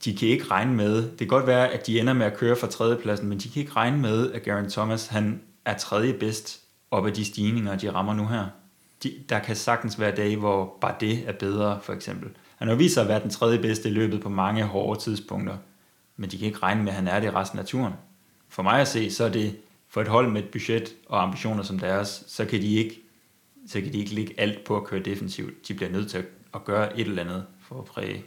de 0.06 0.16
kan 0.16 0.28
ikke 0.28 0.46
regne 0.46 0.74
med, 0.74 0.96
det 1.10 1.18
kan 1.18 1.28
godt 1.28 1.48
være, 1.48 1.70
at 1.70 1.88
de 1.88 2.00
ender 2.00 2.13
med 2.13 2.26
at 2.26 2.38
køre 2.38 2.56
fra 2.56 2.68
tredjepladsen, 2.68 3.28
men 3.28 3.38
de 3.38 3.50
kan 3.50 3.60
ikke 3.60 3.72
regne 3.76 3.98
med, 3.98 4.32
at 4.32 4.44
Garen 4.44 4.70
Thomas 4.70 5.08
han 5.08 5.42
er 5.66 5.78
tredje 5.78 6.13
bedst 6.13 6.62
op 6.92 7.06
af 7.06 7.13
de 7.13 7.26
stigninger, 7.26 7.78
de 7.78 7.92
rammer 7.92 8.13
nu 8.13 8.28
her. 8.28 8.46
De, 9.04 9.13
der 9.30 9.40
kan 9.40 9.56
sagtens 9.56 10.00
være 10.00 10.16
dage, 10.16 10.38
hvor 10.38 10.78
bare 10.82 10.96
det 11.00 11.24
er 11.28 11.32
bedre, 11.32 11.80
for 11.82 11.94
eksempel. 11.94 12.30
Han 12.56 12.68
har 12.68 12.76
vist 12.76 12.94
sig 12.94 13.04
at 13.04 13.10
være 13.10 13.22
den 13.22 13.30
tredje 13.30 13.60
bedste 13.60 13.90
i 13.90 13.92
løbet 13.92 14.22
på 14.22 14.30
mange 14.30 14.63
hårde 14.63 15.00
tidspunkter, 15.00 15.58
men 16.18 16.30
de 16.30 16.38
kan 16.38 16.48
ikke 16.48 16.60
regne 16.60 16.84
med, 16.84 16.90
at 16.90 16.96
han 16.96 17.08
er 17.08 17.20
det 17.20 17.28
i 17.28 17.32
resten 17.32 17.60
af 17.60 17.66
turen. 17.66 17.94
For 18.50 18.63
mig 18.63 18.82
at 18.82 18.88
se, 18.88 19.12
så 19.12 19.24
er 19.24 19.30
det 19.30 19.56
for 19.90 20.02
et 20.02 20.08
hold 20.08 20.32
med 20.32 20.44
et 20.44 20.50
budget 20.50 20.96
og 21.10 21.24
ambitioner 21.24 21.63
som 21.63 21.80
deres, 21.80 22.24
så 22.28 22.46
kan 22.46 22.62
de 22.62 22.76
ikke, 22.76 23.02
så 23.67 23.82
kan 23.82 23.93
de 23.93 23.97
ikke 23.97 24.13
ligge 24.13 24.39
alt 24.39 24.63
på 24.63 24.77
at 24.77 24.84
køre 24.84 25.03
defensivt. 25.03 25.67
De 25.67 25.73
bliver 25.73 25.91
nødt 25.91 26.10
til 26.10 26.25
at 26.53 26.65
gøre 26.65 26.99
et 26.99 27.08
eller 27.08 27.23
andet 27.23 27.45
for 27.62 27.80
at 27.80 27.86
præge 27.86 28.25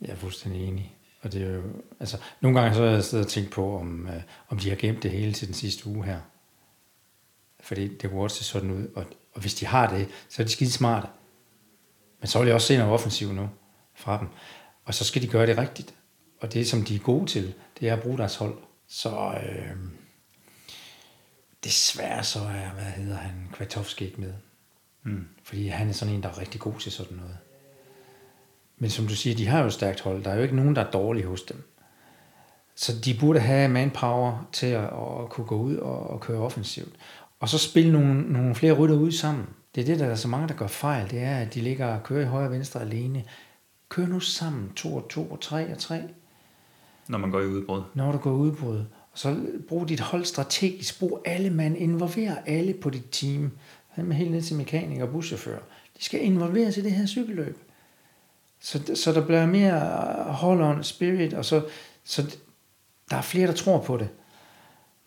jeg 0.00 0.08
er 0.10 0.16
fuldstændig 0.16 0.68
enig. 0.68 0.96
Og 1.22 1.32
det 1.32 1.42
er 1.42 1.54
jo, 1.54 1.62
altså, 2.00 2.18
nogle 2.40 2.60
gange 2.60 2.74
så 2.74 2.82
har 2.82 2.90
jeg 2.90 3.04
siddet 3.04 3.26
og 3.26 3.32
tænkt 3.32 3.50
på, 3.50 3.78
om, 3.78 4.06
øh, 4.08 4.22
om 4.48 4.58
de 4.58 4.68
har 4.68 4.76
gemt 4.76 5.02
det 5.02 5.10
hele 5.10 5.32
til 5.32 5.46
den 5.46 5.54
sidste 5.54 5.86
uge 5.86 6.04
her. 6.04 6.20
Fordi 7.60 7.96
det 7.96 8.10
kunne 8.10 8.22
også 8.22 8.36
se 8.36 8.44
sådan 8.44 8.70
ud. 8.70 8.88
Og, 8.94 9.04
og 9.32 9.40
hvis 9.40 9.54
de 9.54 9.66
har 9.66 9.90
det, 9.96 10.08
så 10.28 10.42
er 10.42 10.46
de 10.46 10.52
skide 10.52 10.72
smarte. 10.72 11.08
Men 12.20 12.28
så 12.28 12.38
vil 12.38 12.46
jeg 12.46 12.54
også 12.54 12.66
se 12.66 12.76
noget 12.76 12.92
offensiv 12.92 13.32
nu 13.32 13.48
fra 13.94 14.18
dem. 14.18 14.28
Og 14.84 14.94
så 14.94 15.04
skal 15.04 15.22
de 15.22 15.28
gøre 15.28 15.46
det 15.46 15.58
rigtigt. 15.58 15.94
Og 16.40 16.52
det, 16.52 16.68
som 16.68 16.84
de 16.84 16.94
er 16.94 16.98
gode 16.98 17.26
til, 17.26 17.54
det 17.80 17.88
er 17.88 17.96
at 17.96 18.02
bruge 18.02 18.18
deres 18.18 18.36
hold. 18.36 18.58
Så 18.88 19.38
øh, 19.48 19.76
desværre 21.66 22.24
så 22.24 22.38
er, 22.38 22.70
hvad 22.74 22.84
hedder 22.84 23.16
han, 23.16 23.32
Kvartovski 23.52 24.04
ikke 24.04 24.20
med. 24.20 24.32
Mm. 25.02 25.28
Fordi 25.44 25.68
han 25.68 25.88
er 25.88 25.92
sådan 25.92 26.14
en, 26.14 26.22
der 26.22 26.28
er 26.28 26.38
rigtig 26.40 26.60
god 26.60 26.74
til 26.80 26.92
sådan 26.92 27.16
noget. 27.16 27.38
Men 28.78 28.90
som 28.90 29.06
du 29.06 29.14
siger, 29.14 29.36
de 29.36 29.46
har 29.46 29.60
jo 29.60 29.66
et 29.66 29.72
stærkt 29.72 30.00
hold. 30.00 30.24
Der 30.24 30.30
er 30.30 30.36
jo 30.36 30.42
ikke 30.42 30.56
nogen, 30.56 30.76
der 30.76 30.84
er 30.84 30.90
dårlige 30.90 31.26
hos 31.26 31.42
dem. 31.42 31.72
Så 32.74 32.98
de 33.04 33.16
burde 33.20 33.40
have 33.40 33.68
manpower 33.68 34.48
til 34.52 34.66
at, 34.66 34.84
at 34.84 35.28
kunne 35.30 35.46
gå 35.46 35.56
ud 35.56 35.76
og, 35.76 36.10
og 36.10 36.20
køre 36.20 36.38
offensivt. 36.38 36.94
Og 37.40 37.48
så 37.48 37.58
spille 37.58 37.92
nogle, 37.92 38.32
nogle 38.32 38.54
flere 38.54 38.72
rytter 38.72 38.96
ud 38.96 39.12
sammen. 39.12 39.46
Det 39.74 39.80
er 39.80 39.84
det, 39.84 39.98
der 39.98 40.06
er 40.06 40.14
så 40.14 40.28
mange, 40.28 40.48
der 40.48 40.54
gør 40.54 40.66
fejl. 40.66 41.10
Det 41.10 41.22
er, 41.22 41.36
at 41.36 41.54
de 41.54 41.60
ligger 41.60 41.86
og 41.86 42.02
kører 42.02 42.22
i 42.22 42.28
højre 42.28 42.46
og 42.46 42.52
venstre 42.52 42.80
alene. 42.80 43.24
Kør 43.88 44.06
nu 44.06 44.20
sammen. 44.20 44.72
To 44.76 44.96
og 44.96 45.08
to 45.08 45.30
og 45.30 45.40
tre 45.40 45.72
og 45.72 45.78
tre. 45.78 46.02
Når 47.08 47.18
man 47.18 47.30
går 47.30 47.40
i 47.40 47.46
udbrud. 47.46 47.82
Når 47.94 48.12
du 48.12 48.18
går 48.18 48.30
i 48.30 48.34
udbrud. 48.34 48.84
Og 49.16 49.20
så 49.20 49.36
brug 49.68 49.88
dit 49.88 50.00
hold 50.00 50.24
strategisk. 50.24 50.98
Brug 50.98 51.22
alle 51.24 51.50
mand. 51.50 51.76
Involver 51.76 52.34
alle 52.46 52.74
på 52.74 52.90
dit 52.90 53.10
team. 53.10 53.50
Med 53.96 54.16
helt 54.16 54.30
ned 54.30 54.42
til 54.42 54.56
mekanikere 54.56 55.06
og 55.06 55.12
buschauffør. 55.12 55.58
De 55.98 56.04
skal 56.04 56.24
involveres 56.24 56.76
i 56.76 56.82
det 56.82 56.92
her 56.92 57.06
cykelløb. 57.06 57.58
Så, 58.60 58.80
så 58.94 59.12
der 59.12 59.26
bliver 59.26 59.46
mere 59.46 59.80
hold 60.32 60.60
on 60.60 60.84
spirit, 60.84 61.34
og 61.34 61.44
så, 61.44 61.62
så 62.04 62.36
der 63.10 63.16
er 63.16 63.22
flere, 63.22 63.46
der 63.46 63.52
tror 63.52 63.80
på 63.80 63.96
det. 63.96 64.08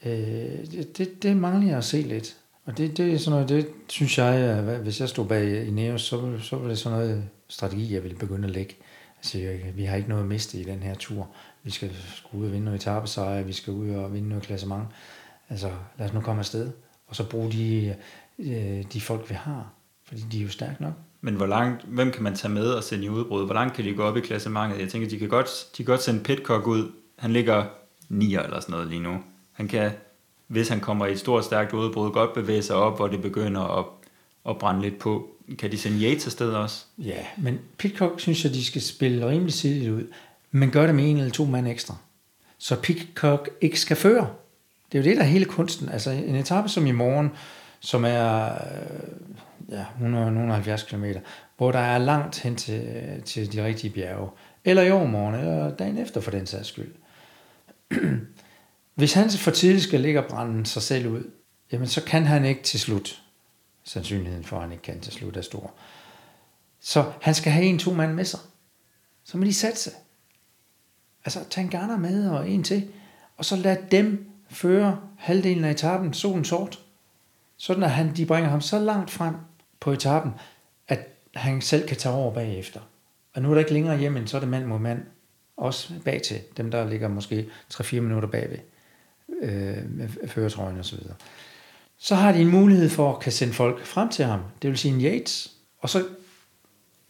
Øh, 0.05 0.71
det, 0.71 0.97
det, 0.97 1.23
det 1.23 1.37
mangler 1.37 1.67
jeg 1.67 1.77
at 1.77 1.83
se 1.83 2.01
lidt. 2.01 2.37
Og 2.65 2.77
det, 2.77 2.97
det 2.97 3.13
er 3.13 3.17
sådan 3.17 3.31
noget, 3.31 3.49
det 3.49 3.67
synes 3.87 4.17
jeg, 4.17 4.61
hvis 4.61 4.99
jeg 4.99 5.09
stod 5.09 5.25
bag 5.25 5.67
i 5.67 5.71
Neos, 5.71 6.01
så, 6.01 6.39
så 6.39 6.55
var 6.55 6.67
det 6.67 6.77
sådan 6.77 6.97
noget 6.97 7.23
strategi, 7.47 7.93
jeg 7.93 8.03
ville 8.03 8.17
begynde 8.17 8.47
at 8.47 8.53
lægge. 8.53 8.75
Altså, 9.17 9.57
vi 9.75 9.83
har 9.83 9.95
ikke 9.95 10.09
noget 10.09 10.23
at 10.23 10.29
miste 10.29 10.57
i 10.57 10.63
den 10.63 10.79
her 10.79 10.95
tur. 10.95 11.29
Vi 11.63 11.71
skal, 11.71 11.91
ud 12.33 12.45
og 12.45 12.51
vinde 12.51 12.65
noget 12.65 12.81
etappesejr, 12.81 13.43
vi 13.43 13.53
skal 13.53 13.73
ud 13.73 13.89
og 13.89 14.13
vinde 14.13 14.29
noget 14.29 14.43
klassement. 14.43 14.83
Altså, 15.49 15.71
lad 15.97 16.07
os 16.07 16.13
nu 16.13 16.21
komme 16.21 16.39
afsted. 16.39 16.71
Og 17.07 17.15
så 17.15 17.29
bruge 17.29 17.51
de, 17.51 17.95
øh, 18.39 18.83
de 18.93 19.01
folk, 19.01 19.29
vi 19.29 19.35
har. 19.35 19.73
Fordi 20.03 20.21
de 20.31 20.39
er 20.39 20.43
jo 20.43 20.49
stærke 20.49 20.81
nok. 20.83 20.93
Men 21.21 21.35
hvor 21.35 21.45
langt, 21.45 21.83
hvem 21.83 22.11
kan 22.11 22.23
man 22.23 22.35
tage 22.35 22.53
med 22.53 22.67
og 22.71 22.83
sende 22.83 23.05
i 23.05 23.09
udbrud? 23.09 23.45
Hvor 23.45 23.53
langt 23.53 23.73
kan 23.75 23.85
de 23.85 23.93
gå 23.93 24.03
op 24.03 24.17
i 24.17 24.21
klassementet? 24.21 24.79
Jeg 24.79 24.89
tænker, 24.89 25.09
de 25.09 25.19
kan 25.19 25.29
godt, 25.29 25.67
de 25.77 25.83
kan 25.83 25.85
godt 25.85 26.01
sende 26.01 26.23
Pitcock 26.23 26.67
ud. 26.67 26.91
Han 27.17 27.33
ligger 27.33 27.65
9 28.09 28.35
eller 28.35 28.59
sådan 28.59 28.73
noget 28.73 28.87
lige 28.87 29.01
nu. 29.01 29.17
Han 29.51 29.67
kan, 29.67 29.91
hvis 30.47 30.69
han 30.69 30.79
kommer 30.79 31.05
i 31.05 31.11
et 31.11 31.19
stort, 31.19 31.45
stærkt 31.45 31.73
udbrud, 31.73 32.11
godt 32.11 32.33
bevæge 32.33 32.61
sig 32.61 32.75
op, 32.75 32.97
hvor 32.97 33.07
det 33.07 33.21
begynder 33.21 33.61
at, 33.61 33.85
at 34.49 34.57
brænde 34.57 34.81
lidt 34.81 34.99
på. 34.99 35.29
Kan 35.59 35.71
de 35.71 35.77
sende 35.77 36.05
Yates 36.05 36.25
afsted 36.25 36.51
også? 36.51 36.85
Ja, 36.97 37.25
men 37.37 37.59
Pitcock 37.77 38.19
synes 38.19 38.43
jeg, 38.43 38.53
de 38.53 38.65
skal 38.65 38.81
spille 38.81 39.29
rimelig 39.29 39.53
tidligt 39.53 39.91
ud. 39.91 40.07
Men 40.51 40.71
gør 40.71 40.85
det 40.85 40.95
med 40.95 41.09
en 41.09 41.17
eller 41.17 41.31
to 41.31 41.45
mand 41.45 41.67
ekstra. 41.67 41.95
Så 42.57 42.81
Pitcock 42.81 43.49
ikke 43.61 43.79
skal 43.79 43.97
føre. 43.97 44.29
Det 44.91 44.97
er 44.97 45.03
jo 45.03 45.09
det, 45.09 45.17
der 45.17 45.23
er 45.23 45.27
hele 45.27 45.45
kunsten. 45.45 45.89
Altså 45.89 46.11
en 46.11 46.35
etape 46.35 46.69
som 46.69 46.87
i 46.87 46.91
morgen, 46.91 47.29
som 47.79 48.05
er 48.05 48.45
øh, 48.45 49.71
ja, 49.71 49.85
170 49.93 50.83
km, 50.83 51.05
hvor 51.57 51.71
der 51.71 51.79
er 51.79 51.97
langt 51.97 52.39
hen 52.39 52.55
til, 52.55 52.81
øh, 52.81 53.23
til 53.23 53.53
de 53.53 53.65
rigtige 53.65 53.93
bjerge. 53.93 54.29
Eller 54.65 54.81
i 54.81 54.91
overmorgen, 54.91 55.35
eller 55.35 55.75
dagen 55.75 55.97
efter 55.97 56.21
for 56.21 56.31
den 56.31 56.45
sags 56.45 56.67
skyld. 56.67 56.95
Hvis 58.95 59.13
han 59.13 59.29
for 59.29 59.51
tidligt 59.51 59.83
skal 59.83 59.99
ligge 59.99 60.23
og 60.23 60.29
brænde 60.29 60.65
sig 60.65 60.81
selv 60.81 61.07
ud, 61.07 61.31
jamen 61.71 61.87
så 61.87 62.03
kan 62.03 62.25
han 62.25 62.45
ikke 62.45 62.63
til 62.63 62.79
slut. 62.79 63.21
Sandsynligheden 63.83 64.43
for, 64.43 64.55
at 64.55 64.61
han 64.61 64.71
ikke 64.71 64.81
kan 64.81 64.99
til 64.99 65.13
slut 65.13 65.37
er 65.37 65.41
stor. 65.41 65.73
Så 66.79 67.11
han 67.21 67.33
skal 67.33 67.51
have 67.51 67.65
en, 67.65 67.79
to 67.79 67.93
mand 67.93 68.13
med 68.13 68.25
sig. 68.25 68.39
Så 69.23 69.37
må 69.37 69.43
de 69.43 69.53
satse. 69.53 69.91
Altså, 71.25 71.39
tag 71.49 71.63
en 71.63 72.01
med 72.01 72.29
og 72.29 72.49
en 72.49 72.63
til. 72.63 72.87
Og 73.37 73.45
så 73.45 73.55
lad 73.55 73.77
dem 73.91 74.29
føre 74.49 74.99
halvdelen 75.17 75.63
af 75.63 75.71
etappen, 75.71 76.13
solen 76.13 76.45
sort. 76.45 76.79
Sådan 77.57 77.83
at 77.83 77.91
han, 77.91 78.15
de 78.15 78.25
bringer 78.25 78.49
ham 78.49 78.61
så 78.61 78.79
langt 78.79 79.11
frem 79.11 79.35
på 79.79 79.91
etappen, 79.91 80.31
at 80.87 80.99
han 81.35 81.61
selv 81.61 81.87
kan 81.87 81.97
tage 81.97 82.15
over 82.15 82.33
bagefter. 82.33 82.79
Og 83.33 83.41
nu 83.41 83.49
er 83.49 83.53
der 83.53 83.59
ikke 83.59 83.73
længere 83.73 83.97
hjem, 83.97 84.27
så 84.27 84.37
er 84.37 84.39
det 84.41 84.49
mand 84.49 84.65
mod 84.65 84.79
mand. 84.79 85.01
Også 85.57 85.93
bag 86.05 86.21
til 86.21 86.39
dem, 86.57 86.71
der 86.71 86.89
ligger 86.89 87.07
måske 87.07 87.49
3-4 87.73 87.99
minutter 87.99 88.29
bagved 88.29 88.57
øh, 89.41 89.89
med 89.89 90.09
føretrøjen 90.27 90.79
og 90.79 90.85
så 90.85 90.95
videre. 90.95 91.15
Så 91.97 92.15
har 92.15 92.31
de 92.31 92.41
en 92.41 92.51
mulighed 92.51 92.89
for 92.89 93.13
at 93.13 93.19
kan 93.19 93.31
sende 93.31 93.53
folk 93.53 93.85
frem 93.85 94.09
til 94.09 94.25
ham. 94.25 94.39
Det 94.61 94.69
vil 94.69 94.77
sige 94.77 94.93
en 94.93 95.01
Yates. 95.01 95.51
Og 95.79 95.89
så 95.89 96.05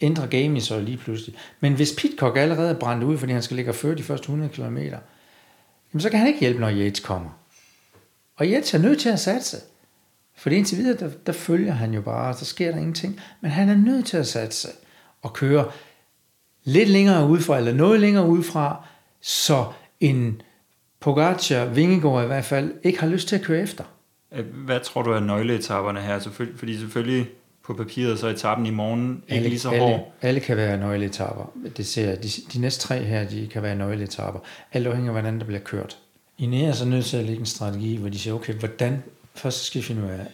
ændrer 0.01 0.27
gamet 0.27 0.63
så 0.63 0.79
lige 0.79 0.97
pludselig. 0.97 1.35
Men 1.59 1.73
hvis 1.73 1.93
Pitcock 1.97 2.37
allerede 2.37 2.69
er 2.69 2.79
brændt 2.79 3.03
ud, 3.03 3.17
fordi 3.17 3.33
han 3.33 3.43
skal 3.43 3.55
ligge 3.55 3.71
og 3.71 3.75
føre 3.75 3.95
de 3.95 4.03
første 4.03 4.23
100 4.23 4.51
km, 4.51 4.77
jamen 4.77 5.99
så 5.99 6.09
kan 6.09 6.19
han 6.19 6.27
ikke 6.27 6.39
hjælpe, 6.39 6.59
når 6.59 6.69
Yates 6.69 6.99
kommer. 6.99 7.29
Og 8.35 8.45
Yates 8.45 8.73
er 8.73 8.77
nødt 8.77 8.99
til 8.99 9.09
at 9.09 9.19
satse. 9.19 9.57
For 10.37 10.49
indtil 10.49 10.77
videre, 10.77 10.97
der, 10.97 11.09
der 11.25 11.31
følger 11.31 11.73
han 11.73 11.93
jo 11.93 12.01
bare, 12.01 12.33
der 12.33 12.45
sker 12.45 12.71
der 12.71 12.77
ingenting. 12.77 13.19
Men 13.41 13.51
han 13.51 13.69
er 13.69 13.75
nødt 13.75 14.05
til 14.05 14.17
at 14.17 14.27
satse 14.27 14.67
og 15.21 15.33
køre 15.33 15.71
lidt 16.63 16.89
længere 16.89 17.27
udefra, 17.27 17.57
eller 17.57 17.73
noget 17.73 17.99
længere 17.99 18.27
udefra, 18.27 18.85
så 19.21 19.65
en 19.99 20.41
Pogacar, 20.99 21.65
Vingegaard 21.65 22.23
i 22.23 22.27
hvert 22.27 22.45
fald, 22.45 22.73
ikke 22.83 22.99
har 22.99 23.07
lyst 23.07 23.27
til 23.27 23.35
at 23.35 23.41
køre 23.41 23.61
efter. 23.61 23.83
Øh, 24.31 24.45
hvad 24.45 24.79
tror 24.79 25.01
du 25.01 25.11
er 25.11 25.19
nøgleetapperne 25.19 26.01
her? 26.01 26.19
Selvfølgelig, 26.19 26.59
fordi 26.59 26.79
selvfølgelig 26.79 27.29
på 27.69 27.73
papiret, 27.73 28.19
så 28.19 28.27
er 28.27 28.31
etappen 28.31 28.65
i 28.65 28.69
morgen 28.69 29.23
ikke 29.27 29.35
alle, 29.35 29.49
lige 29.49 29.59
så 29.59 29.69
hård. 29.69 29.81
Alle, 29.81 30.05
alle 30.21 30.39
kan 30.39 30.57
være 30.57 30.77
nøgleetapper. 30.77 31.53
Det 31.77 31.85
ser, 31.85 32.15
de, 32.15 32.29
de 32.53 32.59
næste 32.59 32.81
tre 32.81 33.03
her, 33.03 33.27
de 33.27 33.47
kan 33.47 33.63
være 33.63 33.75
nøgleetapper. 33.75 34.39
Alt 34.73 34.87
afhængig 34.87 35.09
af, 35.09 35.13
hvordan 35.13 35.39
der 35.39 35.45
bliver 35.45 35.59
kørt. 35.59 35.97
I 36.37 36.63
er 36.63 36.71
så 36.71 36.85
nødt 36.85 37.05
til 37.05 37.17
at 37.17 37.25
lægge 37.25 37.39
en 37.39 37.45
strategi, 37.45 37.95
hvor 37.95 38.09
de 38.09 38.19
siger, 38.19 38.33
okay, 38.33 38.53
hvordan, 38.53 39.03
først 39.35 39.65
skal 39.65 39.81
vi 39.81 39.85
finde 39.85 40.03
ud 40.03 40.07
af, 40.07 40.25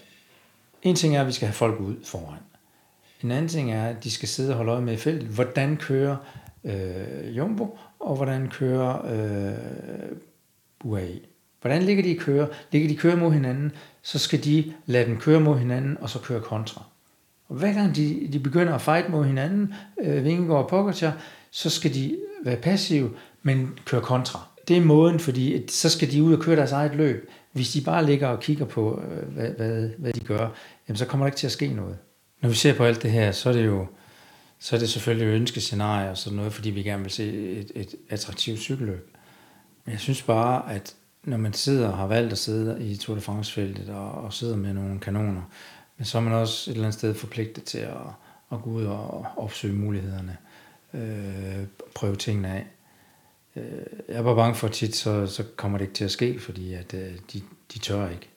en 0.84 0.96
ting 0.96 1.16
er, 1.16 1.22
at 1.22 1.28
vi 1.28 1.32
skal 1.32 1.48
have 1.48 1.54
folk 1.54 1.80
ud 1.80 1.96
foran. 2.06 2.40
En 3.24 3.32
anden 3.32 3.48
ting 3.48 3.72
er, 3.72 3.86
at 3.86 4.04
de 4.04 4.12
skal 4.12 4.30
sidde 4.30 4.50
og 4.50 4.56
holde 4.58 4.72
øje 4.72 4.82
med 4.82 4.94
i 4.94 4.98
feltet. 4.98 5.28
Hvordan 5.28 5.78
kører 5.78 6.16
øh, 6.64 7.38
Jumbo, 7.38 7.78
og 8.00 8.16
hvordan 8.16 8.50
kører 8.50 9.06
øh, 9.06 10.18
UAE? 10.84 11.20
Hvordan 11.62 11.84
ligger 11.84 12.04
de 12.04 12.10
i 12.10 12.18
køre? 12.18 12.48
Ligger 12.72 12.90
de 12.90 12.96
køre 12.96 13.16
mod 13.16 13.32
hinanden, 13.32 13.72
så 14.02 14.20
skal 14.20 14.44
de 14.44 14.74
lade 14.86 15.06
dem 15.06 15.18
køre 15.18 15.40
mod 15.40 15.58
hinanden, 15.58 15.98
og 16.02 16.10
så 16.10 16.20
køre 16.20 16.42
kontra. 16.42 16.84
Og 17.50 17.56
hver 17.56 17.74
gang 17.74 17.96
de, 17.96 18.28
de 18.34 18.40
begynder 18.40 18.74
at 18.74 18.82
fight 18.82 19.10
mod 19.10 19.26
hinanden, 19.26 19.74
øh, 20.02 20.24
Vingegaard 20.24 20.64
og 20.64 20.70
Pogacar, 20.70 21.18
så 21.52 21.70
skal 21.70 21.94
de 21.94 22.18
være 22.44 22.56
passive, 22.56 23.12
men 23.44 23.80
køre 23.86 24.02
kontra. 24.02 24.40
Det 24.68 24.78
er 24.78 24.82
måden, 24.82 25.20
fordi 25.20 25.68
så 25.68 25.90
skal 25.90 26.12
de 26.12 26.24
ud 26.24 26.34
og 26.34 26.40
køre 26.40 26.56
deres 26.56 26.72
eget 26.72 26.96
løb. 26.96 27.30
Hvis 27.52 27.72
de 27.72 27.82
bare 27.82 28.06
ligger 28.06 28.28
og 28.28 28.40
kigger 28.40 28.66
på, 28.66 29.02
øh, 29.12 29.34
hvad, 29.34 29.50
hvad, 29.50 29.90
hvad 29.98 30.14
de 30.14 30.20
gør, 30.20 30.50
jamen 30.88 30.98
så 30.98 31.06
kommer 31.06 31.26
der 31.26 31.28
ikke 31.28 31.38
til 31.38 31.48
at 31.48 31.52
ske 31.52 31.68
noget. 31.68 31.98
Når 32.42 32.50
vi 32.50 32.56
ser 32.56 32.74
på 32.74 32.84
alt 32.84 33.04
det 33.04 33.12
her, 33.12 33.32
så 33.32 33.50
er 33.50 33.54
det 33.54 33.66
jo 33.66 33.86
så 34.60 34.76
er 34.76 34.80
det 34.80 34.90
selvfølgelig 34.90 35.28
ønskescenarier 35.28 36.10
og 36.10 36.18
sådan 36.18 36.38
noget, 36.38 36.54
fordi 36.54 36.70
vi 36.70 36.84
gerne 36.84 37.02
vil 37.02 37.12
se 37.12 37.52
et, 37.52 37.72
et 37.76 37.96
attraktivt 38.10 38.60
cykelløb. 38.60 39.16
Men 39.86 39.92
jeg 39.92 40.00
synes 40.00 40.22
bare, 40.22 40.74
at 40.74 40.96
når 41.24 41.38
man 41.38 41.54
sidder 41.54 41.88
og 41.88 41.98
har 41.98 42.08
valgt 42.08 42.32
at 42.32 42.38
sidde 42.38 42.90
i 42.90 42.96
Tour 42.96 43.16
de 43.16 43.22
France-feltet 43.22 43.90
og, 43.90 44.12
og 44.12 44.34
sidder 44.34 44.56
med 44.58 44.74
nogle 44.74 45.00
kanoner, 45.00 45.42
men 45.98 46.06
så 46.06 46.18
er 46.18 46.22
man 46.22 46.34
også 46.34 46.72
et 46.72 46.74
eller 46.74 46.88
andet 46.88 47.00
sted 47.00 47.14
forpligtet 47.14 47.64
til 47.64 47.78
at, 47.78 47.98
at 48.52 48.62
gå 48.62 48.70
ud 48.70 48.86
og 48.86 49.26
opsøge 49.38 49.74
mulighederne, 49.74 50.38
øh, 50.94 51.68
prøve 51.96 52.16
tingene 52.16 52.50
af. 52.50 52.66
Øh, 53.56 53.64
jeg 54.08 54.16
er 54.16 54.24
bare 54.24 54.36
bange 54.36 54.56
for, 54.56 54.68
at 54.68 54.74
tit 54.74 54.96
så, 54.96 55.28
så 55.28 55.44
kommer 55.56 55.78
det 55.78 55.86
ikke 55.86 55.96
til 55.96 56.06
at 56.06 56.12
ske, 56.12 56.40
fordi 56.40 56.74
at, 56.74 56.94
øh, 56.94 57.14
de, 57.34 57.42
de 57.74 57.80
tør 57.80 58.10
ikke. 58.10 58.30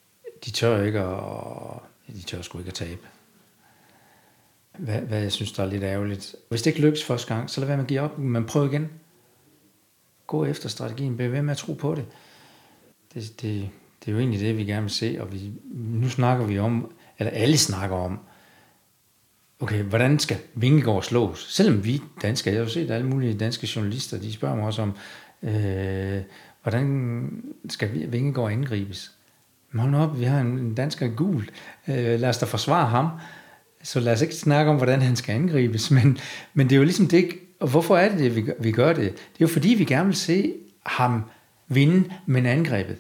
De 0.45 0.51
tør 0.51 0.83
ikke, 0.83 1.05
og 1.05 1.83
de 2.07 2.23
tør 2.23 2.43
sgu 2.43 2.59
ikke 2.59 2.69
at 2.69 2.75
tabe. 2.75 3.01
Hvad, 4.79 5.01
hvad 5.01 5.21
jeg 5.21 5.33
synes, 5.33 5.53
der 5.53 5.63
er 5.63 5.67
lidt 5.67 5.83
ærgerligt. 5.83 6.37
Hvis 6.49 6.63
det 6.63 6.71
ikke 6.71 6.81
lykkes 6.81 7.05
første 7.05 7.35
gang, 7.35 7.51
så 7.51 7.61
lad 7.61 7.67
være 7.67 7.77
med 7.77 7.85
at 7.85 7.89
give 7.89 8.01
op, 8.01 8.19
men 8.19 8.47
prøv 8.47 8.73
igen. 8.73 8.91
Gå 10.27 10.45
efter 10.45 10.69
strategien, 10.69 11.17
bliv 11.17 11.33
ved 11.33 11.43
med 11.43 11.51
at 11.51 11.57
tro 11.57 11.73
på 11.73 11.95
det. 11.95 12.07
Det, 13.15 13.43
det, 13.43 13.71
det 14.01 14.09
er 14.09 14.13
jo 14.13 14.19
egentlig 14.19 14.41
det, 14.41 14.57
vi 14.57 14.65
gerne 14.65 14.83
vil 14.83 14.91
se, 14.91 15.17
og 15.21 15.33
vi, 15.33 15.53
nu 15.75 16.09
snakker 16.09 16.47
vi 16.47 16.59
om, 16.59 16.93
eller 17.19 17.31
alle 17.31 17.59
snakker 17.59 17.97
om, 17.97 18.19
okay, 19.61 19.83
hvordan 19.83 20.19
skal 20.19 20.37
Vingegaard 20.55 21.03
slås? 21.03 21.47
Selvom 21.55 21.85
vi 21.85 22.03
danskere, 22.23 22.55
jeg 22.55 22.61
har 22.61 22.65
jo 22.65 22.71
set 22.71 22.91
alle 22.91 23.07
mulige 23.07 23.39
danske 23.39 23.69
journalister, 23.77 24.19
de 24.19 24.33
spørger 24.33 24.57
mig 24.57 24.65
også 24.65 24.83
om, 24.83 24.93
øh, 25.43 26.23
hvordan 26.63 27.31
skal 27.69 28.13
Vingegaard 28.13 28.53
angribes? 28.53 29.13
Men 29.73 29.81
hold 29.81 29.95
op, 29.95 30.21
vi 30.21 30.25
har 30.25 30.41
en 30.41 30.75
dansker 30.75 31.09
gul. 31.09 31.49
Øh, 31.89 32.21
lad 32.21 32.29
os 32.29 32.39
da 32.39 32.47
forsvare 32.47 32.87
ham. 32.87 33.09
Så 33.83 34.01
lad 34.01 34.13
os 34.13 34.23
ikke 34.23 34.35
snakke 34.35 34.71
om, 34.71 34.77
hvordan 34.77 35.03
han 35.03 35.17
skal 35.17 35.35
angribes. 35.35 35.91
Men, 35.97 36.19
men 36.55 36.67
det 36.67 36.73
er 36.73 36.79
jo 36.79 36.85
ligesom 36.85 37.07
det 37.09 37.17
ikke, 37.17 37.41
og 37.61 37.69
hvorfor 37.69 37.97
er 37.97 38.09
det, 38.09 38.19
det 38.19 38.37
vi, 38.37 38.53
vi 38.61 38.73
gør 38.73 38.93
det? 38.93 39.13
Det 39.13 39.15
er 39.15 39.41
jo 39.41 39.47
fordi, 39.47 39.69
vi 39.69 39.85
gerne 39.85 40.07
vil 40.07 40.17
se 40.17 40.55
ham 40.87 41.23
vinde, 41.69 42.11
men 42.27 42.47
angrebet. 42.47 42.97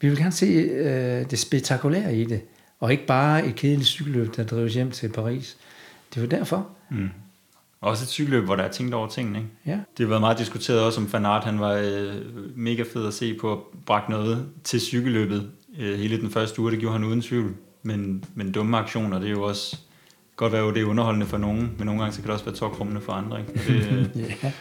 Vi 0.00 0.08
vil 0.08 0.18
gerne 0.18 0.32
se 0.32 0.46
øh, 0.46 1.30
det 1.30 1.38
spektakulære 1.38 2.16
i 2.16 2.24
det, 2.24 2.40
og 2.80 2.92
ikke 2.92 3.06
bare 3.06 3.46
et 3.46 3.54
kedeligt 3.54 3.88
cykelløb, 3.88 4.36
der 4.36 4.44
drives 4.44 4.74
hjem 4.74 4.90
til 4.90 5.08
Paris. 5.08 5.56
Det 6.14 6.20
jo 6.22 6.26
derfor. 6.26 6.68
Mm. 6.90 7.08
Også 7.80 8.04
et 8.04 8.08
cykelløb, 8.08 8.44
hvor 8.44 8.56
der 8.56 8.62
er 8.62 8.70
tænkt 8.70 8.94
over 8.94 9.08
tingene. 9.08 9.38
Ikke? 9.38 9.50
Ja. 9.66 9.72
Det 9.72 10.04
har 10.04 10.06
været 10.06 10.20
meget 10.20 10.38
diskuteret 10.38 10.80
også, 10.80 11.00
om 11.00 11.08
Fanart 11.08 11.44
han 11.44 11.60
var 11.60 11.72
øh, 11.72 12.14
mega 12.56 12.84
fed 12.92 13.06
at 13.06 13.14
se 13.14 13.34
på 13.34 13.52
at 13.52 13.58
brække 13.86 14.10
noget 14.10 14.46
til 14.64 14.80
cykelløbet 14.80 15.50
øh, 15.78 15.98
hele 15.98 16.20
den 16.20 16.30
første 16.30 16.60
uge. 16.60 16.70
Det 16.70 16.78
gjorde 16.78 16.92
han 16.92 17.04
uden 17.04 17.22
tvivl. 17.22 17.54
Men, 17.82 18.24
men 18.34 18.52
dumme 18.52 18.78
aktioner, 18.78 19.18
det 19.18 19.26
er 19.26 19.30
jo 19.30 19.42
også 19.42 19.78
godt 20.36 20.52
være, 20.52 20.68
at 20.68 20.74
det 20.74 20.82
er 20.82 20.86
underholdende 20.86 21.26
for 21.26 21.38
nogen, 21.38 21.72
men 21.78 21.86
nogle 21.86 22.00
gange 22.00 22.14
så 22.14 22.20
kan 22.20 22.26
det 22.26 22.32
også 22.32 22.44
være 22.44 22.54
tokrummende 22.54 23.00
for 23.00 23.12
andre. 23.12 23.40
Ikke? 23.40 23.52
Det, 23.68 24.16
øh, 24.16 24.20
ja. 24.42 24.52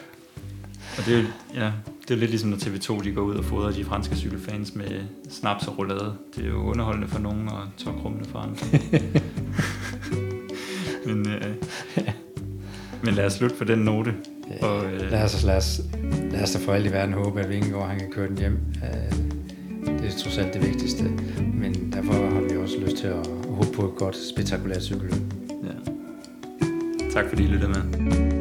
Og 0.99 1.05
det 1.05 1.19
er, 1.19 1.23
ja, 1.63 1.71
det 2.07 2.13
er 2.13 2.15
lidt 2.15 2.29
ligesom 2.29 2.49
når 2.49 2.57
TV2 2.57 3.03
de 3.03 3.11
går 3.11 3.21
ud 3.21 3.35
og 3.35 3.45
fodrer 3.45 3.71
de 3.71 3.85
franske 3.85 4.15
cykelfans 4.15 4.75
med 4.75 5.01
snaps 5.29 5.67
og 5.67 5.77
roulade. 5.77 6.13
Det 6.35 6.45
er 6.45 6.49
jo 6.49 6.57
underholdende 6.57 7.07
for 7.07 7.19
nogen 7.19 7.47
og 7.47 7.61
tokrummende 7.77 8.29
for 8.29 8.39
andre. 8.39 8.65
men, 11.13 11.29
øh, 11.29 11.55
men 13.03 13.13
lad 13.13 13.25
os 13.25 13.33
slutte 13.33 13.55
på 13.55 13.63
den 13.63 13.79
note. 13.79 14.13
Ja, 14.49 14.67
og, 14.67 14.85
øh, 14.85 15.11
lad, 15.11 15.23
os, 15.23 15.43
lad, 15.43 15.57
os, 15.57 15.81
lad 16.31 16.43
os 16.43 16.51
da 16.51 16.59
for 16.59 16.73
alt 16.73 16.85
i 16.85 16.91
verden 16.91 17.13
håbe, 17.13 17.39
at 17.39 17.49
Vingegaard 17.49 17.89
han 17.89 17.99
kan 17.99 18.11
køre 18.11 18.27
den 18.27 18.37
hjem. 18.37 18.59
Øh, 18.83 19.17
det 19.99 20.07
er 20.07 20.17
trods 20.17 20.37
alt 20.37 20.53
det 20.53 20.67
vigtigste. 20.67 21.03
Men 21.53 21.93
derfor 21.93 22.13
har 22.13 22.41
vi 22.49 22.57
også 22.57 22.79
lyst 22.79 22.97
til 22.97 23.07
at 23.07 23.27
håbe 23.47 23.67
på 23.75 23.85
et 23.85 23.95
godt, 23.95 24.15
spektakulært 24.33 24.83
cykelløb. 24.83 25.13
Ja. 25.63 25.91
Tak 27.11 27.25
fordi 27.29 27.43
I 27.43 27.47
lyttede 27.47 27.69
med. 27.71 28.38